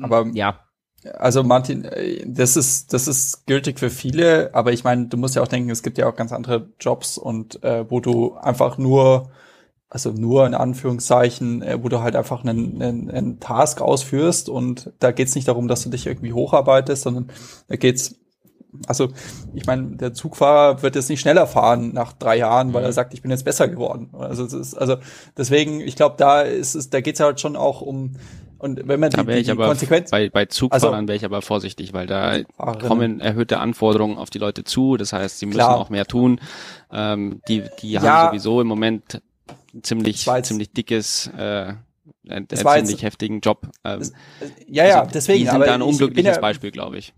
Aber 0.00 0.24
ja, 0.32 0.58
also 1.04 1.42
Martin, 1.42 1.84
äh, 1.84 2.24
das 2.26 2.56
ist 2.56 2.92
das 2.92 3.08
ist 3.08 3.46
gültig 3.46 3.78
für 3.78 3.90
viele, 3.90 4.54
aber 4.54 4.72
ich 4.72 4.84
meine, 4.84 5.06
du 5.06 5.16
musst 5.16 5.34
ja 5.34 5.42
auch 5.42 5.48
denken, 5.48 5.70
es 5.70 5.82
gibt 5.82 5.98
ja 5.98 6.08
auch 6.08 6.16
ganz 6.16 6.32
andere 6.32 6.68
Jobs 6.78 7.18
und 7.18 7.62
äh, 7.64 7.90
wo 7.90 8.00
du 8.00 8.34
einfach 8.34 8.78
nur, 8.78 9.30
also 9.88 10.10
nur 10.12 10.46
in 10.46 10.54
Anführungszeichen, 10.54 11.62
äh, 11.62 11.82
wo 11.82 11.88
du 11.88 12.00
halt 12.00 12.16
einfach 12.16 12.44
einen, 12.44 12.82
einen, 12.82 13.10
einen 13.10 13.40
Task 13.40 13.80
ausführst 13.80 14.48
und 14.48 14.92
da 14.98 15.12
geht's 15.12 15.34
nicht 15.34 15.48
darum, 15.48 15.68
dass 15.68 15.82
du 15.82 15.90
dich 15.90 16.06
irgendwie 16.06 16.32
hocharbeitest, 16.32 17.02
sondern 17.02 17.30
da 17.68 17.76
geht's 17.76 18.16
also 18.86 19.08
ich 19.54 19.66
meine, 19.66 19.96
der 19.96 20.14
Zugfahrer 20.14 20.82
wird 20.82 20.94
jetzt 20.94 21.08
nicht 21.08 21.20
schneller 21.20 21.46
fahren 21.46 21.92
nach 21.92 22.12
drei 22.12 22.36
Jahren, 22.36 22.72
weil 22.72 22.82
er 22.82 22.90
mhm. 22.90 22.94
sagt, 22.94 23.14
ich 23.14 23.22
bin 23.22 23.30
jetzt 23.30 23.44
besser 23.44 23.68
geworden. 23.68 24.10
Also 24.16 24.44
es 24.44 24.52
ist, 24.52 24.74
also 24.74 24.96
deswegen, 25.36 25.80
ich 25.80 25.96
glaube, 25.96 26.14
da 26.18 26.42
ist 26.42 26.74
es, 26.74 26.90
da 26.90 27.00
geht's 27.00 27.18
ja 27.18 27.26
halt 27.26 27.40
schon 27.40 27.56
auch 27.56 27.80
um 27.80 28.12
und 28.60 28.86
wenn 28.86 29.00
man 29.00 29.10
die, 29.10 29.42
die 29.42 29.50
aber 29.50 29.66
Konsequenz 29.66 30.10
bei, 30.10 30.28
bei 30.28 30.44
Zugfahrern 30.44 30.94
also, 30.94 31.08
wäre 31.08 31.16
ich 31.16 31.24
aber 31.24 31.42
vorsichtig, 31.42 31.92
weil 31.92 32.06
da 32.06 32.42
kommen 32.78 33.20
erhöhte 33.20 33.58
Anforderungen 33.58 34.18
auf 34.18 34.30
die 34.30 34.38
Leute 34.38 34.64
zu. 34.64 34.96
Das 34.96 35.12
heißt, 35.12 35.38
sie 35.38 35.46
müssen 35.46 35.58
klar. 35.58 35.78
auch 35.78 35.90
mehr 35.90 36.04
tun. 36.04 36.40
Ähm, 36.92 37.40
die 37.48 37.64
die 37.80 37.92
ja, 37.92 38.02
haben 38.02 38.28
sowieso 38.28 38.60
im 38.60 38.66
Moment 38.66 39.22
ziemlich 39.82 40.28
ziemlich 40.42 40.72
dickes 40.72 41.28
äh, 41.36 41.74
einen, 42.28 42.48
ziemlich 42.48 43.02
heftigen 43.02 43.40
Job. 43.40 43.66
Ähm, 43.84 44.02
ja, 44.68 44.86
ja, 44.86 45.00
also 45.00 45.10
deswegen. 45.12 45.38
Die 45.38 45.44
sind 45.46 45.54
aber 45.54 45.66
da 45.66 45.74
ein 45.74 45.82
unglückliches 45.82 46.36
ja, 46.36 46.40
Beispiel, 46.40 46.70
glaube 46.70 46.98
ich. 46.98 47.14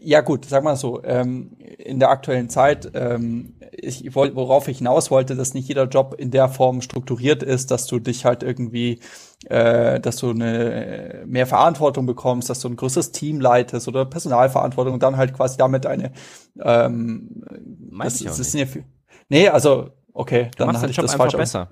Ja 0.00 0.20
gut, 0.20 0.44
sag 0.46 0.64
mal 0.64 0.76
so, 0.76 1.02
ähm, 1.04 1.56
in 1.78 1.98
der 1.98 2.10
aktuellen 2.10 2.48
Zeit, 2.48 2.90
ähm, 2.94 3.54
ich 3.72 4.14
worauf 4.14 4.68
ich 4.68 4.78
hinaus 4.78 5.10
wollte, 5.10 5.36
dass 5.36 5.54
nicht 5.54 5.68
jeder 5.68 5.84
Job 5.84 6.14
in 6.18 6.30
der 6.30 6.48
Form 6.48 6.80
strukturiert 6.80 7.42
ist, 7.42 7.70
dass 7.70 7.86
du 7.86 7.98
dich 7.98 8.24
halt 8.24 8.42
irgendwie, 8.42 9.00
äh, 9.46 10.00
dass 10.00 10.16
du 10.16 10.30
eine 10.30 11.22
mehr 11.26 11.46
Verantwortung 11.46 12.06
bekommst, 12.06 12.50
dass 12.50 12.60
du 12.60 12.68
ein 12.68 12.76
größeres 12.76 13.12
Team 13.12 13.40
leitest 13.40 13.88
oder 13.88 14.04
Personalverantwortung 14.04 14.94
und 14.94 15.02
dann 15.02 15.16
halt 15.16 15.34
quasi 15.34 15.56
damit 15.56 15.86
eine 15.86 16.12
ähm, 16.60 17.44
das, 17.98 18.18
das 18.20 18.38
ist 18.38 18.54
nicht. 18.54 18.78
Nee, 19.28 19.48
also 19.48 19.90
okay, 20.12 20.50
dann 20.56 20.72
den 20.72 20.90
Job 20.90 21.06
das 21.06 21.18
einfach 21.18 21.32
besser. 21.32 21.68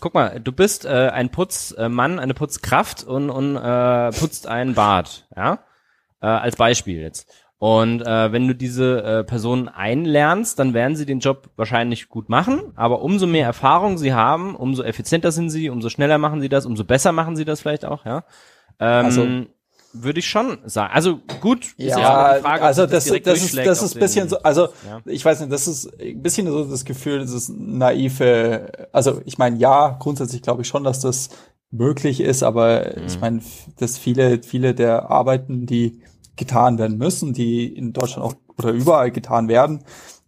Guck 0.00 0.14
mal, 0.14 0.40
du 0.40 0.52
bist 0.52 0.84
äh, 0.84 1.10
ein 1.12 1.30
Putzmann, 1.30 2.18
eine 2.20 2.34
Putzkraft 2.34 3.04
und, 3.04 3.30
und 3.30 3.56
äh, 3.56 4.10
putzt 4.10 4.46
ein 4.46 4.74
Bad, 4.74 5.26
ja? 5.36 5.58
Äh, 6.20 6.26
als 6.26 6.56
Beispiel 6.56 7.00
jetzt. 7.00 7.28
Und 7.58 8.02
äh, 8.02 8.30
wenn 8.30 8.46
du 8.46 8.54
diese 8.54 9.02
äh, 9.02 9.24
Personen 9.24 9.68
einlernst, 9.68 10.58
dann 10.60 10.74
werden 10.74 10.94
sie 10.94 11.06
den 11.06 11.18
Job 11.18 11.50
wahrscheinlich 11.56 12.08
gut 12.08 12.28
machen. 12.28 12.72
Aber 12.76 13.02
umso 13.02 13.26
mehr 13.26 13.46
Erfahrung 13.46 13.98
sie 13.98 14.12
haben, 14.12 14.54
umso 14.54 14.84
effizienter 14.84 15.32
sind 15.32 15.50
sie, 15.50 15.68
umso 15.68 15.88
schneller 15.88 16.18
machen 16.18 16.40
sie 16.40 16.48
das, 16.48 16.66
umso 16.66 16.84
besser 16.84 17.10
machen 17.10 17.34
sie 17.34 17.44
das 17.44 17.60
vielleicht 17.60 17.84
auch, 17.84 18.04
ja. 18.04 18.24
Ähm, 18.78 19.04
also 19.04 19.26
würde 19.92 20.20
ich 20.20 20.26
schon 20.26 20.58
sagen. 20.66 20.92
Also 20.92 21.20
gut, 21.40 21.74
ja, 21.76 21.98
ja 21.98 22.34
Frage, 22.42 22.62
also 22.62 22.86
das, 22.86 23.06
das, 23.06 23.22
das 23.22 23.42
ist 23.42 23.56
das 23.56 23.82
ist 23.82 23.98
bisschen 23.98 24.28
so, 24.28 24.38
also 24.42 24.68
ja. 24.86 25.00
ich 25.06 25.24
weiß 25.24 25.40
nicht, 25.40 25.50
das 25.50 25.66
ist 25.66 25.90
ein 26.00 26.22
bisschen 26.22 26.46
so 26.46 26.64
das 26.64 26.84
Gefühl, 26.84 27.20
das 27.20 27.32
ist 27.32 27.48
naive. 27.48 28.70
Also 28.92 29.20
ich 29.24 29.38
meine, 29.38 29.56
ja, 29.56 29.96
grundsätzlich 29.98 30.42
glaube 30.42 30.62
ich 30.62 30.68
schon, 30.68 30.84
dass 30.84 31.00
das 31.00 31.30
möglich 31.70 32.20
ist, 32.20 32.42
aber 32.42 32.92
mhm. 32.96 33.06
ich 33.06 33.20
meine, 33.20 33.40
dass 33.78 33.98
viele 33.98 34.42
viele 34.42 34.74
der 34.74 35.10
Arbeiten, 35.10 35.66
die 35.66 36.02
getan 36.38 36.78
werden 36.78 36.96
müssen, 36.96 37.34
die 37.34 37.66
in 37.66 37.92
Deutschland 37.92 38.24
auch 38.24 38.34
oder 38.56 38.70
überall 38.70 39.10
getan 39.10 39.48
werden, 39.48 39.84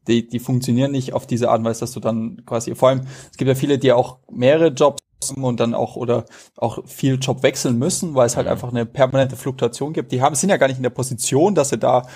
die, 0.06 0.26
die 0.26 0.38
funktionieren 0.38 0.92
nicht 0.92 1.12
auf 1.14 1.26
diese 1.26 1.50
Art 1.50 1.60
und 1.60 1.64
Weise, 1.64 1.80
dass 1.80 1.92
du 1.92 2.00
dann 2.00 2.44
quasi, 2.46 2.74
vor 2.74 2.90
allem, 2.90 3.02
es 3.30 3.36
gibt 3.36 3.48
ja 3.48 3.54
viele, 3.54 3.78
die 3.78 3.92
auch 3.92 4.18
mehrere 4.30 4.68
Jobs 4.68 5.02
haben 5.28 5.44
und 5.44 5.60
dann 5.60 5.74
auch 5.74 5.96
oder 5.96 6.24
auch 6.56 6.86
viel 6.86 7.18
Job 7.18 7.42
wechseln 7.42 7.78
müssen, 7.78 8.14
weil 8.14 8.26
es 8.26 8.36
halt 8.36 8.46
mhm. 8.46 8.52
einfach 8.52 8.70
eine 8.70 8.86
permanente 8.86 9.36
Fluktuation 9.36 9.92
gibt. 9.92 10.12
Die 10.12 10.22
haben 10.22 10.34
sind 10.34 10.50
ja 10.50 10.56
gar 10.56 10.68
nicht 10.68 10.78
in 10.78 10.82
der 10.82 10.90
Position, 10.90 11.54
dass 11.54 11.70
sie 11.70 11.78
da 11.78 12.06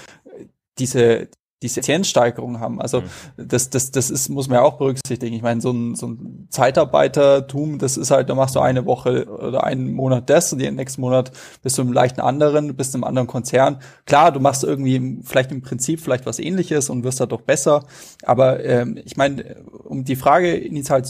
diese 0.78 1.28
diese 1.64 1.80
Effizienzsteigerung 1.80 2.60
haben. 2.60 2.80
Also 2.80 3.00
mhm. 3.00 3.04
das, 3.36 3.70
das, 3.70 3.90
das 3.90 4.10
ist, 4.10 4.28
muss 4.28 4.48
man 4.48 4.56
ja 4.56 4.62
auch 4.62 4.78
berücksichtigen. 4.78 5.34
Ich 5.34 5.42
meine, 5.42 5.60
so 5.60 5.70
ein, 5.70 5.94
so 5.94 6.08
ein 6.08 6.46
Zeitarbeitertum, 6.50 7.78
das 7.78 7.96
ist 7.96 8.10
halt, 8.10 8.28
da 8.28 8.34
machst 8.34 8.54
du 8.54 8.60
eine 8.60 8.86
Woche 8.86 9.26
oder 9.26 9.64
einen 9.64 9.92
Monat 9.92 10.30
das 10.30 10.52
und 10.52 10.60
den 10.60 10.76
nächsten 10.76 11.00
Monat 11.00 11.32
bist 11.62 11.78
du 11.78 11.82
im 11.82 11.92
leichten 11.92 12.20
anderen, 12.20 12.76
bist 12.76 12.94
im 12.94 13.04
anderen 13.04 13.26
Konzern. 13.26 13.78
Klar, 14.06 14.32
du 14.32 14.40
machst 14.40 14.64
irgendwie 14.64 15.20
vielleicht 15.24 15.50
im 15.50 15.62
Prinzip 15.62 16.00
vielleicht 16.00 16.26
was 16.26 16.38
ähnliches 16.38 16.90
und 16.90 17.04
wirst 17.04 17.20
da 17.20 17.26
doch 17.26 17.40
besser. 17.40 17.84
Aber 18.24 18.62
ähm, 18.64 18.98
ich 19.04 19.16
meine, 19.16 19.62
um 19.84 20.04
die 20.04 20.16
Frage 20.16 20.54
initial 20.54 21.02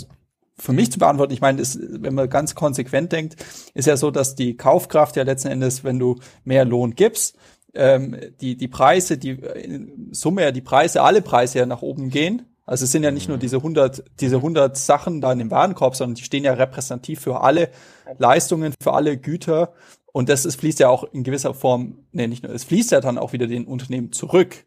für 0.56 0.72
mich 0.72 0.92
zu 0.92 1.00
beantworten, 1.00 1.32
ich 1.32 1.40
meine, 1.40 1.60
ist, 1.60 1.78
wenn 1.80 2.14
man 2.14 2.30
ganz 2.30 2.54
konsequent 2.54 3.10
denkt, 3.10 3.36
ist 3.74 3.86
ja 3.86 3.96
so, 3.96 4.12
dass 4.12 4.36
die 4.36 4.56
Kaufkraft 4.56 5.16
ja 5.16 5.24
letzten 5.24 5.48
Endes, 5.48 5.82
wenn 5.82 5.98
du 5.98 6.20
mehr 6.44 6.64
Lohn 6.64 6.94
gibst, 6.94 7.36
ähm, 7.74 8.16
die, 8.40 8.56
die 8.56 8.68
Preise, 8.68 9.18
die 9.18 9.30
in 9.30 10.08
Summe 10.12 10.42
ja 10.42 10.52
die 10.52 10.60
Preise, 10.60 11.02
alle 11.02 11.22
Preise 11.22 11.58
ja 11.58 11.66
nach 11.66 11.82
oben 11.82 12.10
gehen. 12.10 12.42
Also 12.66 12.84
es 12.84 12.92
sind 12.92 13.02
ja 13.02 13.10
nicht 13.10 13.28
nur 13.28 13.37
diese 13.37 13.56
100, 13.56 14.04
diese 14.20 14.37
100 14.37 14.76
Sachen 14.76 15.20
da 15.20 15.32
in 15.32 15.38
dem 15.38 15.50
Warenkorb, 15.50 15.96
sondern 15.96 16.14
die 16.14 16.24
stehen 16.24 16.44
ja 16.44 16.54
repräsentativ 16.54 17.20
für 17.20 17.42
alle 17.42 17.70
Leistungen, 18.18 18.74
für 18.80 18.94
alle 18.94 19.18
Güter. 19.18 19.74
Und 20.12 20.28
das 20.28 20.46
ist, 20.46 20.56
fließt 20.56 20.78
ja 20.78 20.88
auch 20.88 21.04
in 21.12 21.24
gewisser 21.24 21.52
Form, 21.52 22.06
nee, 22.12 22.26
nicht 22.26 22.42
nur, 22.42 22.54
es 22.54 22.64
fließt 22.64 22.92
ja 22.92 23.00
dann 23.00 23.18
auch 23.18 23.32
wieder 23.32 23.46
den 23.46 23.66
Unternehmen 23.66 24.12
zurück. 24.12 24.64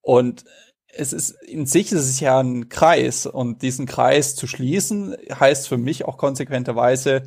Und 0.00 0.44
es 0.94 1.12
ist, 1.12 1.30
in 1.42 1.66
sich 1.66 1.92
ist 1.92 2.08
es 2.08 2.20
ja 2.20 2.38
ein 2.38 2.68
Kreis. 2.68 3.26
Und 3.26 3.62
diesen 3.62 3.86
Kreis 3.86 4.34
zu 4.34 4.46
schließen, 4.46 5.16
heißt 5.28 5.68
für 5.68 5.78
mich 5.78 6.04
auch 6.04 6.16
konsequenterweise, 6.16 7.24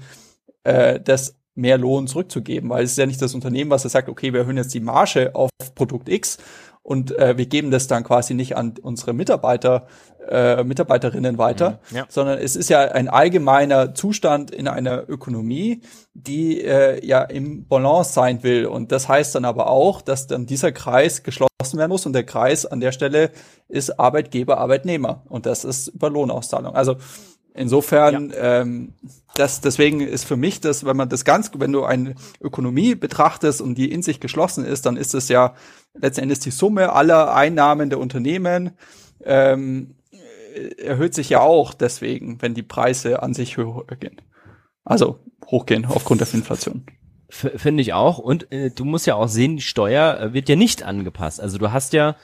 äh, 0.63 0.99
dass 0.99 1.35
mehr 1.55 1.77
Lohn 1.77 2.07
zurückzugeben, 2.07 2.69
weil 2.69 2.83
es 2.83 2.91
ist 2.91 2.97
ja 2.97 3.05
nicht 3.05 3.21
das 3.21 3.33
Unternehmen, 3.33 3.71
was 3.71 3.83
sagt, 3.83 4.09
okay, 4.09 4.33
wir 4.33 4.41
erhöhen 4.41 4.57
jetzt 4.57 4.73
die 4.73 4.81
Marge 4.81 5.33
auf 5.33 5.49
Produkt 5.73 6.09
X 6.09 6.37
und 6.85 7.17
äh, 7.17 7.35
wir 7.35 7.47
geben 7.47 7.71
das 7.71 7.87
dann 7.87 8.03
quasi 8.03 8.35
nicht 8.35 8.55
an 8.55 8.75
unsere 8.79 9.13
Mitarbeiter, 9.13 9.87
äh, 10.29 10.63
Mitarbeiterinnen 10.63 11.39
weiter, 11.39 11.79
mhm, 11.89 11.97
ja. 11.97 12.05
sondern 12.09 12.37
es 12.37 12.55
ist 12.55 12.69
ja 12.69 12.81
ein 12.81 13.09
allgemeiner 13.09 13.95
Zustand 13.95 14.51
in 14.51 14.67
einer 14.67 15.09
Ökonomie, 15.09 15.81
die 16.13 16.61
äh, 16.61 17.03
ja 17.03 17.23
im 17.23 17.67
Balance 17.67 18.13
sein 18.13 18.43
will. 18.43 18.67
Und 18.67 18.91
das 18.91 19.09
heißt 19.09 19.33
dann 19.33 19.45
aber 19.45 19.67
auch, 19.71 20.03
dass 20.03 20.27
dann 20.27 20.45
dieser 20.45 20.71
Kreis 20.71 21.23
geschlossen 21.23 21.49
werden 21.73 21.89
muss 21.89 22.05
und 22.05 22.13
der 22.13 22.23
Kreis 22.23 22.67
an 22.67 22.81
der 22.81 22.91
Stelle 22.91 23.31
ist 23.67 23.99
Arbeitgeber, 23.99 24.59
Arbeitnehmer 24.59 25.23
und 25.27 25.47
das 25.47 25.65
ist 25.65 25.87
über 25.87 26.11
Lohnauszahlung. 26.11 26.75
Also 26.75 26.97
Insofern, 27.55 28.31
ja. 28.31 28.61
ähm, 28.61 28.93
das, 29.35 29.61
deswegen 29.61 30.01
ist 30.01 30.25
für 30.25 30.35
mich 30.35 30.59
das, 30.59 30.85
wenn 30.85 30.97
man 30.97 31.09
das 31.09 31.23
ganz, 31.23 31.51
wenn 31.55 31.71
du 31.71 31.85
eine 31.85 32.15
Ökonomie 32.41 32.95
betrachtest 32.95 33.61
und 33.61 33.75
die 33.75 33.91
in 33.91 34.01
sich 34.01 34.19
geschlossen 34.19 34.65
ist, 34.65 34.85
dann 34.85 34.97
ist 34.97 35.13
es 35.13 35.29
ja 35.29 35.55
letztendlich 35.93 36.39
die 36.39 36.51
Summe 36.51 36.91
aller 36.93 37.33
Einnahmen 37.33 37.89
der 37.89 37.99
Unternehmen 37.99 38.71
ähm, 39.23 39.95
erhöht 40.77 41.13
sich 41.13 41.29
ja 41.29 41.41
auch 41.41 41.73
deswegen, 41.73 42.41
wenn 42.41 42.53
die 42.53 42.63
Preise 42.63 43.23
an 43.23 43.33
sich 43.33 43.57
höher 43.57 43.85
gehen. 43.99 44.21
Also 44.83 45.19
hochgehen 45.47 45.85
aufgrund 45.85 46.21
der 46.21 46.33
Inflation. 46.33 46.85
Finde 47.29 47.81
ich 47.81 47.93
auch. 47.93 48.19
Und 48.19 48.51
äh, 48.51 48.69
du 48.69 48.85
musst 48.85 49.07
ja 49.07 49.15
auch 49.15 49.27
sehen, 49.27 49.57
die 49.57 49.63
Steuer 49.63 50.19
äh, 50.19 50.33
wird 50.33 50.47
ja 50.47 50.55
nicht 50.55 50.83
angepasst. 50.83 51.41
Also 51.41 51.57
du 51.57 51.71
hast 51.71 51.93
ja 51.93 52.15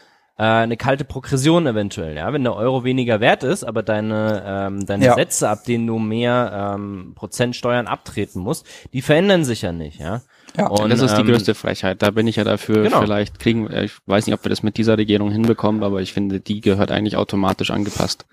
äh, 0.41 0.63
eine 0.63 0.75
kalte 0.75 1.05
Progression 1.05 1.67
eventuell, 1.67 2.15
ja, 2.15 2.33
wenn 2.33 2.43
der 2.43 2.55
Euro 2.55 2.83
weniger 2.83 3.19
wert 3.19 3.43
ist, 3.43 3.63
aber 3.63 3.83
deine 3.83 4.43
ähm, 4.43 4.85
deine 4.87 5.05
ja. 5.05 5.13
Sätze, 5.13 5.47
ab 5.47 5.65
denen 5.65 5.85
du 5.85 5.99
mehr 5.99 6.73
ähm, 6.75 7.13
Prozent 7.13 7.55
Steuern 7.55 7.85
abtreten 7.85 8.41
musst, 8.41 8.65
die 8.91 9.03
verändern 9.03 9.45
sich 9.45 9.61
ja 9.61 9.71
nicht, 9.71 9.99
ja. 9.99 10.21
Ja, 10.57 10.67
und, 10.67 10.89
das 10.89 11.01
ist 11.01 11.15
die 11.15 11.21
ähm, 11.21 11.27
größte 11.27 11.53
Frechheit. 11.53 12.01
Da 12.01 12.11
bin 12.11 12.27
ich 12.27 12.35
ja 12.35 12.43
dafür. 12.43 12.83
Genau. 12.83 12.99
Vielleicht 12.99 13.39
kriegen, 13.39 13.71
ich 13.71 13.93
weiß 14.05 14.25
nicht, 14.25 14.33
ob 14.33 14.43
wir 14.43 14.49
das 14.49 14.63
mit 14.63 14.77
dieser 14.77 14.97
Regierung 14.97 15.31
hinbekommen, 15.31 15.81
aber 15.81 16.01
ich 16.01 16.11
finde, 16.11 16.41
die 16.41 16.59
gehört 16.59 16.91
eigentlich 16.91 17.15
automatisch 17.15 17.71
angepasst. 17.71 18.25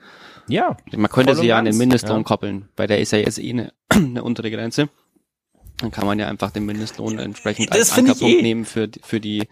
Ja. 0.48 0.76
Man 0.96 1.10
könnte 1.10 1.36
sie 1.36 1.46
ja 1.46 1.58
an 1.58 1.66
den 1.66 1.76
Mindestlohn 1.76 2.18
ja. 2.18 2.24
koppeln. 2.24 2.68
Bei 2.74 2.88
der 2.88 2.98
ist 2.98 3.12
ja 3.12 3.18
jetzt 3.18 3.38
eh 3.38 3.50
eine, 3.50 3.72
eine 3.88 4.24
untere 4.24 4.50
Grenze. 4.50 4.88
Dann 5.80 5.92
kann 5.92 6.06
man 6.06 6.18
ja 6.18 6.26
einfach 6.26 6.50
den 6.50 6.66
Mindestlohn 6.66 7.20
entsprechend 7.20 7.70
das 7.70 7.90
als 7.90 7.98
Ankerpunkt 7.98 8.38
eh. 8.38 8.42
nehmen 8.42 8.64
für, 8.64 8.88
für 9.02 9.20
die, 9.20 9.48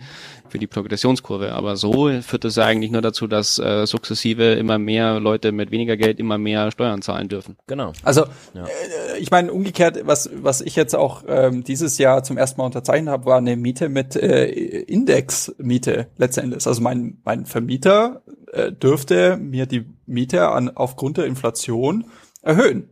für 0.48 0.58
die 0.58 0.66
Progressionskurve. 0.66 1.52
Aber 1.52 1.76
so 1.76 2.10
führt 2.20 2.42
das 2.42 2.56
ja 2.56 2.64
eigentlich 2.64 2.90
nur 2.90 3.00
dazu, 3.00 3.28
dass 3.28 3.60
äh, 3.60 3.86
sukzessive 3.86 4.54
immer 4.54 4.78
mehr 4.78 5.20
Leute 5.20 5.52
mit 5.52 5.70
weniger 5.70 5.96
Geld 5.96 6.18
immer 6.18 6.36
mehr 6.36 6.72
Steuern 6.72 7.00
zahlen 7.00 7.28
dürfen. 7.28 7.56
Genau. 7.68 7.92
Also 8.02 8.24
ja. 8.54 8.64
äh, 8.64 9.18
ich 9.18 9.30
meine 9.30 9.52
umgekehrt, 9.52 10.00
was 10.04 10.28
was 10.34 10.60
ich 10.62 10.74
jetzt 10.74 10.96
auch 10.96 11.22
ähm, 11.28 11.62
dieses 11.62 11.96
Jahr 11.98 12.24
zum 12.24 12.36
ersten 12.38 12.60
Mal 12.60 12.66
unterzeichnet 12.66 13.12
habe, 13.12 13.26
war 13.26 13.38
eine 13.38 13.56
Miete 13.56 13.88
mit 13.88 14.16
äh, 14.16 14.46
Indexmiete 14.46 16.08
letztendlich. 16.16 16.66
Also 16.66 16.82
mein 16.82 17.18
mein 17.24 17.46
Vermieter 17.46 18.22
äh, 18.52 18.72
dürfte 18.72 19.36
mir 19.36 19.66
die 19.66 19.86
Miete 20.06 20.48
an 20.48 20.70
aufgrund 20.70 21.18
der 21.18 21.26
Inflation 21.26 22.06
erhöhen. 22.42 22.88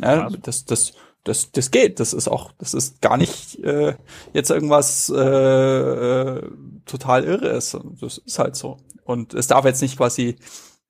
Ja, 0.00 0.30
das 0.42 0.64
das 0.64 0.94
das, 1.28 1.52
das 1.52 1.70
geht. 1.70 2.00
Das 2.00 2.12
ist 2.12 2.28
auch, 2.28 2.52
das 2.58 2.74
ist 2.74 3.00
gar 3.00 3.16
nicht 3.16 3.58
äh, 3.62 3.94
jetzt 4.32 4.50
irgendwas 4.50 5.10
äh, 5.14 5.20
äh, 5.20 6.42
total 6.86 7.24
irres. 7.24 7.76
Das 8.00 8.18
ist 8.18 8.38
halt 8.38 8.56
so. 8.56 8.78
Und 9.04 9.34
es 9.34 9.46
darf 9.46 9.64
jetzt 9.64 9.82
nicht 9.82 9.96
quasi 9.96 10.36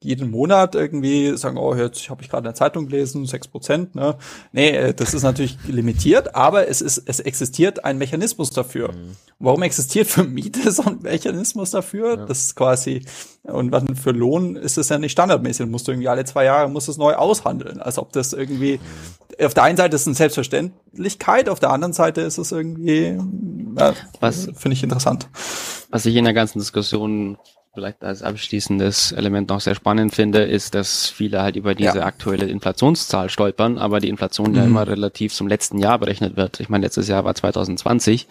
jeden 0.01 0.31
Monat 0.31 0.77
irgendwie 0.77 1.37
sagen, 1.37 1.57
oh, 1.57 1.75
jetzt 1.75 2.09
habe 2.09 2.23
ich 2.23 2.29
gerade 2.29 2.47
eine 2.47 2.55
Zeitung 2.55 2.87
gelesen, 2.87 3.27
sechs 3.27 3.49
Prozent, 3.49 3.97
ne? 3.97 4.17
Nee, 4.53 4.71
äh, 4.71 4.95
das 4.95 5.13
ist 5.13 5.25
natürlich 5.25 5.59
limitiert, 5.67 6.37
aber 6.37 6.69
es 6.69 6.81
ist, 6.81 7.03
es 7.07 7.19
existiert 7.19 7.85
ein 7.85 7.99
Mechanismus 7.99 8.51
dafür. 8.51 8.93
Mhm. 8.93 9.17
Warum 9.41 9.63
existiert 9.63 10.07
für 10.07 10.23
Miete 10.23 10.71
so 10.71 10.85
ein 10.85 11.01
Mechanismus 11.03 11.73
dafür? 11.73 12.17
Ja. 12.17 12.27
Das 12.27 12.45
ist 12.45 12.55
quasi, 12.55 13.05
und 13.43 13.73
was 13.73 13.83
für 14.01 14.13
Lohn 14.13 14.55
ist 14.55 14.79
es 14.79 14.89
ja 14.89 14.99
nicht 14.99 15.13
standardmäßig. 15.13 15.67
Du 15.67 15.73
musst 15.73 15.89
irgendwie 15.89 16.09
alle 16.09 16.25
zwei 16.25 16.45
Jahre 16.45 16.71
musst 16.71 16.89
es 16.89 16.97
neu 16.97 17.15
aushandeln. 17.15 17.81
Als 17.81 17.99
ob 17.99 18.13
das 18.13 18.33
irgendwie, 18.33 18.79
mhm. 18.79 19.47
auf 19.47 19.55
der 19.55 19.65
einen 19.65 19.77
Seite 19.77 19.97
ist 19.97 20.03
es 20.03 20.07
eine 20.07 20.15
Selbstverständlichkeit, 20.15 21.49
auf 21.49 21.59
der 21.59 21.71
anderen 21.71 21.93
Seite 21.93 22.21
ist 22.21 22.39
es 22.39 22.53
irgendwie, 22.53 23.19
ja, 23.77 23.95
was 24.21 24.49
finde 24.55 24.75
ich 24.75 24.85
interessant. 24.85 25.29
Was 25.91 26.07
ich 26.07 26.15
in 26.15 26.25
der 26.25 26.35
ganzen 26.35 26.61
Diskussion 26.61 27.37
vielleicht 27.79 28.03
als 28.03 28.23
abschließendes 28.23 29.13
Element 29.13 29.51
noch 29.51 29.61
sehr 29.61 29.77
spannend 29.77 30.13
finde, 30.13 30.41
ist, 30.41 30.75
dass 30.75 31.09
viele 31.09 31.43
halt 31.43 31.55
über 31.55 31.77
diese 31.77 31.99
ja. 31.99 32.07
aktuelle 32.07 32.47
Inflationszahl 32.47 33.31
stolpern, 33.31 33.79
aber 33.79 34.01
die 34.01 34.09
Inflation 34.09 34.51
mhm. 34.51 34.57
ja 34.57 34.65
immer 34.65 34.89
relativ 34.89 35.33
zum 35.33 35.47
letzten 35.47 35.79
Jahr 35.79 35.99
berechnet 35.99 36.37
wird. 36.37 36.59
Ich 36.59 36.69
meine, 36.69 36.85
letztes 36.85 37.07
Jahr 37.07 37.25
war 37.25 37.37
2020 37.37 38.27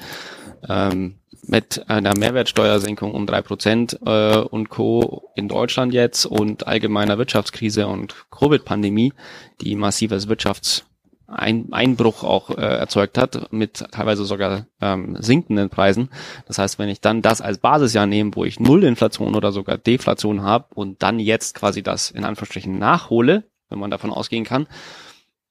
ähm, 0.68 1.16
mit 1.44 1.90
einer 1.90 2.14
Mehrwertsteuersenkung 2.18 3.14
um 3.14 3.26
drei 3.26 3.42
Prozent 3.42 3.98
äh, 4.06 4.38
und 4.38 4.68
Co. 4.68 5.30
in 5.36 5.48
Deutschland 5.48 5.94
jetzt 5.94 6.26
und 6.26 6.68
allgemeiner 6.68 7.18
Wirtschaftskrise 7.18 7.88
und 7.88 8.16
Covid-Pandemie, 8.32 9.14
die 9.62 9.76
massives 9.76 10.28
Wirtschafts 10.28 10.87
ein 11.28 11.74
Einbruch 11.74 12.24
auch 12.24 12.50
äh, 12.52 12.62
erzeugt 12.62 13.18
hat, 13.18 13.52
mit 13.52 13.86
teilweise 13.92 14.24
sogar 14.24 14.66
ähm, 14.82 15.18
sinkenden 15.20 15.70
Preisen. 15.70 16.10
Das 16.48 16.58
heißt, 16.58 16.80
wenn 16.80 16.90
ich 16.90 17.02
dann 17.02 17.22
das 17.22 17.42
als 17.42 17.58
Basisjahr 17.58 18.06
nehme, 18.06 18.32
wo 18.34 18.46
ich 18.46 18.60
Nullinflation 18.60 19.36
oder 19.36 19.52
sogar 19.52 19.78
Deflation 19.78 20.42
habe 20.42 20.74
und 20.74 21.04
dann 21.04 21.20
jetzt 21.20 21.56
quasi 21.56 21.84
das 21.84 22.12
in 22.12 22.24
Anführungsstrichen 22.24 22.80
nachhole, 22.80 23.44
wenn 23.70 23.80
man 23.80 23.92
davon 23.92 24.12
ausgehen 24.12 24.46
kann, 24.46 24.68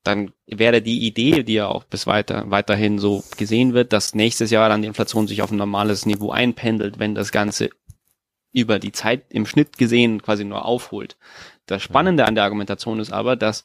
dann 0.02 0.32
wäre 0.46 0.80
die 0.80 1.06
Idee, 1.06 1.42
die 1.42 1.54
ja 1.54 1.66
auch 1.66 1.84
bis 1.84 2.06
weiter, 2.06 2.44
weiterhin 2.46 2.98
so 2.98 3.24
gesehen 3.36 3.74
wird, 3.74 3.92
dass 3.92 4.14
nächstes 4.14 4.50
Jahr 4.50 4.68
dann 4.68 4.82
die 4.82 4.88
Inflation 4.88 5.26
sich 5.26 5.42
auf 5.42 5.50
ein 5.50 5.58
normales 5.58 6.06
Niveau 6.06 6.30
einpendelt, 6.30 6.98
wenn 6.98 7.14
das 7.14 7.32
Ganze 7.32 7.70
über 8.52 8.78
die 8.78 8.92
Zeit 8.92 9.24
im 9.28 9.44
Schnitt 9.44 9.76
gesehen 9.76 10.22
quasi 10.22 10.44
nur 10.44 10.64
aufholt. 10.64 11.16
Das 11.66 11.82
Spannende 11.82 12.24
an 12.24 12.34
der 12.36 12.44
Argumentation 12.44 13.00
ist 13.00 13.12
aber, 13.12 13.36
dass 13.36 13.64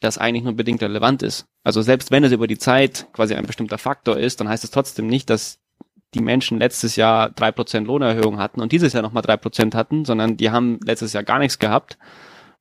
das 0.00 0.18
eigentlich 0.18 0.44
nur 0.44 0.54
bedingt 0.54 0.82
relevant 0.82 1.22
ist. 1.22 1.46
Also 1.64 1.82
selbst 1.82 2.10
wenn 2.10 2.24
es 2.24 2.32
über 2.32 2.46
die 2.46 2.58
Zeit 2.58 3.06
quasi 3.12 3.34
ein 3.34 3.46
bestimmter 3.46 3.78
Faktor 3.78 4.16
ist, 4.16 4.40
dann 4.40 4.48
heißt 4.48 4.64
es 4.64 4.70
trotzdem 4.70 5.06
nicht, 5.06 5.28
dass 5.30 5.58
die 6.14 6.20
Menschen 6.20 6.58
letztes 6.58 6.96
Jahr 6.96 7.30
drei 7.30 7.52
Prozent 7.52 7.86
Lohnerhöhung 7.86 8.38
hatten 8.38 8.60
und 8.60 8.72
dieses 8.72 8.92
Jahr 8.92 9.02
nochmal 9.02 9.22
drei 9.22 9.36
Prozent 9.36 9.74
hatten, 9.74 10.04
sondern 10.04 10.36
die 10.36 10.50
haben 10.50 10.80
letztes 10.84 11.12
Jahr 11.12 11.22
gar 11.22 11.38
nichts 11.38 11.58
gehabt 11.58 11.98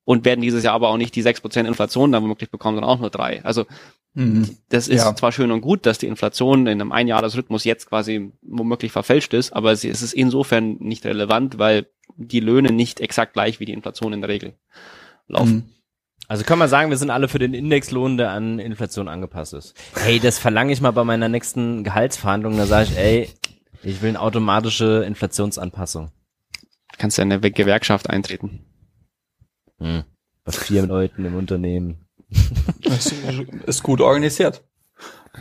und 0.04 0.26
werden 0.26 0.41
dieses 0.41 0.63
Jahr 0.63 0.73
aber 0.73 0.89
auch 0.89 0.97
nicht 0.97 1.15
die 1.15 1.21
sechs 1.21 1.41
Prozent 1.41 1.67
Inflation 1.67 2.12
dann 2.12 2.23
womöglich 2.23 2.50
bekommen, 2.50 2.76
sondern 2.78 2.91
auch 2.91 3.00
nur 3.00 3.10
drei. 3.10 3.43
Also 3.45 3.65
mhm. 4.13 4.58
das 4.69 4.88
ist 4.88 5.04
ja. 5.04 5.15
zwar 5.15 5.32
schön 5.32 5.52
und 5.52 5.62
gut, 5.62 5.86
dass 5.86 5.97
die 5.97 6.08
Inflation 6.08 6.62
in 6.62 6.82
einem 6.82 6.91
Einjahresrhythmus 6.91 7.63
jetzt 7.63 7.88
quasi 7.88 8.32
womöglich 8.41 8.91
verfälscht 8.91 9.34
ist, 9.34 9.54
aber 9.54 9.71
es 9.71 9.84
ist 9.86 10.13
insofern 10.13 10.78
nicht 10.80 11.06
relevant, 11.06 11.58
weil 11.58 11.88
die 12.17 12.39
Löhne 12.39 12.71
nicht 12.71 13.00
exakt 13.00 13.34
gleich 13.34 13.60
wie 13.60 13.65
die 13.65 13.73
Inflation 13.73 14.13
in 14.13 14.21
der 14.21 14.30
Regel 14.30 14.56
laufen. 15.28 15.56
Mhm. 15.56 15.77
Also 16.28 16.44
kann 16.44 16.60
man 16.60 16.68
sagen, 16.68 16.90
wir 16.90 16.98
sind 16.98 17.10
alle 17.10 17.30
für 17.30 17.40
den 17.40 17.54
Indexlohn, 17.54 18.18
der 18.18 18.32
an 18.32 18.60
Inflation 18.60 19.08
angepasst 19.08 19.54
ist. 19.54 19.76
Hey, 19.96 20.20
das 20.20 20.40
verlange 20.40 20.74
ich 20.74 20.82
mal 20.82 20.92
bei 20.92 21.04
meiner 21.04 21.30
nächsten 21.30 21.84
Gehaltsverhandlung. 21.84 22.58
Da 22.58 22.66
sage 22.66 22.90
ich, 22.92 22.98
ey, 22.98 23.30
ich 23.84 24.02
will 24.02 24.10
eine 24.10 24.20
automatische 24.20 25.04
Inflationsanpassung. 25.06 26.12
Kannst 26.98 27.18
du 27.18 27.22
in 27.22 27.32
eine 27.32 27.52
Gewerkschaft 27.52 28.10
eintreten? 28.10 28.66
Hm. 29.80 30.04
Bei 30.44 30.52
vier 30.52 30.86
Leuten 30.86 31.24
im 31.26 31.36
Unternehmen. 31.36 32.06
Das 32.84 33.13
ist 33.66 33.84
gut 33.84 34.02
organisiert. 34.02 34.63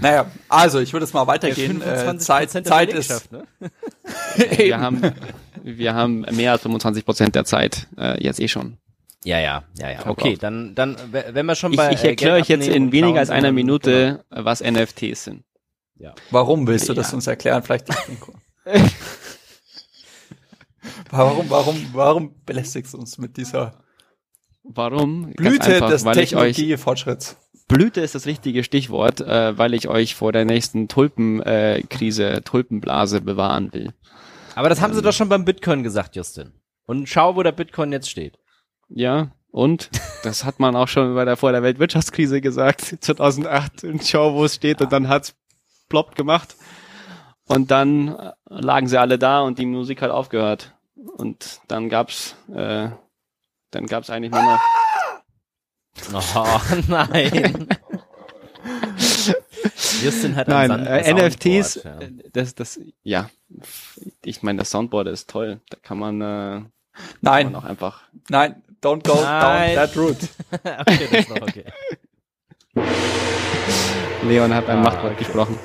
Naja, 0.01 0.31
also 0.49 0.79
ich 0.79 0.93
würde 0.93 1.05
es 1.05 1.13
mal 1.13 1.27
weitergehen. 1.27 1.81
Äh, 1.83 2.19
Zeit, 2.19 2.51
Zeit 2.51 2.93
ist. 2.93 3.33
Ne? 3.33 3.47
wir 4.57 4.79
haben 4.79 5.01
wir 5.63 5.95
haben 5.95 6.21
mehr 6.33 6.53
als 6.53 6.63
25 6.63 7.05
Prozent 7.05 7.35
der 7.35 7.45
Zeit 7.45 7.89
äh, 7.99 8.23
jetzt 8.23 8.41
eh 8.41 8.49
schon. 8.49 8.79
Ja, 9.25 9.41
ja, 9.41 9.65
ja, 9.79 9.91
ja. 9.91 10.07
Okay, 10.07 10.37
dann, 10.39 10.75
dann, 10.75 10.97
wenn 11.11 11.47
wir 11.47 11.55
schon 11.55 11.75
bei. 11.75 11.93
Ich, 11.93 12.01
ich 12.01 12.05
erkläre 12.05 12.37
euch 12.37 12.49
jetzt 12.49 12.69
in 12.69 12.93
weniger 12.93 13.19
als 13.19 13.31
einer 13.31 13.53
Minute, 13.53 14.25
genau. 14.31 14.45
was 14.45 14.63
NFTs 14.63 15.25
sind. 15.25 15.45
Ja. 15.99 16.15
Warum 16.31 16.67
willst 16.67 16.89
du 16.89 16.95
das 16.95 17.13
uns 17.13 17.27
erklären? 17.27 17.63
Vielleicht. 17.63 17.89
warum, 21.11 21.51
warum, 21.51 21.87
warum 21.93 22.35
belästigst 22.45 22.95
du 22.95 22.99
uns 22.99 23.19
mit 23.19 23.37
dieser 23.37 23.83
Warum? 24.69 25.33
Blüte 25.33 25.75
einfach, 25.75 25.91
des 25.91 26.05
Technologiefortschritts. 26.05 27.37
Blüte 27.69 28.01
ist 28.01 28.15
das 28.15 28.27
richtige 28.27 28.63
Stichwort, 28.63 29.21
äh, 29.21 29.59
weil 29.59 29.75
ich 29.75 29.89
euch 29.89 30.15
vor 30.15 30.33
der 30.33 30.45
nächsten 30.45 30.89
Tulpenkrise, 30.89 32.31
äh, 32.31 32.41
Tulpenblase 32.43 33.21
bewahren 33.21 33.73
will. 33.73 33.93
Aber 34.55 34.69
das 34.69 34.81
haben 34.81 34.93
ähm, 34.93 34.97
sie 34.97 35.03
doch 35.03 35.13
schon 35.13 35.29
beim 35.29 35.45
Bitcoin 35.45 35.83
gesagt, 35.83 36.17
Justin. 36.17 36.53
Und 36.87 37.09
schau, 37.09 37.35
wo 37.35 37.43
der 37.43 37.53
Bitcoin 37.53 37.91
jetzt 37.93 38.09
steht. 38.09 38.39
Ja, 38.89 39.31
und 39.51 39.91
das 40.23 40.45
hat 40.45 40.61
man 40.61 40.77
auch 40.77 40.89
schon 40.89 41.15
bei 41.15 41.25
der 41.25 41.37
vor 41.37 41.53
der 41.53 41.63
Weltwirtschaftskrise 41.63 42.41
gesagt, 42.41 42.83
2008 43.01 43.85
in 43.85 44.01
Show, 44.01 44.35
wo 44.35 44.45
es 44.45 44.55
steht 44.57 44.81
und 44.83 44.93
dann 44.93 45.09
hat's 45.09 45.35
plopp 45.89 46.15
gemacht. 46.15 46.57
Und 47.49 47.71
dann 47.71 48.09
äh, 48.09 48.33
lagen 48.49 48.89
sie 48.89 48.99
alle 49.01 49.19
da 49.19 49.41
und 49.41 49.59
die 49.59 49.67
Musik 49.67 50.03
hat 50.03 50.11
aufgehört. 50.11 50.75
Und 51.17 51.61
dann 51.69 51.89
gab's, 51.89 52.35
äh, 52.53 52.89
dann 53.71 53.87
gab's 53.87 54.11
eigentlich 54.11 54.33
nur 54.33 54.43
noch. 54.43 54.61
Oh 56.13 56.61
nein. 56.89 57.69
Justin 60.03 60.37
hat 60.37 60.47
Nein, 60.47 60.71
äh, 60.87 61.15
NFTs, 61.15 61.83
ja. 61.83 61.99
Äh, 62.01 62.13
das, 62.35 62.55
das, 62.55 62.79
ja, 63.03 63.31
ich 64.23 64.43
meine, 64.43 64.59
das 64.59 64.71
Soundboard 64.71 65.09
ist 65.09 65.31
toll. 65.31 65.61
Da 65.71 65.79
kann 65.81 65.99
man, 65.99 66.21
äh, 66.21 66.63
Nein. 67.21 67.45
Kann 67.45 67.53
man 67.53 67.63
auch 67.63 67.65
einfach. 67.65 68.03
Nein, 68.29 68.63
don't 68.87 69.03
go 69.03 69.15
Nein. 69.15 69.75
down 69.75 69.87
that 69.87 69.97
route. 69.97 70.29
okay, 70.53 71.09
das 71.11 71.21
ist 71.21 71.29
noch 71.29 71.43
okay. 71.43 71.65
Leon 74.29 74.55
hat 74.55 74.69
ein 74.69 74.79
ah, 74.79 74.83
Machtwort 74.83 75.13
okay. 75.15 75.25
gesprochen. 75.25 75.59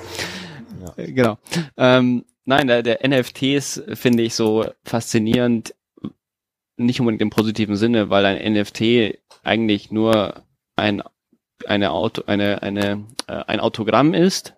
Ja. 0.81 1.03
Äh, 1.03 1.11
genau. 1.11 1.37
Ähm, 1.77 2.25
nein, 2.45 2.67
der, 2.67 2.83
der 2.83 3.07
NFTs 3.07 3.83
finde 3.93 4.23
ich 4.23 4.33
so 4.33 4.65
faszinierend, 4.83 5.75
nicht 6.77 6.99
unbedingt 6.99 7.21
im 7.21 7.29
positiven 7.29 7.75
Sinne, 7.75 8.09
weil 8.09 8.25
ein 8.25 8.53
NFT 8.53 9.19
eigentlich 9.43 9.91
nur 9.91 10.43
ein 10.75 11.03
eine 11.67 11.91
Auto 11.91 12.23
eine 12.25 12.63
eine 12.63 13.05
äh, 13.27 13.43
ein 13.45 13.59
Autogramm 13.59 14.15
ist 14.15 14.55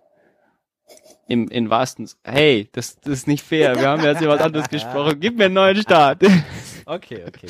im 1.28 1.48
in 1.48 1.68
wahrsten 1.68 2.08
hey 2.24 2.68
das, 2.72 2.98
das 3.00 3.12
ist 3.12 3.28
nicht 3.28 3.44
fair 3.44 3.78
wir 3.78 3.88
haben 3.88 4.02
jetzt 4.02 4.22
jemand 4.22 4.40
anderes 4.40 4.70
gesprochen 4.70 5.20
gib 5.20 5.36
mir 5.36 5.46
einen 5.46 5.54
neuen 5.54 5.76
Start 5.76 6.22
okay 6.86 7.24
okay 7.26 7.46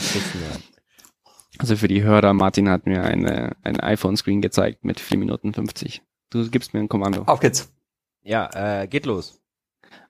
also 1.58 1.76
für 1.76 1.88
die 1.88 2.02
Hörer 2.02 2.32
Martin 2.34 2.68
hat 2.68 2.86
mir 2.86 3.02
eine 3.02 3.56
ein 3.62 3.80
iPhone 3.80 4.16
Screen 4.16 4.40
gezeigt 4.40 4.84
mit 4.84 5.00
vier 5.00 5.18
Minuten 5.18 5.52
50 5.52 6.02
du 6.30 6.48
gibst 6.50 6.74
mir 6.74 6.80
ein 6.80 6.88
Kommando 6.88 7.22
auf 7.26 7.40
geht's 7.40 7.72
ja 8.22 8.82
äh, 8.82 8.86
geht 8.86 9.06
los 9.06 9.40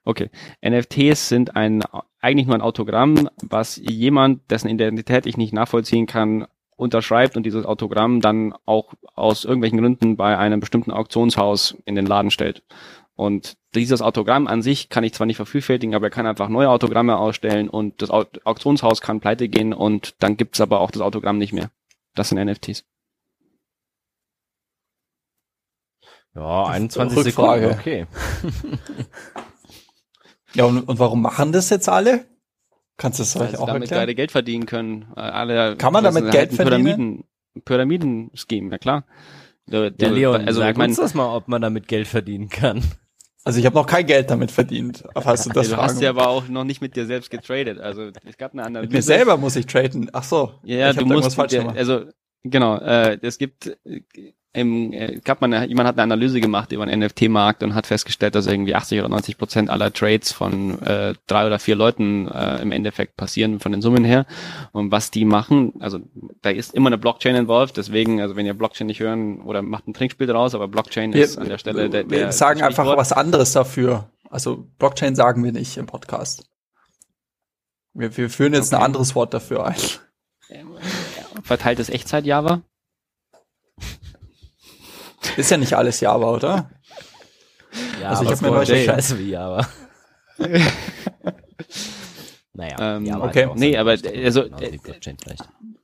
Okay. 0.03 0.29
NFTs 0.63 1.29
sind 1.29 1.55
ein, 1.55 1.81
eigentlich 2.21 2.45
nur 2.45 2.55
ein 2.55 2.61
Autogramm, 2.61 3.27
was 3.41 3.77
jemand, 3.77 4.49
dessen 4.51 4.69
Identität 4.69 5.25
ich 5.25 5.35
nicht 5.35 5.51
nachvollziehen 5.53 6.05
kann, 6.05 6.45
unterschreibt 6.77 7.37
und 7.37 7.43
dieses 7.43 7.65
Autogramm 7.65 8.21
dann 8.21 8.53
auch 8.65 8.93
aus 9.15 9.45
irgendwelchen 9.45 9.79
Gründen 9.79 10.17
bei 10.17 10.37
einem 10.37 10.59
bestimmten 10.59 10.91
Auktionshaus 10.91 11.77
in 11.85 11.95
den 11.95 12.05
Laden 12.05 12.31
stellt. 12.31 12.63
Und 13.15 13.55
dieses 13.75 14.01
Autogramm 14.01 14.47
an 14.47 14.61
sich 14.61 14.89
kann 14.89 15.03
ich 15.03 15.13
zwar 15.13 15.25
nicht 15.25 15.37
vervielfältigen, 15.37 15.95
aber 15.95 16.07
er 16.07 16.11
kann 16.11 16.27
einfach 16.27 16.49
neue 16.49 16.69
Autogramme 16.69 17.17
ausstellen 17.17 17.69
und 17.69 18.01
das 18.01 18.09
Auktionshaus 18.09 18.99
kann 19.01 19.21
pleite 19.21 19.47
gehen 19.47 19.73
und 19.73 20.15
dann 20.19 20.35
gibt's 20.35 20.59
aber 20.59 20.81
auch 20.81 20.91
das 20.91 21.01
Autogramm 21.01 21.37
nicht 21.37 21.53
mehr. 21.53 21.71
Das 22.13 22.29
sind 22.29 22.43
NFTs. 22.43 22.83
Ja, 26.35 26.65
21 26.65 27.23
Sekunden, 27.23 27.71
okay. 27.71 28.07
Ja, 30.53 30.65
und, 30.65 30.79
und 30.87 30.99
warum 30.99 31.21
machen 31.21 31.51
das 31.51 31.69
jetzt 31.69 31.89
alle? 31.89 32.25
Kannst 32.97 33.19
du 33.19 33.23
das 33.23 33.35
euch 33.35 33.57
auch 33.57 33.67
damit 33.67 33.83
erklären? 33.83 34.01
gerade 34.01 34.15
Geld 34.15 34.31
verdienen 34.31 34.65
können. 34.65 35.11
Alle, 35.15 35.75
Kann 35.75 35.91
man 35.91 36.03
damit 36.03 36.31
Geld 36.31 36.53
verdienen? 36.53 36.83
Pyramiden, 36.85 37.23
Pyramiden-Scheme, 37.65 38.71
ja 38.71 38.77
klar. 38.77 39.05
Der, 39.67 39.91
der 39.91 40.11
Leon, 40.11 40.47
also 40.47 40.61
sag 40.61 40.71
ich 40.71 40.77
mein, 40.77 40.91
uns 40.91 40.97
das 40.97 41.13
mal, 41.13 41.35
ob 41.35 41.47
man 41.47 41.61
damit 41.61 41.87
Geld 41.87 42.07
verdienen 42.07 42.49
kann. 42.49 42.83
Also 43.45 43.59
ich 43.59 43.65
habe 43.67 43.75
noch 43.75 43.85
kein 43.85 44.07
Geld 44.07 44.31
damit 44.31 44.49
verdient. 44.49 45.03
Hast 45.13 45.45
du 45.45 45.51
das 45.51 45.69
Du 45.69 45.77
hast 45.77 46.01
ja 46.01 46.09
aber 46.09 46.27
auch 46.29 46.47
noch 46.47 46.63
nicht 46.63 46.81
mit 46.81 46.95
dir 46.95 47.05
selbst 47.05 47.29
getradet. 47.29 47.79
Also 47.79 48.09
es 48.27 48.37
gab 48.37 48.53
eine 48.53 48.63
andere. 48.63 48.83
Mit 48.83 48.91
mir 48.91 49.03
selber 49.03 49.37
muss 49.37 49.55
ich 49.55 49.67
traden. 49.67 50.09
Ach 50.13 50.23
so. 50.23 50.53
Ja, 50.63 50.91
du 50.93 51.05
musst. 51.05 51.37
Dir, 51.51 51.69
also 51.69 52.05
genau. 52.43 52.77
Äh, 52.77 53.19
es 53.21 53.37
gibt 53.37 53.77
im, 54.55 54.93
äh, 54.93 55.19
gab 55.23 55.41
man, 55.41 55.51
jemand 55.67 55.87
hat 55.87 55.95
eine 55.95 56.03
Analyse 56.03 56.39
gemacht 56.39 56.71
über 56.71 56.85
den 56.85 56.99
NFT-Markt 56.99 57.61
und 57.61 57.75
hat 57.75 57.87
festgestellt, 57.87 58.35
dass 58.35 58.47
irgendwie 58.47 58.73
80 58.73 58.99
oder 58.99 59.09
90 59.09 59.37
Prozent 59.37 59.69
aller 59.69 59.91
Trades 59.91 60.31
von 60.31 60.81
äh, 60.81 61.13
drei 61.27 61.45
oder 61.45 61.59
vier 61.59 61.75
Leuten 61.75 62.27
äh, 62.27 62.61
im 62.61 62.71
Endeffekt 62.71 63.17
passieren 63.17 63.59
von 63.59 63.71
den 63.71 63.81
Summen 63.81 64.05
her. 64.05 64.25
Und 64.71 64.91
was 64.91 65.11
die 65.11 65.25
machen, 65.25 65.73
also 65.79 65.99
da 66.41 66.49
ist 66.49 66.73
immer 66.73 66.87
eine 66.87 66.97
Blockchain 66.97 67.35
involved, 67.35 67.77
deswegen, 67.77 68.21
also 68.21 68.35
wenn 68.35 68.45
ihr 68.45 68.53
Blockchain 68.53 68.87
nicht 68.87 69.01
hören 69.01 69.41
oder 69.41 69.61
macht 69.61 69.87
ein 69.87 69.93
Trinkspiel 69.93 70.27
draus, 70.27 70.55
aber 70.55 70.67
Blockchain 70.67 71.13
wir, 71.13 71.23
ist 71.23 71.37
an 71.37 71.49
der 71.49 71.57
Stelle 71.57 71.89
der, 71.89 72.03
der 72.03 72.09
Wir 72.09 72.31
sagen 72.31 72.61
einfach 72.61 72.85
was 72.97 73.11
anderes 73.11 73.51
dafür. 73.51 74.09
Also 74.29 74.67
Blockchain 74.79 75.15
sagen 75.15 75.43
wir 75.43 75.51
nicht 75.51 75.77
im 75.77 75.85
Podcast. 75.85 76.49
Wir, 77.93 78.15
wir 78.15 78.29
führen 78.29 78.53
jetzt 78.53 78.73
okay. 78.73 78.81
ein 78.81 78.85
anderes 78.85 79.15
Wort 79.15 79.33
dafür 79.33 79.65
ein. 79.65 79.75
Verteiltes 81.43 81.89
Echtzeit-Java? 81.89 82.61
Ist 85.37 85.51
ja 85.51 85.57
nicht 85.57 85.73
alles 85.73 85.99
Java, 85.99 86.31
oder? 86.31 86.69
Ja, 88.01 88.09
also 88.09 88.23
ich 88.23 88.31
habe 88.31 88.45
mir 88.45 88.51
neulich 88.51 88.85
scheiße 88.85 89.19
wie 89.19 89.31
Java. 89.31 89.67
naja, 92.53 92.97
ähm, 92.97 93.05
Java 93.05 93.25
okay. 93.25 93.49
Nee, 93.55 93.77
aber 93.77 93.91
also 93.91 94.43
äh, 94.43 94.79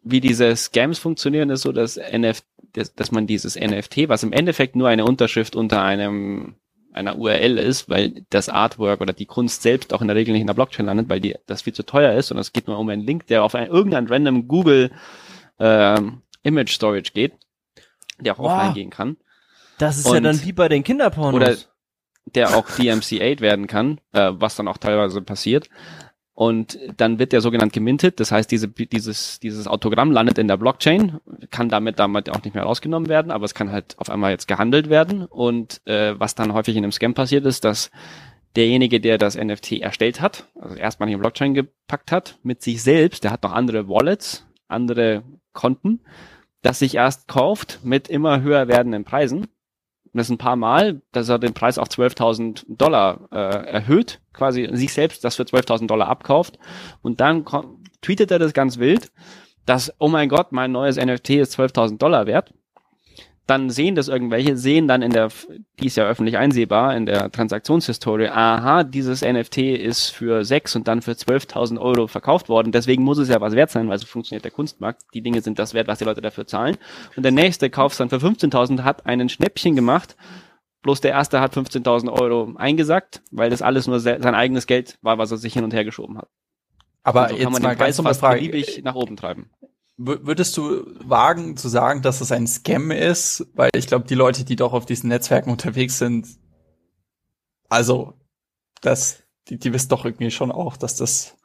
wie 0.04 0.20
diese 0.20 0.56
Scams 0.56 1.00
funktionieren, 1.00 1.50
ist 1.50 1.62
so, 1.62 1.72
dass 1.72 1.98
NFT, 1.98 2.46
dass, 2.74 2.96
dass 2.96 3.12
man 3.12 3.28
dieses 3.28 3.56
NFT, 3.56 4.10
was 4.10 4.24
im 4.24 4.34
Endeffekt 4.34 4.76
nur 4.76 4.88
eine 4.88 5.06
Unterschrift 5.06 5.56
unter 5.56 5.82
einem 5.82 6.56
einer 6.94 7.18
URL 7.18 7.58
ist, 7.58 7.90
weil 7.90 8.26
das 8.30 8.50
Artwork 8.50 9.02
oder 9.02 9.14
die 9.14 9.26
Kunst 9.26 9.62
selbst 9.62 9.94
auch 9.94 10.02
in 10.02 10.08
der 10.08 10.16
Regel 10.16 10.34
nicht 10.34 10.42
in 10.42 10.48
der 10.48 10.54
Blockchain 10.54 10.86
landet, 10.86 11.10
weil 11.10 11.22
die 11.22 11.36
das 11.46 11.62
viel 11.62 11.74
zu 11.74 11.84
teuer 11.84 12.14
ist 12.14 12.32
und 12.32 12.38
es 12.38 12.52
geht 12.52 12.68
nur 12.68 12.78
um 12.78 12.90
einen 12.90 13.04
Link, 13.04 13.28
der 13.28 13.44
auf 13.44 13.56
ein, 13.56 13.68
irgendein 13.68 14.08
random 14.08 14.48
Google 14.48 14.92
ähm, 15.60 16.22
Image 16.44 16.74
Storage 16.74 17.12
geht, 17.14 17.34
der 18.20 18.34
auch 18.34 18.40
wow. 18.40 18.52
offline 18.52 18.74
gehen 18.74 18.90
kann. 18.90 19.18
Das 19.82 19.98
ist 19.98 20.06
und, 20.06 20.13
ja 20.13 20.22
dann 20.22 20.44
wie 20.44 20.52
bei 20.52 20.70
den 20.70 20.84
Kinderpornos. 20.84 21.34
Oder 21.34 21.56
der 22.26 22.56
auch 22.56 22.70
DMC8 22.70 23.41
werden 23.41 23.65
kann, 23.65 24.00
äh, 24.13 24.32
was 24.34 24.56
dann 24.56 24.67
auch 24.67 24.78
teilweise 24.78 25.22
passiert. 25.22 25.70
Und 26.34 26.80
dann 26.98 27.20
wird 27.20 27.34
der 27.34 27.41
sogenannt 27.41 27.74
gemintet, 27.74 28.20
das 28.20 28.32
heißt, 28.32 28.50
diese, 28.50 28.67
dieses, 28.67 29.39
dieses 29.39 29.67
Autogramm 29.67 30.12
landet 30.12 30.38
in 30.38 30.48
der 30.48 30.58
Blockchain, 30.58 31.20
kann 31.50 31.70
damit 31.70 32.00
damit 32.00 32.30
auch 32.30 32.44
nicht 32.44 32.54
mehr 32.54 32.63
rausgenommen 32.63 33.10
werden, 33.10 33.32
aber 33.32 33.46
es 33.46 33.54
kann 33.54 33.72
halt 33.72 33.98
auf 33.98 34.10
einmal 34.10 34.32
jetzt 34.32 34.48
gehandelt 34.48 34.89
werden. 34.89 35.26
Und 35.26 35.82
äh, 35.86 36.20
was 36.20 36.36
dann 36.36 36.54
häufig 36.54 36.76
in 36.76 36.84
einem 36.84 36.91
Scam 36.91 37.13
passiert 37.13 37.46
ist, 37.46 37.65
dass 37.65 37.91
derjenige, 38.56 39.02
der 39.02 39.17
das 39.17 39.36
NFT 39.36 39.74
erstellt 39.74 40.22
hat, 40.22 40.48
also 40.60 40.76
erstmal 40.76 41.10
in 41.10 41.15
die 41.15 41.20
Blockchain 41.20 41.54
gepackt 41.54 42.12
hat, 42.12 42.38
mit 42.44 42.62
sich 42.62 42.82
selbst, 42.82 43.24
der 43.24 43.32
hat 43.32 43.44
noch 43.44 43.54
andere 43.54 43.88
Wallets, 43.88 44.46
andere 44.67 45.24
Konten, 45.54 46.02
das 46.62 46.80
sich 46.80 46.96
erst 46.96 47.28
kauft 47.28 47.80
mit 47.84 48.08
immer 48.08 48.41
höher 48.41 48.67
werdenden 48.67 49.04
Preisen 49.04 49.48
das 50.19 50.30
ein 50.30 50.38
paar 50.38 50.56
Mal, 50.56 51.02
dass 51.12 51.30
er 51.30 51.39
den 51.39 51.54
Preis 51.54 51.78
auf 51.78 51.88
12.000 51.88 52.63
Dollar 52.67 53.28
äh, 53.32 53.36
erhöht, 53.36 54.19
quasi 54.34 54.69
sich 54.74 54.93
selbst 54.93 55.24
das 55.24 55.36
für 55.36 55.43
12.000 55.43 55.88
Dollar 55.88 56.08
abkauft. 56.10 56.60
Und 57.02 57.21
dann 57.21 57.45
tweetet 58.02 58.32
er 58.32 58.39
das 58.39 58.54
ganz 58.54 58.78
wild, 58.78 59.12
dass, 59.65 59.93
oh 60.00 60.08
mein 60.08 60.30
Gott, 60.30 60.52
mein 60.52 60.71
neues 60.71 60.97
NFT 60.97 61.32
ist 61.32 61.58
12.000 61.58 61.97
Dollar 61.97 62.26
wert 62.26 62.54
dann 63.48 63.70
sehen 63.70 63.96
das 63.96 64.08
irgendwelche, 64.08 64.56
sehen 64.56 64.88
dann 64.88 65.02
in 65.02 65.12
der, 65.12 65.30
die 65.80 65.88
ist 65.88 65.98
ja 65.98 66.06
öffentlich 66.06 66.38
einsehbar, 66.38 66.96
in 66.96 67.06
der 67.06 67.32
Transaktionshistorie, 67.32 68.30
aha, 68.30 68.84
dieses 68.84 69.22
NFT 69.22 69.58
ist 69.58 70.10
für 70.10 70.46
sechs 70.46 70.76
und 70.76 70.88
dann 70.88 71.02
für 71.02 71.12
12.000 71.12 71.80
Euro 71.80 72.08
verkauft 72.08 72.50
worden, 72.50 72.72
deswegen 72.72 73.04
muss 73.04 73.18
es 73.18 73.30
ja 73.30 73.42
was 73.42 73.54
wert 73.54 73.72
sein, 73.72 73.90
weil 73.90 73.98
so 73.98 74.06
funktioniert 74.06 74.46
der 74.46 74.52
Kunstmarkt. 74.52 75.02
Die 75.14 75.22
Dinge 75.22 75.42
sind 75.42 75.60
das 75.60 75.74
wert, 75.74 75.88
was 75.88 76.00
die 76.00 76.06
Leute 76.06 76.22
dafür 76.22 76.48
zahlen. 76.48 76.78
Und 77.16 77.24
der 77.24 77.32
nächste 77.32 77.70
kauft 77.70 77.94
es 77.94 77.98
dann 77.98 78.10
für 78.10 78.26
15.000, 78.26 78.84
hat 78.84 79.06
einen 79.06 79.28
Schnäppchen 79.28 79.76
gemacht, 79.76 80.16
bloß 80.84 81.02
der 81.02 81.12
erste 81.12 81.42
hat 81.42 81.54
15.000 81.56 82.12
Euro 82.12 82.54
eingesackt, 82.56 83.22
weil 83.32 83.50
das 83.50 83.62
alles 83.62 83.88
nur 83.88 84.00
sein 84.00 84.24
eigenes 84.36 84.68
Geld 84.68 84.98
war, 85.02 85.18
was 85.18 85.32
er 85.32 85.38
sich 85.38 85.54
hin 85.54 85.64
und 85.64 85.74
her 85.74 85.86
geschoben 85.86 86.18
hat. 86.18 86.30
Aber 87.04 87.30
so 87.30 87.36
jetzt 87.36 87.62
mal 87.62 87.76
ganz 87.76 88.00
fast 88.00 88.20
Frage. 88.20 88.40
beliebig 88.40 88.82
nach 88.84 88.96
oben 88.96 89.18
treiben. 89.18 89.50
Würdest 90.04 90.58
du 90.58 90.86
wagen 91.04 91.58
zu 91.58 91.70
sagen, 91.70 92.02
dass 92.02 92.22
es 92.22 92.32
ein 92.32 92.48
Scam 92.48 92.92
ist? 92.92 93.48
Weil 93.54 93.70
ich 93.76 93.88
glaube, 93.88 94.06
die 94.08 94.16
Leute, 94.16 94.44
die 94.44 94.56
doch 94.56 94.74
auf 94.74 94.86
diesen 94.86 95.10
Netzwerken 95.10 95.52
unterwegs 95.52 95.98
sind, 95.98 96.28
also 97.70 98.14
das, 98.82 99.24
die, 99.48 99.60
die 99.60 99.74
wissen 99.74 99.90
doch 99.90 100.06
irgendwie 100.06 100.32
schon 100.32 100.52
auch, 100.52 100.76
dass 100.76 100.96
das 100.96 101.38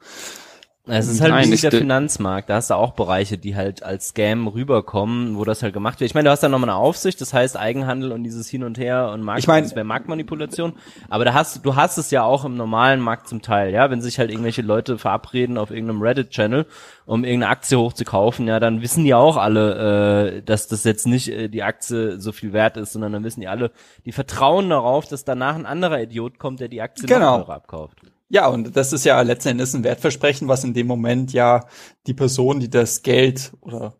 es 0.87 1.07
ist 1.07 1.21
halt 1.21 1.31
Nein, 1.31 1.51
wie 1.51 1.57
der 1.57 1.71
Finanzmarkt. 1.71 2.49
Da 2.49 2.55
hast 2.55 2.69
du 2.69 2.75
auch 2.75 2.93
Bereiche, 2.93 3.37
die 3.37 3.55
halt 3.55 3.83
als 3.83 4.09
Scam 4.09 4.47
rüberkommen, 4.47 5.37
wo 5.37 5.43
das 5.43 5.63
halt 5.63 5.73
gemacht 5.73 5.99
wird. 5.99 6.09
Ich 6.09 6.15
meine, 6.15 6.25
du 6.25 6.31
hast 6.31 6.41
da 6.41 6.49
nochmal 6.49 6.69
eine 6.69 6.77
Aufsicht, 6.77 7.19
das 7.19 7.33
heißt 7.33 7.57
Eigenhandel 7.57 8.11
und 8.11 8.23
dieses 8.23 8.47
Hin 8.47 8.63
und 8.63 8.77
Her 8.77 9.11
und 9.13 9.21
Markt, 9.21 9.39
ich 9.39 9.47
mein, 9.47 9.63
das 9.63 9.75
wäre 9.75 9.85
Marktmanipulation. 9.85 10.73
Aber 11.09 11.25
da 11.25 11.33
hast 11.33 11.65
du 11.65 11.75
hast 11.75 11.97
es 11.97 12.11
ja 12.11 12.23
auch 12.23 12.45
im 12.45 12.55
normalen 12.55 13.01
Markt 13.01 13.27
zum 13.27 13.41
Teil, 13.41 13.73
ja, 13.73 13.89
wenn 13.89 14.01
sich 14.01 14.19
halt 14.19 14.29
irgendwelche 14.29 14.61
Leute 14.61 14.97
verabreden 14.97 15.57
auf 15.57 15.71
irgendeinem 15.71 16.01
Reddit-Channel, 16.01 16.65
um 17.05 17.23
irgendeine 17.23 17.51
Aktie 17.51 17.77
hochzukaufen, 17.77 18.47
ja, 18.47 18.59
dann 18.59 18.81
wissen 18.81 19.03
die 19.03 19.13
auch 19.13 19.37
alle, 19.37 20.37
äh, 20.37 20.41
dass 20.41 20.67
das 20.67 20.83
jetzt 20.83 21.07
nicht 21.07 21.29
äh, 21.29 21.49
die 21.49 21.63
Aktie 21.63 22.19
so 22.19 22.31
viel 22.31 22.53
wert 22.53 22.77
ist, 22.77 22.93
sondern 22.93 23.13
dann 23.13 23.23
wissen 23.23 23.41
die 23.41 23.47
alle, 23.47 23.71
die 24.05 24.11
vertrauen 24.11 24.69
darauf, 24.69 25.07
dass 25.07 25.25
danach 25.25 25.55
ein 25.55 25.65
anderer 25.65 26.01
Idiot 26.01 26.39
kommt, 26.39 26.59
der 26.59 26.67
die 26.67 26.81
Aktie 26.81 27.07
genau. 27.07 27.39
noch 27.39 27.49
abkauft. 27.49 27.97
Ja, 28.29 28.47
und 28.47 28.75
das 28.75 28.91
ist 28.93 29.05
ja 29.05 29.21
letzten 29.21 29.49
Endes 29.49 29.73
ein 29.73 29.83
Wertversprechen, 29.83 30.47
was 30.47 30.63
in 30.63 30.73
dem 30.73 30.87
Moment 30.87 31.31
ja 31.31 31.65
die 32.07 32.13
Person, 32.13 32.59
die 32.59 32.69
das 32.69 33.01
Geld 33.01 33.53
oder 33.61 33.95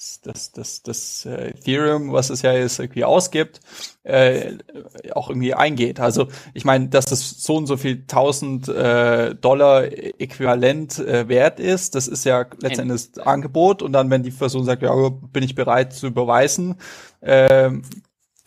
das, 0.00 0.20
das, 0.22 0.52
das, 0.52 0.82
das 0.82 1.26
äh, 1.26 1.50
Ethereum, 1.50 2.12
was 2.12 2.30
es 2.30 2.40
ja 2.40 2.52
ist, 2.52 2.78
irgendwie 2.78 3.04
ausgibt, 3.04 3.60
äh, 4.02 4.54
auch 5.12 5.28
irgendwie 5.28 5.52
eingeht. 5.52 6.00
Also 6.00 6.28
ich 6.54 6.64
meine, 6.64 6.88
dass 6.88 7.04
das 7.04 7.42
so 7.42 7.56
und 7.56 7.66
so 7.66 7.76
viel 7.76 8.06
tausend 8.06 8.66
äh, 8.68 9.34
Dollar 9.34 9.84
äquivalent 9.84 10.98
äh, 11.00 11.28
wert 11.28 11.60
ist, 11.60 11.94
das 11.94 12.08
ist 12.08 12.24
ja 12.24 12.46
letzten 12.60 12.82
Endes 12.82 13.18
Angebot. 13.18 13.82
Und 13.82 13.92
dann, 13.92 14.08
wenn 14.08 14.22
die 14.22 14.30
Person 14.30 14.64
sagt, 14.64 14.82
ja, 14.82 14.94
bin 15.10 15.42
ich 15.42 15.54
bereit 15.54 15.92
zu 15.92 16.06
überweisen, 16.06 16.76
äh, 17.20 17.70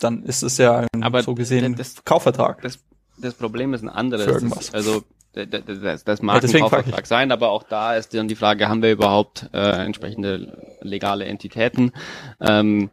dann 0.00 0.24
ist 0.24 0.42
es 0.42 0.58
ja 0.58 0.84
ein, 0.92 1.04
Aber 1.04 1.22
so 1.22 1.36
gesehen 1.36 1.76
das, 1.76 2.02
Kaufvertrag. 2.04 2.62
Das, 2.62 2.80
das 3.16 3.34
Problem 3.34 3.74
ist 3.74 3.82
ein 3.82 3.88
anderes. 3.88 4.24
Für 4.24 4.32
irgendwas. 4.32 4.72
Das, 4.72 4.74
also 4.74 5.04
das, 5.34 6.04
das 6.04 6.22
mag 6.22 6.42
Ja, 6.42 6.48
ein 6.48 6.60
Kaufvertrag 6.60 7.06
sein, 7.06 7.32
aber 7.32 7.50
auch 7.50 7.62
da 7.62 7.96
ist 7.96 8.14
dann 8.14 8.28
die 8.28 8.36
Frage, 8.36 8.68
haben 8.68 8.82
wir 8.82 8.92
überhaupt 8.92 9.48
äh, 9.52 9.84
entsprechende 9.84 10.76
legale 10.80 11.24
Entitäten? 11.24 11.92
Ähm, 12.40 12.90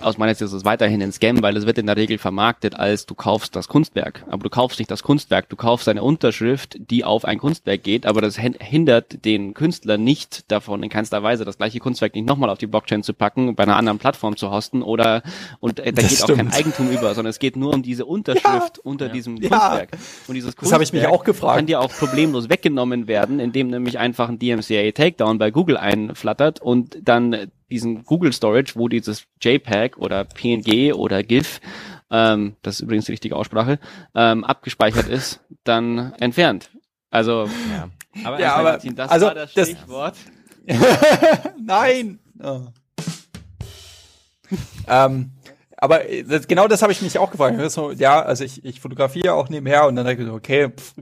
aus 0.00 0.18
meiner 0.18 0.34
Sicht 0.34 0.42
ist 0.42 0.52
es 0.52 0.64
weiterhin 0.64 1.00
ein 1.02 1.12
Scam, 1.12 1.40
weil 1.42 1.56
es 1.56 1.66
wird 1.66 1.78
in 1.78 1.86
der 1.86 1.96
Regel 1.96 2.18
vermarktet 2.18 2.74
als 2.74 3.06
du 3.06 3.14
kaufst 3.14 3.54
das 3.54 3.68
Kunstwerk. 3.68 4.24
Aber 4.28 4.42
du 4.42 4.50
kaufst 4.50 4.78
nicht 4.78 4.90
das 4.90 5.02
Kunstwerk, 5.02 5.48
du 5.48 5.56
kaufst 5.56 5.88
eine 5.88 6.02
Unterschrift, 6.02 6.76
die 6.90 7.04
auf 7.04 7.24
ein 7.24 7.38
Kunstwerk 7.38 7.82
geht, 7.84 8.04
aber 8.06 8.20
das 8.20 8.36
hindert 8.36 9.24
den 9.24 9.54
Künstler 9.54 9.96
nicht 9.96 10.50
davon, 10.50 10.82
in 10.82 10.88
keinster 10.90 11.22
Weise 11.22 11.44
das 11.44 11.58
gleiche 11.58 11.78
Kunstwerk 11.78 12.14
nicht 12.14 12.26
nochmal 12.26 12.50
auf 12.50 12.58
die 12.58 12.66
Blockchain 12.66 13.02
zu 13.02 13.14
packen, 13.14 13.54
bei 13.54 13.62
einer 13.62 13.76
anderen 13.76 13.98
Plattform 13.98 14.36
zu 14.36 14.50
hosten 14.50 14.82
oder 14.82 15.22
und 15.60 15.78
äh, 15.78 15.92
da 15.92 16.02
Das 16.02 16.10
geht 16.10 16.20
auch 16.22 16.24
stimmt. 16.24 16.38
kein 16.38 16.52
Eigentum 16.52 16.90
über, 16.90 17.14
sondern 17.14 17.30
es 17.30 17.38
geht 17.38 17.56
nur 17.56 17.72
um 17.72 17.82
diese 17.82 18.04
Unterschrift 18.04 18.78
unter 18.80 19.08
diesem 19.08 19.36
Ja. 19.36 19.48
Kunstwerk. 19.48 19.88
Und 20.26 20.34
dieses 20.34 20.54
Das 20.56 20.72
habe 20.72 20.82
ich 20.82 20.92
mich 20.92 21.02
Kunstwerk 21.02 21.20
auch 21.20 21.24
gefragt. 21.24 21.56
Kann 21.56 21.66
dir 21.66 21.80
auch 21.80 21.92
problemlos 21.92 22.48
weggenommen 22.48 23.06
werden, 23.06 23.38
indem 23.38 23.68
nämlich 23.68 23.98
einfach 23.98 24.28
ein 24.28 24.38
DMCA 24.40 24.90
Takedown 24.92 25.38
bei 25.38 25.50
Google 25.50 25.76
einflattert 25.76 26.60
und 26.60 26.98
dann 27.02 27.48
diesen 27.74 28.04
Google 28.04 28.32
Storage, 28.32 28.72
wo 28.76 28.88
dieses 28.88 29.26
JPEG 29.42 29.98
oder 29.98 30.24
PNG 30.24 30.92
oder 30.94 31.22
GIF, 31.22 31.60
ähm, 32.10 32.54
das 32.62 32.76
ist 32.76 32.80
übrigens 32.82 33.06
die 33.06 33.12
richtige 33.12 33.34
Aussprache, 33.36 33.78
ähm, 34.14 34.44
abgespeichert 34.44 35.08
ist, 35.08 35.40
dann 35.64 36.12
entfernt. 36.20 36.70
Also, 37.10 37.48
Ja. 37.70 37.88
Aber 38.24 38.38
Ja, 38.40 38.54
aber- 38.54 38.70
Martin, 38.72 38.94
das 38.94 39.10
also, 39.10 39.26
war 39.26 39.34
das 39.34 39.52
das- 39.54 39.68
Stichwort. 39.70 40.16
Nein! 41.60 42.20
Oh. 42.42 42.60
ähm, 44.86 45.30
aber 45.84 46.08
äh, 46.08 46.24
das, 46.24 46.48
genau 46.48 46.66
das 46.66 46.82
habe 46.82 46.92
ich 46.92 47.02
mich 47.02 47.18
auch 47.18 47.30
gefragt. 47.30 47.58
So, 47.70 47.92
ja, 47.92 48.22
also 48.22 48.42
ich, 48.44 48.64
ich 48.64 48.80
fotografiere 48.80 49.34
auch 49.34 49.48
nebenher 49.48 49.86
und 49.86 49.96
dann 49.96 50.06
denke 50.06 50.24
ich 50.24 50.30
okay, 50.30 50.70
pff, 50.70 50.94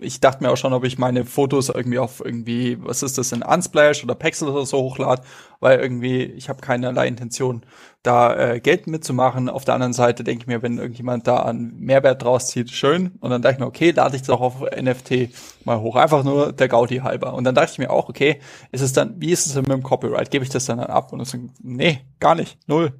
ich 0.00 0.20
dachte 0.20 0.42
mir 0.42 0.50
auch 0.50 0.56
schon, 0.56 0.72
ob 0.72 0.84
ich 0.84 0.98
meine 0.98 1.24
Fotos 1.24 1.68
irgendwie 1.68 1.98
auf 1.98 2.22
irgendwie, 2.24 2.78
was 2.80 3.02
ist 3.02 3.18
das, 3.18 3.32
in 3.32 3.42
Unsplash 3.42 4.02
oder 4.02 4.14
Pexel 4.14 4.48
oder 4.48 4.66
so 4.66 4.78
hochlade, 4.78 5.22
weil 5.60 5.78
irgendwie 5.80 6.22
ich 6.22 6.48
habe 6.48 6.60
keinerlei 6.60 7.06
Intention, 7.06 7.64
da 8.02 8.52
äh, 8.52 8.60
Geld 8.60 8.86
mitzumachen. 8.86 9.48
Auf 9.48 9.64
der 9.64 9.74
anderen 9.74 9.92
Seite 9.92 10.24
denke 10.24 10.42
ich 10.42 10.46
mir, 10.46 10.62
wenn 10.62 10.78
irgendjemand 10.78 11.26
da 11.26 11.42
einen 11.42 11.78
Mehrwert 11.80 12.22
draus 12.22 12.46
zieht, 12.46 12.70
schön. 12.70 13.12
Und 13.20 13.30
dann 13.30 13.42
dachte 13.42 13.54
ich 13.54 13.60
mir, 13.60 13.66
okay, 13.66 13.90
lade 13.90 14.16
ich 14.16 14.22
das 14.22 14.30
auch 14.30 14.40
auf 14.40 14.60
NFT 14.60 15.30
mal 15.64 15.80
hoch. 15.80 15.96
Einfach 15.96 16.22
nur 16.22 16.52
der 16.52 16.68
Gaudi 16.68 16.98
halber. 16.98 17.34
Und 17.34 17.44
dann 17.44 17.54
dachte 17.54 17.72
ich 17.72 17.78
mir 17.78 17.90
auch, 17.90 18.08
okay, 18.08 18.40
ist 18.70 18.82
es 18.82 18.92
dann, 18.92 19.20
wie 19.20 19.32
ist 19.32 19.46
es 19.46 19.54
denn 19.54 19.62
mit 19.62 19.72
dem 19.72 19.82
Copyright? 19.82 20.30
Gebe 20.30 20.44
ich 20.44 20.50
das 20.50 20.66
dann 20.66 20.80
ab? 20.80 21.12
Und 21.12 21.24
so, 21.26 21.38
nee, 21.60 22.00
gar 22.20 22.34
nicht. 22.34 22.58
Null. 22.68 22.92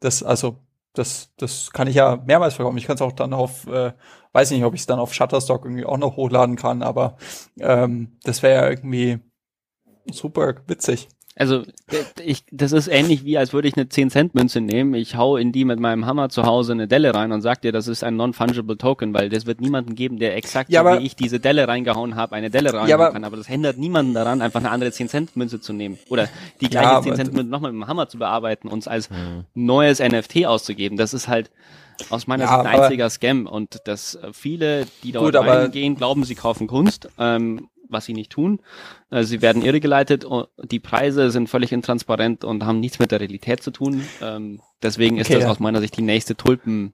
Das, 0.00 0.22
also, 0.22 0.58
das, 0.94 1.32
das 1.36 1.70
kann 1.72 1.88
ich 1.88 1.94
ja 1.96 2.16
mehrmals 2.24 2.54
verkaufen. 2.54 2.78
Ich 2.78 2.86
kann 2.86 2.96
es 2.96 3.02
auch 3.02 3.12
dann 3.12 3.32
auf, 3.32 3.66
äh, 3.66 3.92
weiß 4.32 4.50
nicht, 4.50 4.64
ob 4.64 4.74
ich 4.74 4.80
es 4.80 4.86
dann 4.86 4.98
auf 4.98 5.14
Shutterstock 5.14 5.64
irgendwie 5.64 5.84
auch 5.84 5.98
noch 5.98 6.16
hochladen 6.16 6.56
kann, 6.56 6.82
aber 6.82 7.16
ähm, 7.58 8.18
das 8.24 8.42
wäre 8.42 8.62
ja 8.62 8.70
irgendwie 8.70 9.20
super 10.10 10.54
witzig. 10.66 11.08
Also 11.34 11.62
ich, 12.22 12.44
das 12.50 12.72
ist 12.72 12.88
ähnlich 12.88 13.24
wie, 13.24 13.38
als 13.38 13.52
würde 13.54 13.66
ich 13.66 13.74
eine 13.76 13.86
10-Cent-Münze 13.86 14.60
nehmen. 14.60 14.92
Ich 14.94 15.16
hau 15.16 15.38
in 15.38 15.50
die 15.50 15.64
mit 15.64 15.80
meinem 15.80 16.04
Hammer 16.04 16.28
zu 16.28 16.42
Hause 16.44 16.72
eine 16.72 16.86
Delle 16.88 17.14
rein 17.14 17.32
und 17.32 17.40
sag 17.40 17.62
dir, 17.62 17.72
das 17.72 17.88
ist 17.88 18.04
ein 18.04 18.16
non-fungible 18.16 18.76
Token, 18.76 19.14
weil 19.14 19.30
das 19.30 19.46
wird 19.46 19.60
niemanden 19.62 19.94
geben, 19.94 20.18
der 20.18 20.36
exakt 20.36 20.70
Ja, 20.70 20.82
so 20.82 20.88
aber- 20.88 21.00
wie 21.00 21.06
ich 21.06 21.16
diese 21.16 21.40
Delle 21.40 21.66
reingehauen 21.66 22.16
habe, 22.16 22.34
eine 22.34 22.50
Delle 22.50 22.70
reinhauen 22.72 22.88
Ja, 22.90 22.96
aber- 22.96 23.12
kann. 23.12 23.24
Aber 23.24 23.38
das 23.38 23.46
hindert 23.46 23.78
niemanden 23.78 24.12
daran, 24.12 24.42
einfach 24.42 24.60
eine 24.60 24.70
andere 24.70 24.90
10-Cent-Münze 24.90 25.60
zu 25.60 25.72
nehmen. 25.72 25.98
Oder 26.10 26.28
die 26.60 26.66
Ja, 26.66 26.70
gleiche 26.70 26.88
aber- 26.88 27.06
10-Cent-Münze 27.06 27.50
nochmal 27.50 27.72
mit 27.72 27.80
dem 27.82 27.88
Hammer 27.88 28.08
zu 28.08 28.18
bearbeiten 28.18 28.68
und 28.68 28.80
es 28.80 28.88
als 28.88 29.08
neues 29.54 30.00
NFT 30.00 30.44
auszugeben. 30.46 30.98
Das 30.98 31.14
ist 31.14 31.28
halt 31.28 31.50
aus 32.10 32.26
meiner 32.26 32.44
Ja, 32.44 32.62
Sicht 32.62 32.74
ein 32.74 32.80
einziger 32.80 33.08
Scam 33.10 33.46
und 33.46 33.80
dass 33.86 34.16
äh, 34.16 34.32
viele, 34.32 34.86
die 35.02 35.12
dort 35.12 35.32
Gut, 35.34 35.36
reingehen, 35.46 35.94
glauben, 35.94 36.24
sie 36.24 36.34
kaufen 36.34 36.66
Kunst. 36.66 37.08
Ähm, 37.18 37.68
was 37.92 38.04
sie 38.04 38.14
nicht 38.14 38.32
tun. 38.32 38.60
Äh, 39.10 39.24
Sie 39.24 39.42
werden 39.42 39.62
irregeleitet, 39.62 40.24
und 40.24 40.48
die 40.62 40.80
Preise 40.80 41.30
sind 41.30 41.48
völlig 41.48 41.72
intransparent 41.72 42.44
und 42.44 42.64
haben 42.64 42.80
nichts 42.80 42.98
mit 42.98 43.10
der 43.12 43.20
Realität 43.20 43.62
zu 43.62 43.70
tun. 43.70 44.02
Ähm, 44.20 44.60
Deswegen 44.82 45.18
ist 45.18 45.26
Okay, 45.26 45.34
das 45.34 45.44
ja. 45.44 45.50
aus 45.50 45.60
meiner 45.60 45.80
Sicht 45.80 45.96
die 45.96 46.02
nächste 46.02 46.36
Tulpen, 46.36 46.92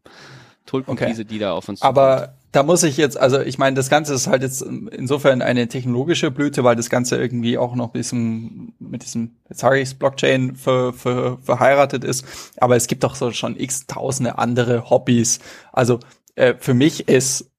Tulpenkrise, 0.66 1.24
die 1.24 1.38
da 1.38 1.52
auf 1.52 1.68
uns 1.68 1.80
Aber 1.82 2.34
da 2.52 2.62
muss 2.62 2.82
ich 2.82 2.96
jetzt, 2.96 3.18
also 3.18 3.40
ich 3.40 3.58
meine, 3.58 3.76
das 3.76 3.88
Ganze 3.88 4.14
ist 4.14 4.26
halt 4.26 4.42
jetzt 4.42 4.62
insofern 4.62 5.42
eine 5.42 5.68
technologische 5.68 6.30
Blüte, 6.30 6.64
weil 6.64 6.76
das 6.76 6.90
Ganze 6.90 7.16
irgendwie 7.16 7.58
auch 7.58 7.74
noch 7.74 7.92
diesem, 7.92 8.74
mit 8.78 9.04
diesem, 9.04 9.36
jetzt 9.48 9.60
sage 9.60 9.80
ich 9.80 9.98
Blockchain 9.98 10.56
ver, 10.56 10.92
ver, 10.92 11.38
verheiratet 11.42 12.04
ist. 12.04 12.24
Aber 12.58 12.76
es 12.76 12.86
gibt 12.86 13.04
doch 13.04 13.14
so 13.14 13.32
schon 13.32 13.58
x 13.58 13.86
tausende 13.86 14.38
andere 14.38 14.90
Hobbys. 14.90 15.40
Also 15.72 16.00
äh, 16.36 16.54
für 16.58 16.74
mich 16.74 17.08
ist 17.08 17.50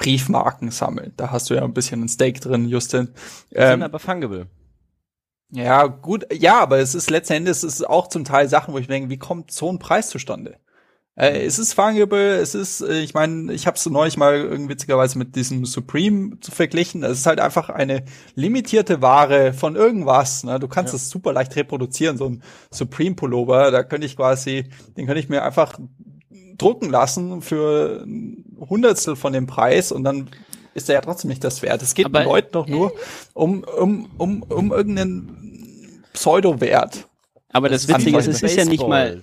Briefmarken 0.00 0.70
sammeln. 0.70 1.12
Da 1.16 1.30
hast 1.30 1.50
du 1.50 1.54
ja 1.54 1.62
ein 1.62 1.74
bisschen 1.74 2.02
ein 2.02 2.08
Stake 2.08 2.40
drin, 2.40 2.66
Justin. 2.68 3.10
Die 3.54 3.66
sind 3.66 3.82
Ähm, 3.82 3.82
aber 3.82 3.98
fungible. 3.98 4.46
ja, 5.52 5.86
gut, 5.86 6.26
ja, 6.32 6.60
aber 6.60 6.78
es 6.78 6.94
ist 6.94 7.10
letzten 7.10 7.34
Endes 7.34 7.62
es 7.64 7.74
ist 7.80 7.88
auch 7.88 8.08
zum 8.08 8.24
Teil 8.24 8.48
Sachen, 8.48 8.72
wo 8.74 8.78
ich 8.78 8.86
denke, 8.86 9.10
wie 9.10 9.18
kommt 9.18 9.50
so 9.52 9.70
ein 9.70 9.78
Preis 9.78 10.08
zustande? 10.08 10.56
Äh, 11.16 11.44
es 11.44 11.58
ist 11.58 11.74
fungible, 11.74 12.36
es 12.38 12.54
ist, 12.54 12.80
äh, 12.82 13.00
ich 13.00 13.14
meine, 13.14 13.52
ich 13.52 13.66
habe 13.66 13.76
es 13.76 13.84
neulich 13.86 14.16
mal 14.16 14.36
irgendwie 14.36 14.70
witzigerweise 14.70 15.18
mit 15.18 15.36
diesem 15.36 15.66
Supreme 15.66 16.38
zu 16.40 16.50
verglichen. 16.52 17.02
Es 17.02 17.18
ist 17.18 17.26
halt 17.26 17.40
einfach 17.40 17.68
eine 17.68 18.04
limitierte 18.36 19.02
Ware 19.02 19.52
von 19.52 19.76
irgendwas. 19.76 20.44
Ne? 20.44 20.58
Du 20.60 20.68
kannst 20.68 20.94
es 20.94 21.10
super 21.10 21.32
leicht 21.34 21.56
reproduzieren, 21.56 22.16
so 22.16 22.26
ein 22.26 22.42
Supreme 22.70 23.16
Pullover. 23.16 23.70
Da 23.70 23.82
könnte 23.82 24.06
ich 24.06 24.16
quasi, 24.16 24.70
den 24.96 25.06
könnte 25.06 25.20
ich 25.20 25.28
mir 25.28 25.42
einfach 25.44 25.78
drucken 26.58 26.90
lassen 26.90 27.42
für 27.42 28.04
Hundertstel 28.68 29.16
von 29.16 29.32
dem 29.32 29.46
Preis 29.46 29.90
und 29.92 30.04
dann 30.04 30.28
ist 30.74 30.88
er 30.88 30.96
ja 30.96 31.00
trotzdem 31.00 31.30
nicht 31.30 31.42
das 31.42 31.62
wert. 31.62 31.82
Es 31.82 31.94
geht 31.94 32.06
Aber- 32.06 32.20
den 32.20 32.28
Leuten 32.28 32.52
doch 32.52 32.66
nur 32.68 32.92
um, 33.34 33.64
um, 33.64 34.08
um, 34.18 34.42
um 34.44 34.70
irgendeinen 34.72 36.04
Pseudo-Wert. 36.12 37.06
Aber 37.52 37.68
das, 37.68 37.86
Das 37.86 37.98
Witzige 37.98 38.18
ist, 38.18 38.26
es 38.28 38.42
ist 38.42 38.56
ja 38.56 38.64
nicht 38.64 38.86
mal, 38.86 39.20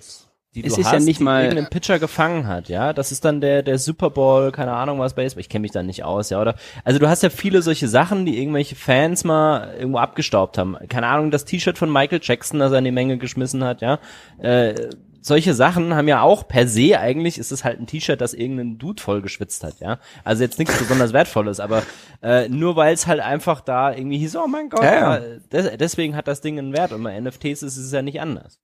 die 0.54 0.64
es 0.66 0.74
du 0.74 0.80
ist 0.80 0.86
ja 0.86 0.92
hast, 0.96 1.04
nicht 1.04 1.20
die 1.20 1.24
mal- 1.24 1.44
irgendein 1.44 1.70
Pitcher 1.70 1.98
gefangen 1.98 2.46
hat, 2.46 2.68
ja. 2.68 2.92
Das 2.92 3.12
ist 3.12 3.24
dann 3.24 3.40
der 3.40 3.62
der 3.62 3.78
Super 3.78 4.10
Bowl, 4.10 4.52
keine 4.52 4.72
Ahnung 4.72 4.98
was 4.98 5.14
Baseball. 5.14 5.40
Ich 5.40 5.48
kenne 5.48 5.62
mich 5.62 5.70
da 5.70 5.82
nicht 5.82 6.04
aus, 6.04 6.28
ja. 6.30 6.40
Oder 6.40 6.54
also 6.84 6.98
du 6.98 7.08
hast 7.08 7.22
ja 7.22 7.30
viele 7.30 7.62
solche 7.62 7.88
Sachen, 7.88 8.26
die 8.26 8.38
irgendwelche 8.38 8.74
Fans 8.76 9.24
mal 9.24 9.74
irgendwo 9.78 9.98
abgestaubt 9.98 10.58
haben. 10.58 10.76
Keine 10.88 11.06
Ahnung, 11.06 11.30
das 11.30 11.44
T-Shirt 11.46 11.78
von 11.78 11.90
Michael 11.90 12.20
Jackson, 12.22 12.58
das 12.60 12.72
er 12.72 12.78
in 12.78 12.84
die 12.84 12.90
Menge 12.90 13.16
geschmissen 13.18 13.64
hat, 13.64 13.80
ja. 13.80 13.98
Äh, 14.38 14.90
solche 15.20 15.54
Sachen 15.54 15.94
haben 15.94 16.08
ja 16.08 16.22
auch 16.22 16.46
per 16.48 16.66
se 16.68 16.98
eigentlich 16.98 17.38
ist 17.38 17.50
es 17.52 17.64
halt 17.64 17.80
ein 17.80 17.86
T-Shirt, 17.86 18.20
das 18.20 18.34
irgendein 18.34 18.78
Dude 18.78 19.02
voll 19.02 19.20
geschwitzt 19.22 19.64
hat, 19.64 19.80
ja. 19.80 19.98
Also 20.24 20.42
jetzt 20.42 20.58
nichts 20.58 20.78
besonders 20.78 21.12
wertvolles, 21.12 21.60
aber 21.60 21.82
äh, 22.22 22.48
nur 22.48 22.76
weil 22.76 22.94
es 22.94 23.06
halt 23.06 23.20
einfach 23.20 23.60
da 23.60 23.92
irgendwie 23.92 24.18
hieß, 24.18 24.36
oh 24.36 24.46
mein 24.46 24.68
Gott, 24.68 24.82
Ja, 24.84 25.18
ja. 25.18 25.38
des, 25.52 25.76
deswegen 25.76 26.14
hat 26.16 26.28
das 26.28 26.40
Ding 26.40 26.58
einen 26.58 26.72
Wert 26.72 26.92
und 26.92 27.02
bei 27.02 27.18
NFTs 27.20 27.62
ist 27.62 27.76
es 27.76 27.92
ja 27.92 28.02
nicht 28.02 28.20
anders. 28.20 28.60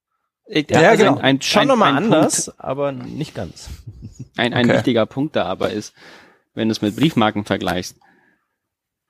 äh, 0.47 0.65
Ja, 0.71 0.91
also 0.91 1.05
genau. 1.05 1.17
ein, 1.17 1.23
ein, 1.37 1.43
Schon 1.43 1.63
ein, 1.63 1.69
nochmal 1.69 1.97
anders, 1.97 2.47
Punkt, 2.47 2.61
aber 2.61 2.93
nicht 2.93 3.35
ganz. 3.35 3.69
ein, 4.37 4.55
ein 4.55 4.67
Okay. 4.67 4.77
wichtiger 4.79 5.07
Punkt 5.07 5.37
da 5.37 5.45
aber 5.45 5.71
ist, 5.71 5.93
wenn 6.55 6.69
du 6.69 6.73
es 6.73 6.83
mit 6.83 6.97
Briefmarken 6.97 7.45
vergleichst, 7.45 7.97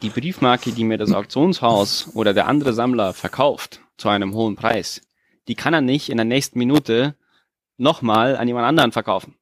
die 0.03 0.09
Briefmarke, 0.11 0.73
die 0.73 0.85
mir 0.85 0.99
das 0.99 1.13
Auktionshaus 1.13 2.11
oder 2.15 2.35
der 2.35 2.47
andere 2.49 2.73
Sammler 2.73 3.13
verkauft 3.15 3.81
zu 3.97 4.09
einem 4.09 4.35
hohen 4.35 4.57
Preis, 4.57 5.01
die 5.47 5.55
kann 5.55 5.75
er 5.75 5.81
nicht 5.83 6.09
in 6.09 6.17
der 6.17 6.25
nächsten 6.25 6.59
Minute 6.59 7.15
nochmal 7.77 8.37
an 8.37 8.49
jemand 8.49 8.67
anderen 8.67 8.93
verkaufen. 8.93 9.35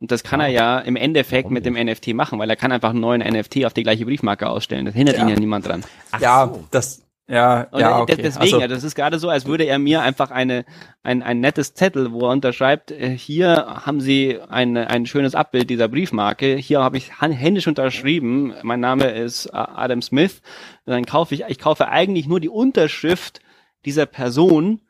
Und 0.00 0.10
das 0.10 0.22
kann 0.22 0.40
er 0.40 0.48
ja 0.48 0.78
im 0.78 0.96
Endeffekt 0.96 1.50
mit 1.50 1.64
dem 1.64 1.74
NFT 1.74 2.08
machen, 2.08 2.38
weil 2.38 2.50
er 2.50 2.56
kann 2.56 2.70
einfach 2.70 2.90
einen 2.90 3.00
neuen 3.00 3.22
NFT 3.22 3.64
auf 3.64 3.72
die 3.72 3.82
gleiche 3.82 4.04
Briefmarke 4.04 4.48
ausstellen. 4.48 4.84
Das 4.84 4.94
hindert 4.94 5.16
Ja. 5.16 5.22
ihn 5.22 5.28
ja 5.30 5.36
niemand 5.38 5.66
dran. 5.66 5.84
Ach 6.12 6.20
ja, 6.20 6.46
so. 6.52 6.64
das, 6.70 7.02
ja, 7.28 7.62
Und 7.70 7.80
ja, 7.80 7.98
okay. 8.00 8.16
deswegen, 8.16 8.42
Also, 8.42 8.60
ja, 8.60 8.68
das 8.68 8.84
ist 8.84 8.94
gerade 8.94 9.18
so, 9.18 9.30
als 9.30 9.46
würde 9.46 9.64
er 9.64 9.78
mir 9.78 10.02
einfach 10.02 10.30
eine, 10.30 10.64
ein, 11.02 11.22
ein 11.22 11.40
nettes 11.40 11.72
Zettel, 11.74 12.12
wo 12.12 12.26
er 12.26 12.32
unterschreibt, 12.32 12.90
äh, 12.90 13.08
hier 13.16 13.82
haben 13.86 14.00
Sie 14.00 14.38
ein, 14.48 14.76
ein 14.76 15.06
schönes 15.06 15.34
Abbild 15.34 15.70
dieser 15.70 15.88
Briefmarke, 15.88 16.56
hier 16.56 16.84
habe 16.84 16.98
ich 16.98 17.10
händisch 17.20 17.66
unterschrieben, 17.66 18.52
mein 18.62 18.80
Name 18.80 19.06
ist 19.06 19.46
äh, 19.46 19.52
Adam 19.54 20.02
Smith, 20.02 20.40
und 20.84 20.92
dann 20.92 21.04
kaufe 21.06 21.34
ich, 21.34 21.44
ich 21.48 21.58
kaufe 21.58 21.88
eigentlich 21.88 22.28
nur 22.28 22.38
die 22.38 22.50
Unterschrift 22.50 23.40
dieser 23.86 24.06
Person, 24.06 24.82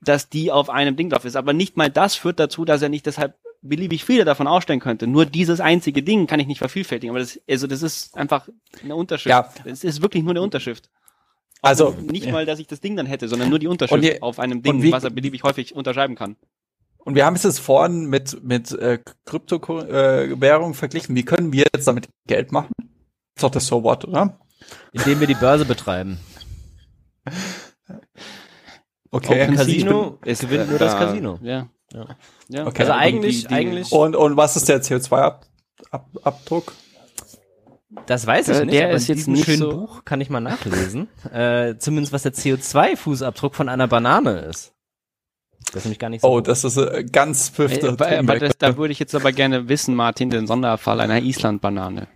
dass 0.00 0.28
die 0.28 0.50
auf 0.52 0.70
einem 0.70 0.96
Ding 0.96 1.10
drauf 1.10 1.24
ist. 1.24 1.36
Aber 1.36 1.52
nicht 1.52 1.76
mal 1.76 1.90
das 1.90 2.14
führt 2.14 2.38
dazu, 2.38 2.64
dass 2.64 2.82
er 2.82 2.88
nicht 2.88 3.06
deshalb 3.06 3.36
beliebig 3.62 4.04
viele 4.04 4.24
davon 4.24 4.46
ausstellen 4.46 4.80
könnte. 4.80 5.06
Nur 5.06 5.24
dieses 5.26 5.60
einzige 5.60 6.02
Ding 6.02 6.26
kann 6.26 6.40
ich 6.40 6.46
nicht 6.46 6.58
vervielfältigen. 6.58 7.10
Aber 7.14 7.20
das, 7.20 7.40
also 7.48 7.66
das 7.66 7.82
ist 7.82 8.16
einfach 8.16 8.48
eine 8.82 8.96
Unterschrift. 8.96 9.30
Ja. 9.30 9.48
Es 9.64 9.84
ist 9.84 10.02
wirklich 10.02 10.22
nur 10.22 10.32
eine 10.32 10.42
Unterschrift. 10.42 10.90
Also, 11.64 11.90
nicht 12.10 12.26
ja. 12.26 12.32
mal, 12.32 12.44
dass 12.44 12.58
ich 12.58 12.66
das 12.66 12.80
Ding 12.80 12.96
dann 12.96 13.06
hätte, 13.06 13.28
sondern 13.28 13.48
nur 13.48 13.60
die 13.60 13.68
Unterschrift 13.68 14.02
die- 14.02 14.20
auf 14.20 14.40
einem 14.40 14.62
Ding, 14.62 14.82
wie- 14.82 14.90
was 14.90 15.04
er 15.04 15.10
beliebig 15.10 15.44
häufig 15.44 15.76
unterschreiben 15.76 16.16
kann. 16.16 16.34
Und 16.98 17.14
wir 17.14 17.24
haben 17.24 17.36
es 17.36 17.44
jetzt 17.44 17.60
vorhin 17.60 18.06
mit, 18.06 18.42
mit 18.42 18.72
äh, 18.72 18.98
Kryptowährung 19.26 20.74
verglichen. 20.74 21.14
Wie 21.14 21.24
können 21.24 21.52
wir 21.52 21.66
jetzt 21.72 21.86
damit 21.86 22.08
Geld 22.26 22.50
machen? 22.52 22.72
Ist 23.36 23.42
doch 23.44 23.50
das 23.50 23.66
So 23.66 23.82
What, 23.84 24.04
oder? 24.04 24.38
Indem 24.92 25.20
wir 25.20 25.26
die 25.28 25.34
Börse 25.34 25.64
betreiben. 25.64 26.18
Okay. 29.12 29.42
Open 29.42 29.56
Casino 29.56 30.18
ist 30.24 30.40
gewinnt 30.40 30.70
nur 30.70 30.78
das 30.78 30.94
Casino. 30.94 31.38
Ja. 31.42 31.68
Ja. 31.92 32.06
ja. 32.48 32.66
Okay. 32.66 32.82
Also 32.82 32.92
eigentlich, 32.92 33.42
die, 33.42 33.48
die, 33.48 33.54
eigentlich. 33.54 33.92
Und, 33.92 34.16
und 34.16 34.36
was 34.38 34.56
ist 34.56 34.68
der 34.68 34.82
CO2-Abdruck? 34.82 36.72
Das 38.06 38.26
weiß 38.26 38.48
ich 38.48 38.56
äh, 38.56 38.64
nicht. 38.64 38.74
Der 38.74 38.86
aber 38.86 38.94
ist 38.94 39.08
jetzt 39.08 39.28
ein 39.28 39.36
schönes 39.36 39.60
so 39.60 39.70
Buch 39.70 40.04
kann 40.06 40.22
ich 40.22 40.30
mal 40.30 40.40
nachlesen. 40.40 41.08
äh, 41.32 41.76
zumindest 41.76 42.14
was 42.14 42.22
der 42.22 42.32
CO2-Fußabdruck 42.32 43.54
von 43.54 43.68
einer 43.68 43.86
Banane 43.86 44.38
ist. 44.40 44.72
Das 45.66 45.76
ist 45.76 45.84
nämlich 45.84 45.98
gar 45.98 46.08
nicht 46.08 46.22
so. 46.22 46.28
Oh, 46.28 46.36
gut. 46.36 46.48
das 46.48 46.64
ist 46.64 46.78
äh, 46.78 47.04
ganz 47.04 47.50
fünfte. 47.50 47.88
Äh, 47.88 48.50
da 48.58 48.76
würde 48.78 48.92
ich 48.92 48.98
jetzt 48.98 49.14
aber 49.14 49.32
gerne 49.32 49.68
wissen, 49.68 49.94
Martin, 49.94 50.30
den 50.30 50.46
Sonderfall 50.46 51.02
einer 51.02 51.20
Island-Banane. 51.20 52.08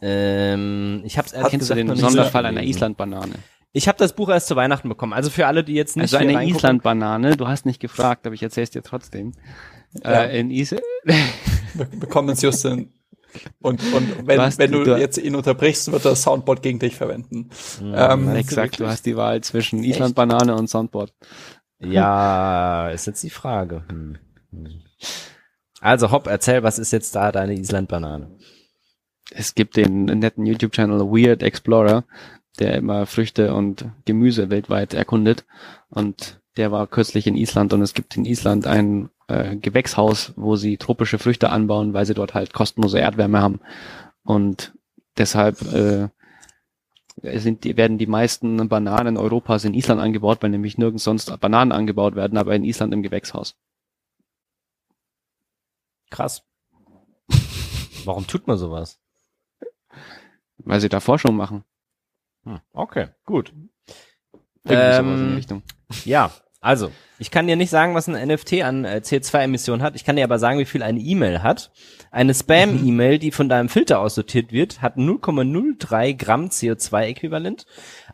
Ähm, 0.00 1.02
ich 1.04 1.18
habe 1.18 1.26
es 1.26 1.32
ehrlich 1.32 1.50
Kennst 1.50 1.68
du 1.68 1.74
den 1.74 1.94
Sonderfall 1.96 2.46
einer 2.46 2.62
Island-Banane? 2.62 3.34
Ich 3.72 3.86
habe 3.86 3.98
das 3.98 4.14
Buch 4.14 4.28
erst 4.28 4.48
zu 4.48 4.56
Weihnachten 4.56 4.88
bekommen. 4.88 5.12
Also 5.12 5.30
für 5.30 5.46
alle, 5.46 5.62
die 5.62 5.74
jetzt 5.74 5.96
nicht 5.96 6.14
Also 6.14 6.16
eine 6.16 6.44
Island-Banane, 6.44 7.36
du 7.36 7.46
hast 7.46 7.66
nicht 7.66 7.80
gefragt, 7.80 8.26
aber 8.26 8.34
ich 8.34 8.42
erzähl's 8.42 8.70
dir 8.70 8.82
trotzdem. 8.82 9.32
Ja. 10.02 10.24
Äh, 10.24 10.40
in 10.40 10.50
Island. 10.50 10.82
Wir 11.74 11.86
bekommen 11.86 12.30
es 12.30 12.42
just 12.42 12.64
in 12.64 12.92
und, 13.60 13.80
und 13.92 14.26
wenn, 14.26 14.38
du, 14.38 14.58
wenn 14.58 14.72
du, 14.72 14.84
du 14.84 14.96
jetzt 14.96 15.18
ihn 15.18 15.34
unterbrichst, 15.34 15.92
wird 15.92 16.04
das 16.04 16.22
Soundboard 16.22 16.62
gegen 16.62 16.78
dich 16.78 16.96
verwenden. 16.96 17.50
Ja, 17.82 18.12
ähm, 18.12 18.34
exakt, 18.34 18.80
du 18.80 18.86
hast 18.86 19.06
die 19.06 19.16
Wahl 19.16 19.40
zwischen 19.42 19.84
Island 19.84 20.14
Banane 20.14 20.54
und 20.56 20.68
Soundboard. 20.68 21.12
Ja, 21.78 22.90
ist 22.90 23.06
jetzt 23.06 23.22
die 23.22 23.30
Frage. 23.30 23.84
Hm. 23.88 24.18
Also 25.80 26.10
Hopp, 26.10 26.26
erzähl, 26.26 26.62
was 26.62 26.78
ist 26.78 26.92
jetzt 26.92 27.14
da 27.14 27.32
deine 27.32 27.54
Island 27.54 27.88
Banane? 27.88 28.36
Es 29.30 29.54
gibt 29.54 29.76
den 29.76 30.04
netten 30.04 30.44
YouTube-Channel 30.44 31.00
Weird 31.00 31.42
Explorer, 31.42 32.04
der 32.58 32.74
immer 32.76 33.06
Früchte 33.06 33.54
und 33.54 33.86
Gemüse 34.04 34.50
weltweit 34.50 34.94
erkundet. 34.94 35.44
Und 35.88 36.40
der 36.56 36.72
war 36.72 36.86
kürzlich 36.86 37.26
in 37.26 37.36
Island 37.36 37.72
und 37.72 37.82
es 37.82 37.94
gibt 37.94 38.16
in 38.16 38.24
Island 38.24 38.66
ein 38.66 39.10
äh, 39.28 39.56
Gewächshaus, 39.56 40.32
wo 40.36 40.56
sie 40.56 40.76
tropische 40.76 41.18
Früchte 41.18 41.50
anbauen, 41.50 41.94
weil 41.94 42.06
sie 42.06 42.14
dort 42.14 42.34
halt 42.34 42.52
kostenlose 42.52 42.98
Erdwärme 42.98 43.40
haben. 43.40 43.60
Und 44.24 44.72
deshalb 45.16 45.62
äh, 45.72 46.08
sind 47.22 47.64
die, 47.64 47.76
werden 47.76 47.98
die 47.98 48.06
meisten 48.06 48.68
Bananen 48.68 49.16
Europas 49.16 49.64
in 49.64 49.74
Island 49.74 50.00
angebaut, 50.00 50.42
weil 50.42 50.50
nämlich 50.50 50.78
nirgends 50.78 51.04
sonst 51.04 51.38
Bananen 51.40 51.72
angebaut 51.72 52.16
werden, 52.16 52.38
aber 52.38 52.54
in 52.54 52.64
Island 52.64 52.92
im 52.92 53.02
Gewächshaus. 53.02 53.56
Krass. 56.10 56.42
Warum 58.04 58.26
tut 58.26 58.46
man 58.46 58.58
sowas? 58.58 58.98
Weil 60.58 60.80
sie 60.80 60.88
da 60.88 61.00
Forschung 61.00 61.36
machen. 61.36 61.64
Hm, 62.44 62.60
okay, 62.72 63.08
gut. 63.24 63.52
Ähm, 64.66 65.40
ja, 66.04 66.30
also, 66.62 66.92
ich 67.18 67.30
kann 67.30 67.46
dir 67.46 67.56
nicht 67.56 67.70
sagen, 67.70 67.94
was 67.94 68.06
ein 68.06 68.28
NFT 68.28 68.62
an 68.62 68.84
äh, 68.84 69.00
CO2-Emissionen 69.02 69.82
hat. 69.82 69.96
Ich 69.96 70.04
kann 70.04 70.16
dir 70.16 70.24
aber 70.24 70.38
sagen, 70.38 70.58
wie 70.58 70.66
viel 70.66 70.82
eine 70.82 71.00
E-Mail 71.00 71.42
hat. 71.42 71.70
Eine 72.10 72.34
Spam-E-Mail, 72.34 73.18
die 73.18 73.30
von 73.30 73.48
deinem 73.48 73.70
Filter 73.70 73.98
aussortiert 73.98 74.52
wird, 74.52 74.82
hat 74.82 74.98
0,03 74.98 76.14
Gramm 76.14 76.48
CO2-Äquivalent. 76.48 77.64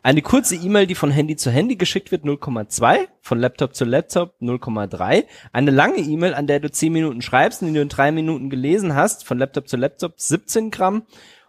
Eine 0.01 0.21
kurze 0.21 0.55
E-Mail, 0.55 0.87
die 0.87 0.95
von 0.95 1.11
Handy 1.11 1.35
zu 1.35 1.51
Handy 1.51 1.75
geschickt 1.75 2.11
wird, 2.11 2.23
0,2. 2.23 3.09
Von 3.19 3.39
Laptop 3.39 3.75
zu 3.75 3.83
Laptop 3.83 4.35
0,3. 4.41 5.25
Eine 5.51 5.71
lange 5.71 5.97
E-Mail, 5.97 6.33
an 6.33 6.47
der 6.47 6.61
du 6.61 6.71
10 6.71 6.93
Minuten 6.93 7.21
schreibst 7.21 7.61
und 7.61 7.67
die 7.67 7.73
du 7.73 7.81
in 7.81 7.89
3 7.89 8.13
Minuten 8.13 8.49
gelesen 8.49 8.95
hast, 8.95 9.25
von 9.25 9.37
Laptop 9.37 9.67
zu 9.67 9.75
Laptop 9.75 10.13
17 10.21 10.71
Gramm 10.71 11.03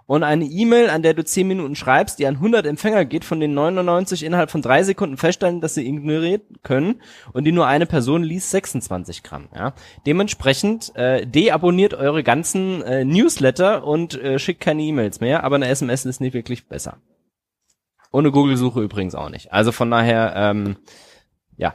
und 0.08 0.22
eine 0.22 0.46
E-Mail, 0.46 0.88
an 0.88 1.02
der 1.02 1.12
du 1.12 1.22
10 1.22 1.46
Minuten 1.46 1.76
schreibst, 1.76 2.18
die 2.18 2.26
an 2.26 2.36
100 2.36 2.64
Empfänger 2.64 3.04
geht, 3.04 3.26
von 3.26 3.40
den 3.40 3.52
99 3.52 4.24
innerhalb 4.24 4.50
von 4.50 4.62
drei 4.62 4.82
Sekunden 4.82 5.18
feststellen, 5.18 5.60
dass 5.60 5.74
sie 5.74 5.86
ignoriert 5.86 6.44
können 6.62 7.02
und 7.34 7.44
die 7.44 7.52
nur 7.52 7.66
eine 7.66 7.84
Person 7.84 8.22
liest, 8.22 8.50
26 8.50 9.22
Gramm. 9.22 9.48
Ja? 9.54 9.74
Dementsprechend 10.06 10.96
äh, 10.96 11.26
deabonniert 11.26 11.92
eure 11.92 12.24
ganzen 12.24 12.80
äh, 12.82 13.04
Newsletter 13.04 13.84
und 13.84 14.14
äh, 14.14 14.38
schickt 14.38 14.60
keine 14.60 14.82
E-Mails 14.82 15.20
mehr, 15.20 15.44
aber 15.44 15.56
eine 15.56 15.68
SMS 15.68 16.06
ist 16.06 16.22
nicht 16.22 16.32
wirklich 16.32 16.68
besser. 16.68 16.96
Ohne 18.10 18.32
Google-Suche 18.32 18.80
übrigens 18.80 19.14
auch 19.14 19.28
nicht. 19.28 19.52
Also 19.52 19.72
von 19.72 19.90
daher, 19.90 20.32
ähm, 20.34 20.76
ja. 21.58 21.74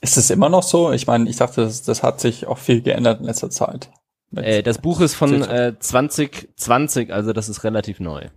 Ist 0.00 0.16
es 0.16 0.30
immer 0.30 0.48
noch 0.48 0.62
so? 0.62 0.92
Ich 0.92 1.08
meine, 1.08 1.28
ich 1.28 1.36
dachte, 1.36 1.62
das, 1.62 1.82
das 1.82 2.04
hat 2.04 2.20
sich 2.20 2.46
auch 2.46 2.58
viel 2.58 2.80
geändert 2.80 3.18
in 3.18 3.26
letzter 3.26 3.50
Zeit. 3.50 3.90
Äh, 4.36 4.62
das 4.62 4.78
Buch 4.78 5.00
ist 5.00 5.14
von 5.14 5.42
äh, 5.42 5.74
2020, 5.78 7.12
also 7.12 7.32
das 7.32 7.48
ist 7.48 7.64
relativ 7.64 8.00
neu. 8.00 8.28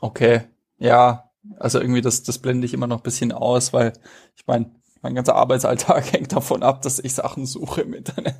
Okay, 0.00 0.42
ja, 0.78 1.30
also 1.58 1.80
irgendwie 1.80 2.00
das, 2.00 2.22
das 2.22 2.38
blende 2.38 2.66
ich 2.66 2.74
immer 2.74 2.86
noch 2.86 2.98
ein 2.98 3.02
bisschen 3.02 3.32
aus, 3.32 3.72
weil 3.72 3.92
ich 4.36 4.46
meine, 4.46 4.70
mein 5.02 5.14
ganzer 5.14 5.36
Arbeitsalltag 5.36 6.12
hängt 6.12 6.32
davon 6.32 6.62
ab, 6.62 6.82
dass 6.82 6.98
ich 6.98 7.14
Sachen 7.14 7.46
suche 7.46 7.82
im 7.82 7.94
Internet. 7.94 8.36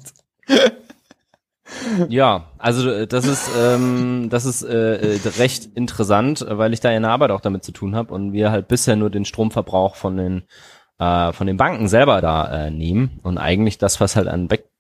ja, 2.08 2.50
also 2.58 2.90
äh, 2.90 3.06
das 3.06 3.26
ist 3.26 3.50
ähm, 3.58 4.28
das 4.30 4.44
ist 4.44 4.62
äh, 4.62 5.16
äh, 5.16 5.20
recht 5.38 5.66
interessant, 5.74 6.44
weil 6.48 6.72
ich 6.72 6.80
da 6.80 6.90
in 6.90 7.02
der 7.02 7.10
Arbeit 7.10 7.30
auch 7.30 7.40
damit 7.40 7.64
zu 7.64 7.72
tun 7.72 7.94
habe 7.94 8.14
und 8.14 8.32
wir 8.32 8.50
halt 8.50 8.68
bisher 8.68 8.96
nur 8.96 9.10
den 9.10 9.24
Stromverbrauch 9.24 9.96
von 9.96 10.16
den 10.16 10.42
äh, 10.98 11.32
von 11.32 11.46
den 11.46 11.56
Banken 11.56 11.88
selber 11.88 12.20
da 12.20 12.66
äh, 12.66 12.70
nehmen 12.70 13.20
und 13.22 13.38
eigentlich 13.38 13.78
das, 13.78 14.00
was 14.00 14.16
halt 14.16 14.28
an 14.28 14.48
Back 14.48 14.71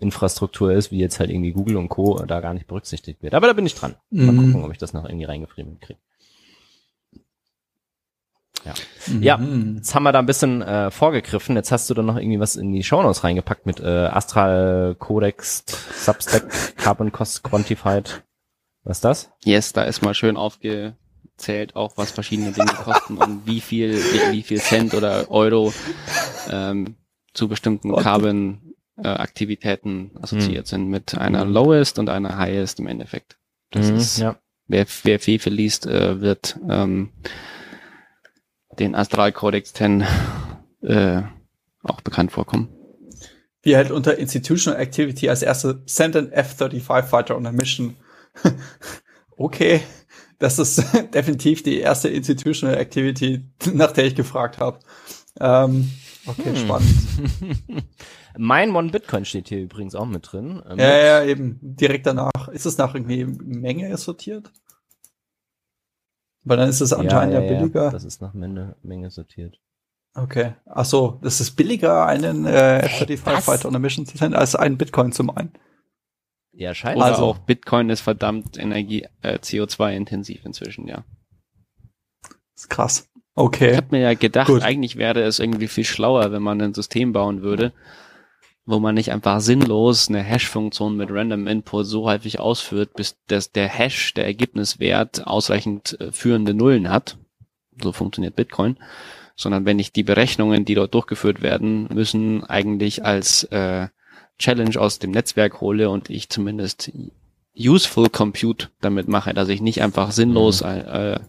Infrastruktur 0.00 0.72
ist, 0.72 0.90
wie 0.90 0.98
jetzt 0.98 1.20
halt 1.20 1.30
irgendwie 1.30 1.52
Google 1.52 1.76
und 1.76 1.88
Co. 1.88 2.24
da 2.24 2.40
gar 2.40 2.54
nicht 2.54 2.66
berücksichtigt 2.66 3.22
wird. 3.22 3.34
Aber 3.34 3.46
da 3.46 3.52
bin 3.52 3.66
ich 3.66 3.74
dran. 3.74 3.96
Mal 4.10 4.32
mhm. 4.32 4.52
gucken, 4.52 4.64
ob 4.64 4.72
ich 4.72 4.78
das 4.78 4.92
noch 4.92 5.04
irgendwie 5.04 5.26
reingefriemelt 5.26 5.80
kriege. 5.80 5.98
Ja. 8.64 8.74
Mhm. 9.06 9.22
ja, 9.22 9.40
jetzt 9.76 9.94
haben 9.94 10.02
wir 10.02 10.12
da 10.12 10.18
ein 10.18 10.26
bisschen 10.26 10.62
äh, 10.62 10.90
vorgegriffen. 10.90 11.56
Jetzt 11.56 11.72
hast 11.72 11.88
du 11.88 11.94
dann 11.94 12.06
noch 12.06 12.16
irgendwie 12.16 12.40
was 12.40 12.56
in 12.56 12.72
die 12.72 12.82
Shownotes 12.82 13.24
reingepackt 13.24 13.66
mit 13.66 13.80
äh, 13.80 14.06
Astral 14.06 14.96
Codex, 14.98 15.64
Substack, 15.96 16.76
Carbon 16.76 17.12
Cost 17.12 17.42
Quantified. 17.42 18.22
Was 18.84 18.98
ist 18.98 19.04
das? 19.04 19.30
Yes, 19.44 19.72
da 19.72 19.84
ist 19.84 20.02
mal 20.02 20.14
schön 20.14 20.36
aufgezählt, 20.36 21.76
auch 21.76 21.96
was 21.96 22.10
verschiedene 22.10 22.52
Dinge 22.52 22.72
kosten 22.72 23.16
und 23.18 23.46
wie 23.46 23.60
viel, 23.60 23.94
wie, 23.96 24.32
wie 24.32 24.42
viel 24.42 24.60
Cent 24.60 24.94
oder 24.94 25.30
Euro 25.30 25.72
ähm, 26.50 26.96
zu 27.34 27.48
bestimmten 27.48 27.94
Carbon 27.96 28.69
äh, 29.02 29.08
Aktivitäten 29.08 30.10
assoziiert 30.20 30.66
mhm. 30.66 30.68
sind 30.68 30.88
mit 30.88 31.16
einer 31.16 31.44
Lowest 31.44 31.98
und 31.98 32.08
einer 32.08 32.36
Highest 32.36 32.80
im 32.80 32.86
Endeffekt. 32.86 33.38
Das 33.70 33.90
mhm, 33.90 33.96
ist, 33.96 34.18
ja. 34.18 34.36
wer, 34.66 34.86
wer 35.04 35.20
Fefe 35.20 35.50
liest, 35.50 35.86
äh, 35.86 36.20
wird 36.20 36.58
ähm, 36.68 37.10
den 38.78 38.94
Astral 38.94 39.32
Codex 39.32 39.72
10 39.74 40.04
äh, 40.82 41.22
auch 41.82 42.00
bekannt 42.00 42.32
vorkommen. 42.32 42.68
Wie 43.62 43.76
halt 43.76 43.90
unter 43.90 44.16
Institutional 44.16 44.80
Activity 44.80 45.28
als 45.28 45.42
erste 45.42 45.82
Send 45.86 46.16
an 46.16 46.32
F-35 46.32 47.02
Fighter 47.02 47.36
on 47.36 47.46
a 47.46 47.52
Mission. 47.52 47.96
okay, 49.36 49.82
das 50.38 50.58
ist 50.58 50.82
definitiv 51.14 51.62
die 51.62 51.78
erste 51.78 52.08
Institutional 52.08 52.76
Activity, 52.76 53.44
nach 53.72 53.92
der 53.92 54.06
ich 54.06 54.16
gefragt 54.16 54.58
habe. 54.58 54.80
Ähm, 55.38 55.90
okay, 56.26 56.50
hm. 56.50 56.56
spannend. 56.56 56.94
Mein 58.38 58.74
One 58.74 58.90
Bitcoin 58.90 59.24
steht 59.24 59.48
hier 59.48 59.60
übrigens 59.60 59.94
auch 59.94 60.06
mit 60.06 60.32
drin. 60.32 60.62
Äh, 60.68 60.76
ja, 60.76 60.98
ja, 60.98 61.24
eben. 61.24 61.58
Direkt 61.62 62.06
danach. 62.06 62.48
Ist 62.48 62.66
es 62.66 62.78
nach 62.78 62.94
irgendwie 62.94 63.24
Menge 63.24 63.96
sortiert? 63.96 64.52
Weil 66.44 66.56
dann 66.56 66.68
ist 66.68 66.80
es 66.80 66.92
anscheinend 66.92 67.34
ja, 67.34 67.40
ja, 67.40 67.46
ja 67.46 67.58
billiger. 67.58 67.84
Ja, 67.84 67.90
das 67.90 68.04
ist 68.04 68.22
nach 68.22 68.34
Menge, 68.34 68.76
Menge 68.82 69.10
sortiert. 69.10 69.60
Okay. 70.14 70.54
Ach 70.66 70.84
so, 70.84 71.18
das 71.22 71.40
ist 71.40 71.52
billiger, 71.52 72.06
einen 72.06 72.44
äh, 72.46 72.80
F-35 72.80 73.40
Fighter 73.40 73.68
on 73.68 73.76
a 73.76 73.78
Mission 73.78 74.06
zu 74.06 74.16
senden, 74.16 74.38
als 74.38 74.56
einen 74.56 74.76
Bitcoin 74.76 75.12
zu 75.12 75.22
meinen. 75.24 75.52
Ja, 76.52 76.74
scheinbar. 76.74 77.06
Also 77.06 77.24
auch 77.24 77.38
Bitcoin 77.38 77.90
ist 77.90 78.00
verdammt 78.00 78.58
Energie, 78.58 79.06
äh, 79.22 79.38
CO2-intensiv 79.38 80.44
inzwischen, 80.44 80.88
ja. 80.88 81.04
Das 82.22 82.64
ist 82.64 82.68
krass. 82.68 83.09
Okay. 83.40 83.70
Ich 83.70 83.76
habe 83.78 83.86
mir 83.92 84.00
ja 84.02 84.12
gedacht, 84.12 84.48
Gut. 84.48 84.60
eigentlich 84.60 84.96
wäre 84.96 85.22
es 85.22 85.38
irgendwie 85.38 85.68
viel 85.68 85.84
schlauer, 85.84 86.30
wenn 86.30 86.42
man 86.42 86.60
ein 86.60 86.74
System 86.74 87.14
bauen 87.14 87.40
würde, 87.40 87.72
wo 88.66 88.80
man 88.80 88.94
nicht 88.94 89.12
einfach 89.12 89.40
sinnlos 89.40 90.10
eine 90.10 90.22
Hash-Funktion 90.22 90.94
mit 90.94 91.10
Random 91.10 91.46
Input 91.46 91.86
so 91.86 92.04
häufig 92.04 92.38
ausführt, 92.38 92.92
bis 92.96 93.16
das, 93.28 93.50
der 93.50 93.66
Hash, 93.66 94.12
der 94.12 94.26
Ergebniswert, 94.26 95.26
ausreichend 95.26 95.98
äh, 96.00 96.12
führende 96.12 96.52
Nullen 96.52 96.90
hat. 96.90 97.16
So 97.82 97.92
funktioniert 97.92 98.36
Bitcoin. 98.36 98.76
Sondern 99.36 99.64
wenn 99.64 99.78
ich 99.78 99.90
die 99.90 100.02
Berechnungen, 100.02 100.66
die 100.66 100.74
dort 100.74 100.92
durchgeführt 100.92 101.40
werden 101.40 101.88
müssen, 101.94 102.44
eigentlich 102.44 103.06
als 103.06 103.44
äh, 103.44 103.88
Challenge 104.38 104.78
aus 104.78 104.98
dem 104.98 105.12
Netzwerk 105.12 105.62
hole 105.62 105.88
und 105.88 106.10
ich 106.10 106.28
zumindest 106.28 106.92
useful 107.56 108.08
Compute 108.08 108.68
damit 108.80 109.08
mache, 109.08 109.34
dass 109.34 109.48
ich 109.48 109.60
nicht 109.60 109.82
einfach 109.82 110.12
sinnlos 110.12 110.62
mhm. 110.62 110.68
äh, 110.68 111.20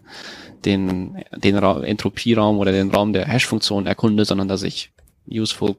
den, 0.64 1.24
den 1.36 1.56
Ra 1.56 1.82
Entropieraum 1.82 2.58
oder 2.58 2.72
den 2.72 2.90
Raum 2.90 3.12
der 3.12 3.26
Hash-Funktion 3.26 3.86
erkunde, 3.86 4.24
sondern 4.24 4.48
dass 4.48 4.62
ich 4.62 4.92
useful 5.28 5.76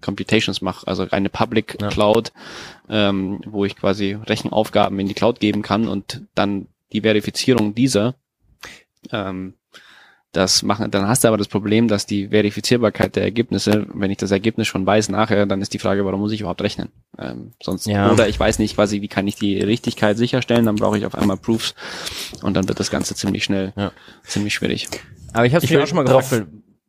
Computations 0.00 0.60
mache, 0.60 0.86
also 0.86 1.06
eine 1.10 1.28
Public 1.28 1.78
ja. 1.80 1.88
Cloud, 1.88 2.32
ähm, 2.88 3.40
wo 3.46 3.64
ich 3.64 3.76
quasi 3.76 4.12
Rechenaufgaben 4.12 4.98
in 4.98 5.08
die 5.08 5.14
Cloud 5.14 5.40
geben 5.40 5.62
kann 5.62 5.88
und 5.88 6.22
dann 6.34 6.66
die 6.92 7.00
Verifizierung 7.00 7.74
dieser 7.74 8.14
ähm, 9.10 9.54
das 10.36 10.62
machen, 10.62 10.90
dann 10.90 11.08
hast 11.08 11.24
du 11.24 11.28
aber 11.28 11.36
das 11.36 11.48
Problem, 11.48 11.88
dass 11.88 12.06
die 12.06 12.28
Verifizierbarkeit 12.28 13.16
der 13.16 13.22
Ergebnisse, 13.22 13.86
wenn 13.94 14.10
ich 14.10 14.18
das 14.18 14.30
Ergebnis 14.30 14.66
schon 14.66 14.84
weiß 14.84 15.08
nachher, 15.08 15.46
dann 15.46 15.62
ist 15.62 15.72
die 15.72 15.78
Frage, 15.78 16.04
warum 16.04 16.20
muss 16.20 16.32
ich 16.32 16.40
überhaupt 16.40 16.62
rechnen? 16.62 16.90
Ähm, 17.18 17.52
sonst 17.62 17.86
ja. 17.86 18.10
oder 18.10 18.28
ich 18.28 18.38
weiß 18.38 18.58
nicht 18.58 18.74
quasi, 18.74 19.00
wie 19.00 19.08
kann 19.08 19.26
ich 19.26 19.36
die 19.36 19.58
Richtigkeit 19.60 20.16
sicherstellen, 20.16 20.66
dann 20.66 20.76
brauche 20.76 20.98
ich 20.98 21.06
auf 21.06 21.14
einmal 21.14 21.36
Proofs 21.36 21.74
und 22.42 22.54
dann 22.54 22.68
wird 22.68 22.80
das 22.80 22.90
Ganze 22.90 23.14
ziemlich 23.14 23.44
schnell, 23.44 23.72
ja. 23.76 23.92
ziemlich 24.24 24.54
schwierig. 24.54 24.88
Aber 25.32 25.46
ich 25.46 25.54
habe 25.54 25.64
es 25.64 25.76
auch 25.76 25.86
schon 25.86 25.96
mal 25.96 26.04
gefragt, 26.04 26.46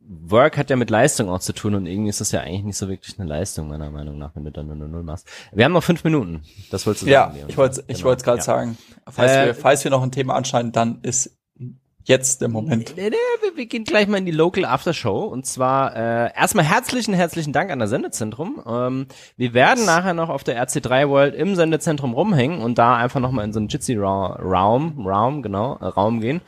Work 0.08 0.56
hat 0.56 0.70
ja 0.70 0.76
mit 0.76 0.90
Leistung 0.90 1.28
auch 1.28 1.40
zu 1.40 1.52
tun 1.52 1.74
und 1.74 1.86
irgendwie 1.86 2.10
ist 2.10 2.20
das 2.20 2.30
ja 2.30 2.40
eigentlich 2.40 2.62
nicht 2.62 2.76
so 2.76 2.88
wirklich 2.88 3.18
eine 3.18 3.28
Leistung, 3.28 3.68
meiner 3.68 3.90
Meinung 3.90 4.18
nach, 4.18 4.34
wenn 4.34 4.44
du 4.44 4.52
dann 4.52 4.66
nur 4.66 4.76
eine 4.76 4.88
Null 4.88 5.02
machst. 5.02 5.26
Wir 5.52 5.64
haben 5.64 5.72
noch 5.72 5.82
fünf 5.82 6.04
Minuten. 6.04 6.42
Das 6.70 6.86
wolltest 6.86 7.06
du 7.06 7.10
ja, 7.10 7.26
sagen. 7.26 7.38
Ja, 7.40 7.46
ich 7.48 7.56
wollte 7.56 7.84
ich 7.88 7.96
genau. 7.96 8.08
wollte 8.08 8.24
gerade 8.24 8.38
ja. 8.38 8.44
sagen. 8.44 8.78
Falls, 9.08 9.32
äh, 9.32 9.46
wir, 9.46 9.54
falls 9.54 9.82
wir 9.82 9.90
noch 9.90 10.02
ein 10.02 10.12
Thema 10.12 10.34
anschneiden, 10.34 10.70
dann 10.70 11.00
ist 11.02 11.36
jetzt 12.08 12.40
der 12.40 12.48
Moment. 12.48 12.94
Nee, 12.96 13.10
nee, 13.10 13.16
wir, 13.42 13.56
wir 13.56 13.66
gehen 13.66 13.84
gleich 13.84 14.06
mal 14.08 14.18
in 14.18 14.26
die 14.26 14.32
Local 14.32 14.64
After 14.64 14.94
Show 14.94 15.24
und 15.24 15.46
zwar 15.46 15.94
äh, 15.96 16.30
erstmal 16.34 16.64
herzlichen, 16.64 17.14
herzlichen 17.14 17.52
Dank 17.52 17.70
an 17.70 17.78
das 17.78 17.90
Sendezentrum. 17.90 18.62
Ähm, 18.66 19.06
wir 19.36 19.54
werden 19.54 19.84
nachher 19.84 20.14
noch 20.14 20.28
auf 20.28 20.44
der 20.44 20.62
RC3 20.64 21.08
World 21.08 21.34
im 21.34 21.54
Sendezentrum 21.56 22.14
rumhängen 22.14 22.60
und 22.60 22.78
da 22.78 22.96
einfach 22.96 23.20
nochmal 23.20 23.44
in 23.44 23.52
so 23.52 23.58
einen 23.58 23.68
Jitsi 23.68 23.96
Raum, 23.96 25.06
Raum, 25.06 25.42
genau, 25.42 25.76
äh, 25.76 25.86
Raum 25.86 26.20
gehen 26.20 26.40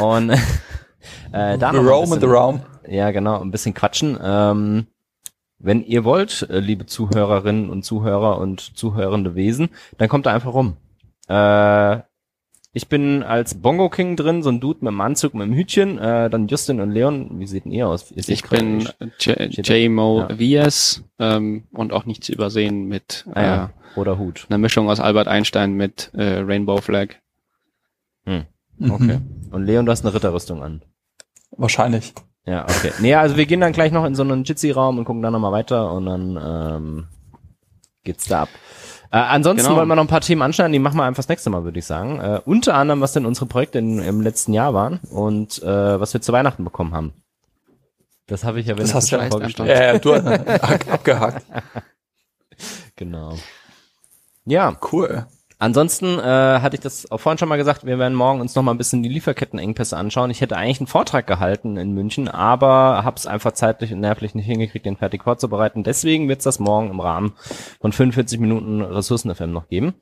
und 0.00 0.30
äh, 1.32 1.58
da 1.58 1.72
noch 1.72 1.84
Roam 1.84 2.12
in 2.12 2.20
the 2.20 2.26
Raum. 2.26 2.62
Ja, 2.86 3.10
genau, 3.10 3.40
ein 3.40 3.50
bisschen 3.50 3.74
quatschen. 3.74 4.18
Ähm, 4.22 4.86
wenn 5.58 5.84
ihr 5.84 6.04
wollt, 6.04 6.48
äh, 6.48 6.60
liebe 6.60 6.86
Zuhörerinnen 6.86 7.68
und 7.68 7.84
Zuhörer 7.84 8.38
und 8.38 8.60
zuhörende 8.60 9.34
Wesen, 9.34 9.68
dann 9.98 10.08
kommt 10.08 10.26
da 10.26 10.32
einfach 10.32 10.54
rum. 10.54 10.76
Äh, 11.28 11.98
ich 12.72 12.88
bin 12.88 13.22
als 13.24 13.54
Bongo 13.54 13.88
King 13.88 14.16
drin, 14.16 14.42
so 14.42 14.50
ein 14.50 14.60
Dude 14.60 14.80
mit 14.82 14.92
dem 14.92 15.00
Anzug, 15.00 15.34
mit 15.34 15.46
dem 15.46 15.54
Hütchen. 15.54 15.98
Äh, 15.98 16.30
dann 16.30 16.46
Justin 16.46 16.80
und 16.80 16.92
Leon, 16.92 17.40
wie 17.40 17.46
seht 17.46 17.66
ihr 17.66 17.88
aus? 17.88 18.12
Ihr 18.12 18.28
ich 18.28 18.44
bin 18.44 18.88
J-Mo 19.18 20.28
ja. 20.38 20.66
VS 20.68 21.04
ähm, 21.18 21.64
und 21.72 21.92
auch 21.92 22.06
nicht 22.06 22.22
zu 22.22 22.32
übersehen 22.32 22.86
mit 22.86 23.26
ah, 23.34 23.42
ja. 23.42 23.64
äh, 23.64 23.98
oder 23.98 24.18
Hut. 24.18 24.46
Eine 24.48 24.58
Mischung 24.58 24.88
aus 24.88 25.00
Albert 25.00 25.26
Einstein 25.26 25.72
mit 25.72 26.12
äh, 26.14 26.38
Rainbow 26.38 26.80
Flag. 26.80 27.16
Hm. 28.24 28.44
Okay. 28.80 29.18
Mhm. 29.18 29.52
Und 29.52 29.64
Leon, 29.64 29.84
du 29.84 29.92
hast 29.92 30.04
eine 30.04 30.14
Ritterrüstung 30.14 30.62
an. 30.62 30.82
Wahrscheinlich. 31.50 32.14
Ja, 32.46 32.64
okay. 32.64 32.92
Nee, 33.00 33.14
also 33.14 33.36
wir 33.36 33.46
gehen 33.46 33.60
dann 33.60 33.72
gleich 33.72 33.92
noch 33.92 34.04
in 34.04 34.14
so 34.14 34.22
einen 34.22 34.44
Jitsi-Raum 34.44 34.98
und 34.98 35.04
gucken 35.04 35.22
dann 35.22 35.32
nochmal 35.32 35.52
weiter 35.52 35.92
und 35.92 36.06
dann 36.06 36.38
ähm, 36.40 37.08
geht's 38.04 38.26
da 38.26 38.42
ab. 38.42 38.48
Äh, 39.12 39.18
ansonsten 39.18 39.66
genau. 39.66 39.78
wollen 39.78 39.88
wir 39.88 39.96
noch 39.96 40.04
ein 40.04 40.08
paar 40.08 40.20
Themen 40.20 40.42
anschneiden, 40.42 40.72
die 40.72 40.78
machen 40.78 40.96
wir 40.96 41.04
einfach 41.04 41.18
das 41.18 41.28
nächste 41.28 41.50
Mal, 41.50 41.64
würde 41.64 41.78
ich 41.78 41.86
sagen. 41.86 42.20
Äh, 42.20 42.40
unter 42.44 42.74
anderem, 42.74 43.00
was 43.00 43.12
denn 43.12 43.26
unsere 43.26 43.46
Projekte 43.46 43.78
in, 43.78 43.98
im 43.98 44.20
letzten 44.20 44.52
Jahr 44.52 44.72
waren 44.72 45.00
und 45.10 45.62
äh, 45.62 46.00
was 46.00 46.14
wir 46.14 46.20
zu 46.20 46.32
Weihnachten 46.32 46.64
bekommen 46.64 46.94
haben. 46.94 47.12
Das 48.28 48.44
habe 48.44 48.60
ich 48.60 48.66
ja, 48.66 48.78
wenn 48.78 48.84
das 48.84 48.94
hast 48.94 49.10
du 49.10 49.16
ja 49.16 49.28
vorgestellt. 49.28 49.68
Ja, 49.68 49.92
ja, 49.92 49.98
du 49.98 50.14
abgehakt. 50.14 51.44
genau. 52.96 53.36
Ja. 54.44 54.76
Cool. 54.92 55.26
Ansonsten 55.60 56.18
äh, 56.18 56.22
hatte 56.22 56.76
ich 56.76 56.80
das 56.80 57.10
auch 57.10 57.20
vorhin 57.20 57.36
schon 57.36 57.50
mal 57.50 57.58
gesagt, 57.58 57.84
wir 57.84 57.98
werden 57.98 58.14
morgen 58.14 58.40
uns 58.40 58.54
noch 58.54 58.62
mal 58.62 58.70
ein 58.70 58.78
bisschen 58.78 59.02
die 59.02 59.10
Lieferkettenengpässe 59.10 59.94
anschauen. 59.94 60.30
Ich 60.30 60.40
hätte 60.40 60.56
eigentlich 60.56 60.80
einen 60.80 60.86
Vortrag 60.86 61.26
gehalten 61.26 61.76
in 61.76 61.92
München, 61.92 62.28
aber 62.28 63.04
habe 63.04 63.16
es 63.16 63.26
einfach 63.26 63.52
zeitlich 63.52 63.92
und 63.92 64.00
nervlich 64.00 64.34
nicht 64.34 64.46
hingekriegt, 64.46 64.86
den 64.86 64.96
fertig 64.96 65.22
vorzubereiten. 65.22 65.84
Deswegen 65.84 66.30
wird 66.30 66.38
es 66.38 66.44
das 66.44 66.60
morgen 66.60 66.88
im 66.88 66.98
Rahmen 66.98 67.34
von 67.78 67.92
45 67.92 68.40
Minuten 68.40 68.80
Ressourcen-FM 68.80 69.52
noch 69.52 69.68
geben. 69.68 69.96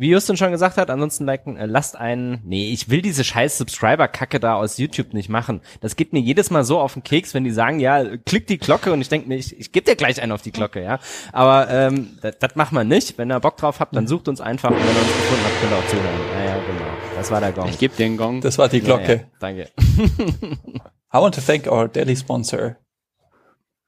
Wie 0.00 0.08
Justin 0.08 0.38
schon 0.38 0.50
gesagt 0.50 0.78
hat, 0.78 0.88
ansonsten 0.88 1.26
liken, 1.26 1.58
äh, 1.58 1.66
lasst 1.66 1.94
einen, 1.94 2.40
nee, 2.42 2.72
ich 2.72 2.88
will 2.88 3.02
diese 3.02 3.22
scheiß 3.22 3.58
Subscriber-Kacke 3.58 4.40
da 4.40 4.54
aus 4.54 4.78
YouTube 4.78 5.12
nicht 5.12 5.28
machen. 5.28 5.60
Das 5.82 5.94
geht 5.94 6.14
mir 6.14 6.20
jedes 6.20 6.48
Mal 6.48 6.64
so 6.64 6.80
auf 6.80 6.94
den 6.94 7.02
Keks, 7.02 7.34
wenn 7.34 7.44
die 7.44 7.50
sagen, 7.50 7.80
ja, 7.80 8.16
klick 8.24 8.46
die 8.46 8.56
Glocke 8.56 8.94
und 8.94 9.02
ich 9.02 9.10
denke 9.10 9.28
mir, 9.28 9.36
ich, 9.36 9.60
ich 9.60 9.72
gebe 9.72 9.84
dir 9.84 9.96
gleich 9.96 10.22
einen 10.22 10.32
auf 10.32 10.40
die 10.40 10.52
Glocke, 10.52 10.82
ja. 10.82 11.00
Aber 11.34 11.68
ähm, 11.68 12.16
das 12.22 12.56
macht 12.56 12.72
man 12.72 12.88
nicht. 12.88 13.18
Wenn 13.18 13.30
ihr 13.30 13.40
Bock 13.40 13.58
drauf 13.58 13.78
habt, 13.78 13.94
dann 13.94 14.06
sucht 14.06 14.28
uns 14.28 14.40
einfach 14.40 14.70
und 14.70 14.78
wenn 14.78 14.86
ihr 14.86 15.02
uns 15.02 15.16
gefunden 15.16 15.44
habt, 15.44 15.60
könnt 15.60 15.72
ihr 15.72 15.78
auch 15.78 15.88
zuhören. 15.88 16.20
Ja, 16.32 16.44
ja, 16.46 16.54
genau. 16.54 16.90
Das 17.16 17.30
war 17.30 17.40
der 17.42 17.52
Gong. 17.52 17.68
Ich 17.68 17.78
gebe 17.78 17.94
den 17.94 18.16
Gong. 18.16 18.40
Das 18.40 18.56
war 18.56 18.70
die 18.70 18.80
Glocke. 18.80 19.04
Ja, 19.04 19.14
ja, 19.16 19.24
danke. 19.38 19.68
I 21.12 21.18
want 21.18 21.34
to 21.34 21.42
thank 21.42 21.66
our 21.66 21.88
daily 21.88 22.16
sponsor. 22.16 22.78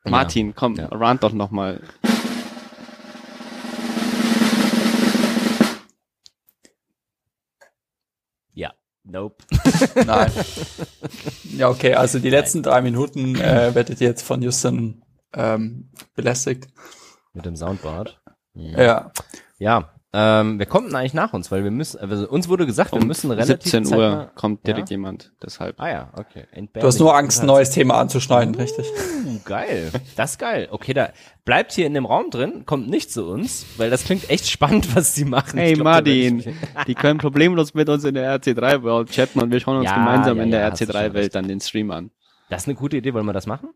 Martin, 0.04 0.54
komm, 0.54 0.74
ja. 0.74 0.88
rant 0.88 1.22
doch 1.22 1.32
noch 1.32 1.50
Nope. 9.04 9.44
Nein. 10.06 10.30
Ja, 11.44 11.68
okay, 11.68 11.94
also 11.94 12.18
die 12.18 12.30
letzten 12.30 12.58
Nein. 12.58 12.70
drei 12.70 12.82
Minuten 12.82 13.36
äh, 13.36 13.74
werdet 13.74 14.00
ihr 14.00 14.08
jetzt 14.08 14.22
von 14.22 14.42
Justin 14.42 15.02
ähm, 15.32 15.90
belästigt. 16.14 16.68
Mit 17.32 17.46
dem 17.46 17.56
Soundboard. 17.56 18.20
Mhm. 18.54 18.78
Ja. 18.78 19.12
Ja, 19.58 19.91
ähm, 20.14 20.58
wer 20.58 20.66
kommt 20.66 20.88
denn 20.88 20.96
eigentlich 20.96 21.14
nach 21.14 21.32
uns? 21.32 21.50
Weil 21.50 21.64
wir 21.64 21.70
müssen, 21.70 21.98
also 21.98 22.28
uns 22.28 22.46
wurde 22.46 22.66
gesagt, 22.66 22.92
um 22.92 23.00
wir 23.00 23.06
müssen 23.06 23.30
relativ 23.30 23.70
17 23.70 23.86
Uhr 23.86 24.10
mal, 24.10 24.30
kommt 24.34 24.66
direkt 24.66 24.90
ja? 24.90 24.94
jemand, 24.94 25.32
deshalb. 25.42 25.80
Ah 25.80 25.88
ja, 25.88 26.12
okay. 26.14 26.44
Du 26.74 26.82
hast 26.82 27.00
nur 27.00 27.16
Angst, 27.16 27.40
ein 27.40 27.46
neues 27.46 27.70
Thema 27.70 27.94
anzuschneiden, 27.94 28.54
uh, 28.54 28.58
richtig? 28.58 28.86
Geil, 29.46 29.90
das 30.16 30.32
ist 30.32 30.38
geil. 30.38 30.68
Okay, 30.70 30.92
da 30.92 31.12
bleibt 31.46 31.72
hier 31.72 31.86
in 31.86 31.94
dem 31.94 32.04
Raum 32.04 32.28
drin, 32.28 32.66
kommt 32.66 32.90
nicht 32.90 33.10
zu 33.10 33.24
uns, 33.26 33.64
weil 33.78 33.88
das 33.88 34.04
klingt 34.04 34.28
echt 34.28 34.50
spannend, 34.50 34.94
was 34.94 35.14
sie 35.14 35.24
machen. 35.24 35.58
Hey 35.58 35.72
glaub, 35.72 35.84
Martin, 35.84 36.44
die 36.86 36.94
können 36.94 37.18
problemlos 37.18 37.72
mit 37.72 37.88
uns 37.88 38.04
in 38.04 38.14
der 38.14 38.38
RC3 38.38 38.82
World 38.82 39.10
chatten 39.10 39.40
und 39.40 39.50
wir 39.50 39.60
schauen 39.60 39.78
uns 39.78 39.86
ja, 39.86 39.94
gemeinsam 39.94 40.36
ja, 40.36 40.42
in 40.42 40.50
der 40.50 40.74
RC3 40.74 41.14
Welt 41.14 41.34
dann 41.34 41.48
den 41.48 41.60
Stream 41.60 41.90
an. 41.90 42.10
Das 42.50 42.62
ist 42.62 42.68
eine 42.68 42.74
gute 42.74 42.98
Idee, 42.98 43.14
wollen 43.14 43.24
wir 43.24 43.32
das 43.32 43.46
machen? 43.46 43.70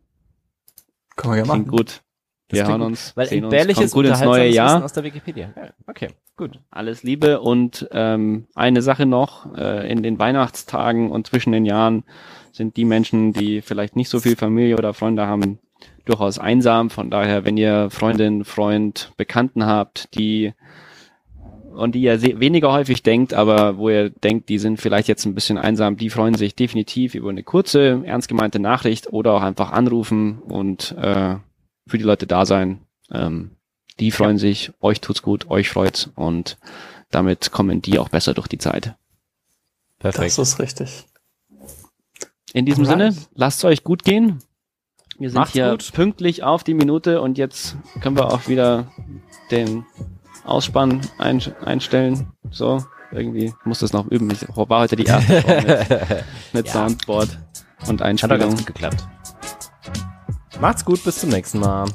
Können 1.17 1.33
wir 1.33 1.39
ja 1.39 1.47
machen. 1.47 1.65
Klingt 1.65 1.79
gut. 1.79 2.03
Das 2.49 2.61
wir 2.61 2.69
hören 2.69 2.83
uns, 2.83 3.17
weil 3.17 3.27
sehen 3.27 3.45
entbehrliches 3.45 3.91
gut 3.93 4.07
ins 4.07 4.21
neue 4.21 4.49
Jahr. 4.49 4.85
aus 4.85 4.93
der 4.93 5.03
Wikipedia. 5.03 5.51
Ja, 5.57 5.71
okay, 5.89 6.09
gut. 6.37 6.61
Alles 6.71 7.03
Liebe 7.03 7.41
und 7.41 7.89
ähm, 7.91 8.47
eine 8.55 8.83
Sache 8.83 9.05
noch, 9.05 9.57
äh, 9.57 9.91
in 9.91 10.03
den 10.03 10.19
Weihnachtstagen 10.19 11.11
und 11.11 11.27
zwischen 11.27 11.53
den 11.53 11.65
Jahren 11.65 12.05
sind 12.53 12.77
die 12.77 12.85
Menschen, 12.85 13.33
die 13.33 13.63
vielleicht 13.63 13.97
nicht 13.97 14.09
so 14.09 14.21
viel 14.21 14.37
Familie 14.37 14.77
oder 14.77 14.95
Freunde 14.95 15.27
haben, 15.27 15.59
durchaus 16.05 16.39
einsam. 16.39 16.91
Von 16.91 17.11
daher, 17.11 17.45
wenn 17.45 17.57
ihr 17.57 17.91
Freundin, 17.91 18.45
Freund, 18.45 19.13
Bekannten 19.17 19.67
habt, 19.67 20.15
die 20.15 20.55
und 21.75 21.95
die 21.95 22.01
ihr 22.01 22.23
weniger 22.41 22.73
häufig 22.73 23.03
denkt, 23.03 23.35
aber 23.35 23.77
wo 23.77 23.91
ihr 23.91 24.09
denkt, 24.09 24.49
die 24.49 24.59
sind 24.59 24.81
vielleicht 24.81 25.09
jetzt 25.09 25.27
ein 25.27 25.35
bisschen 25.35 25.59
einsam, 25.59 25.99
die 25.99 26.09
freuen 26.09 26.35
sich 26.35 26.55
definitiv 26.55 27.15
über 27.15 27.29
eine 27.29 27.43
kurze, 27.43 28.03
ernst 28.05 28.29
gemeinte 28.29 28.59
Nachricht 28.59 29.13
oder 29.13 29.35
auch 29.35 29.43
einfach 29.43 29.73
anrufen 29.73 30.39
und 30.39 30.95
äh, 30.99 31.35
für 31.87 31.99
die 31.99 32.05
Leute 32.05 32.27
da 32.27 32.47
sein. 32.47 32.81
Ähm, 33.11 33.53
die 33.99 34.11
freuen 34.11 34.37
ja. 34.37 34.41
sich, 34.41 34.73
euch 34.81 35.01
tut's 35.01 35.23
gut, 35.23 35.51
euch 35.51 35.71
freut's 35.71 36.11
und 36.15 36.59
damit 37.11 37.51
kommen 37.53 37.81
die 37.83 37.99
auch 37.99 38.09
besser 38.09 38.35
durch 38.35 38.49
die 38.49 38.59
Zeit. 38.59 38.95
Perfekt. 39.99 40.27
Das 40.27 40.39
ist 40.39 40.59
richtig. 40.59 41.07
In 42.53 42.67
diesem 42.67 42.87
Alright. 42.87 43.15
Sinne, 43.15 43.27
lasst 43.35 43.59
es 43.59 43.65
euch 43.65 43.85
gut 43.85 44.05
gehen. 44.05 44.43
Wir 45.19 45.31
sind 45.31 45.39
Macht's 45.39 45.53
hier 45.53 45.71
gut. 45.71 45.93
pünktlich 45.93 46.43
auf 46.43 46.63
die 46.63 46.75
Minute 46.75 47.23
und 47.23 47.39
jetzt 47.39 47.77
können 48.03 48.17
wir 48.17 48.33
auch 48.33 48.49
wieder 48.49 48.93
den 49.51 49.87
Ausspann 50.45 51.01
ein, 51.19 51.43
einstellen. 51.65 52.33
So, 52.51 52.85
irgendwie 53.13 53.55
muss 53.65 53.79
das 53.79 53.93
noch 53.93 54.07
üben. 54.09 54.31
Ich 54.31 54.47
war 54.55 54.81
heute 54.81 54.97
die 54.97 55.05
erste 55.05 55.33
mit, 55.33 56.25
mit 56.53 56.67
ja. 56.67 56.73
Soundboard 56.73 57.39
und 57.89 58.03
Einspielung. 58.03 58.41
Hat 58.41 58.49
ganz 58.49 58.59
gut 58.59 58.67
geklappt. 58.67 59.09
Macht's 60.61 60.85
gut, 60.85 61.05
bis 61.05 61.21
zum 61.21 61.31
nächsten 61.31 61.61
Mal. 61.61 61.87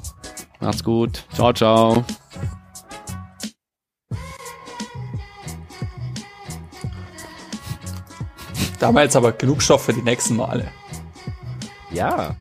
Macht's 0.59 0.83
gut. 0.83 1.25
Ciao, 1.33 1.51
ciao. 1.51 2.05
Da 8.79 8.87
haben 8.87 8.95
wir 8.95 9.03
jetzt 9.03 9.15
aber 9.15 9.31
genug 9.31 9.61
Stoff 9.61 9.85
für 9.85 9.93
die 9.93 10.01
nächsten 10.01 10.35
Male. 10.35 10.71
Ja. 11.91 12.29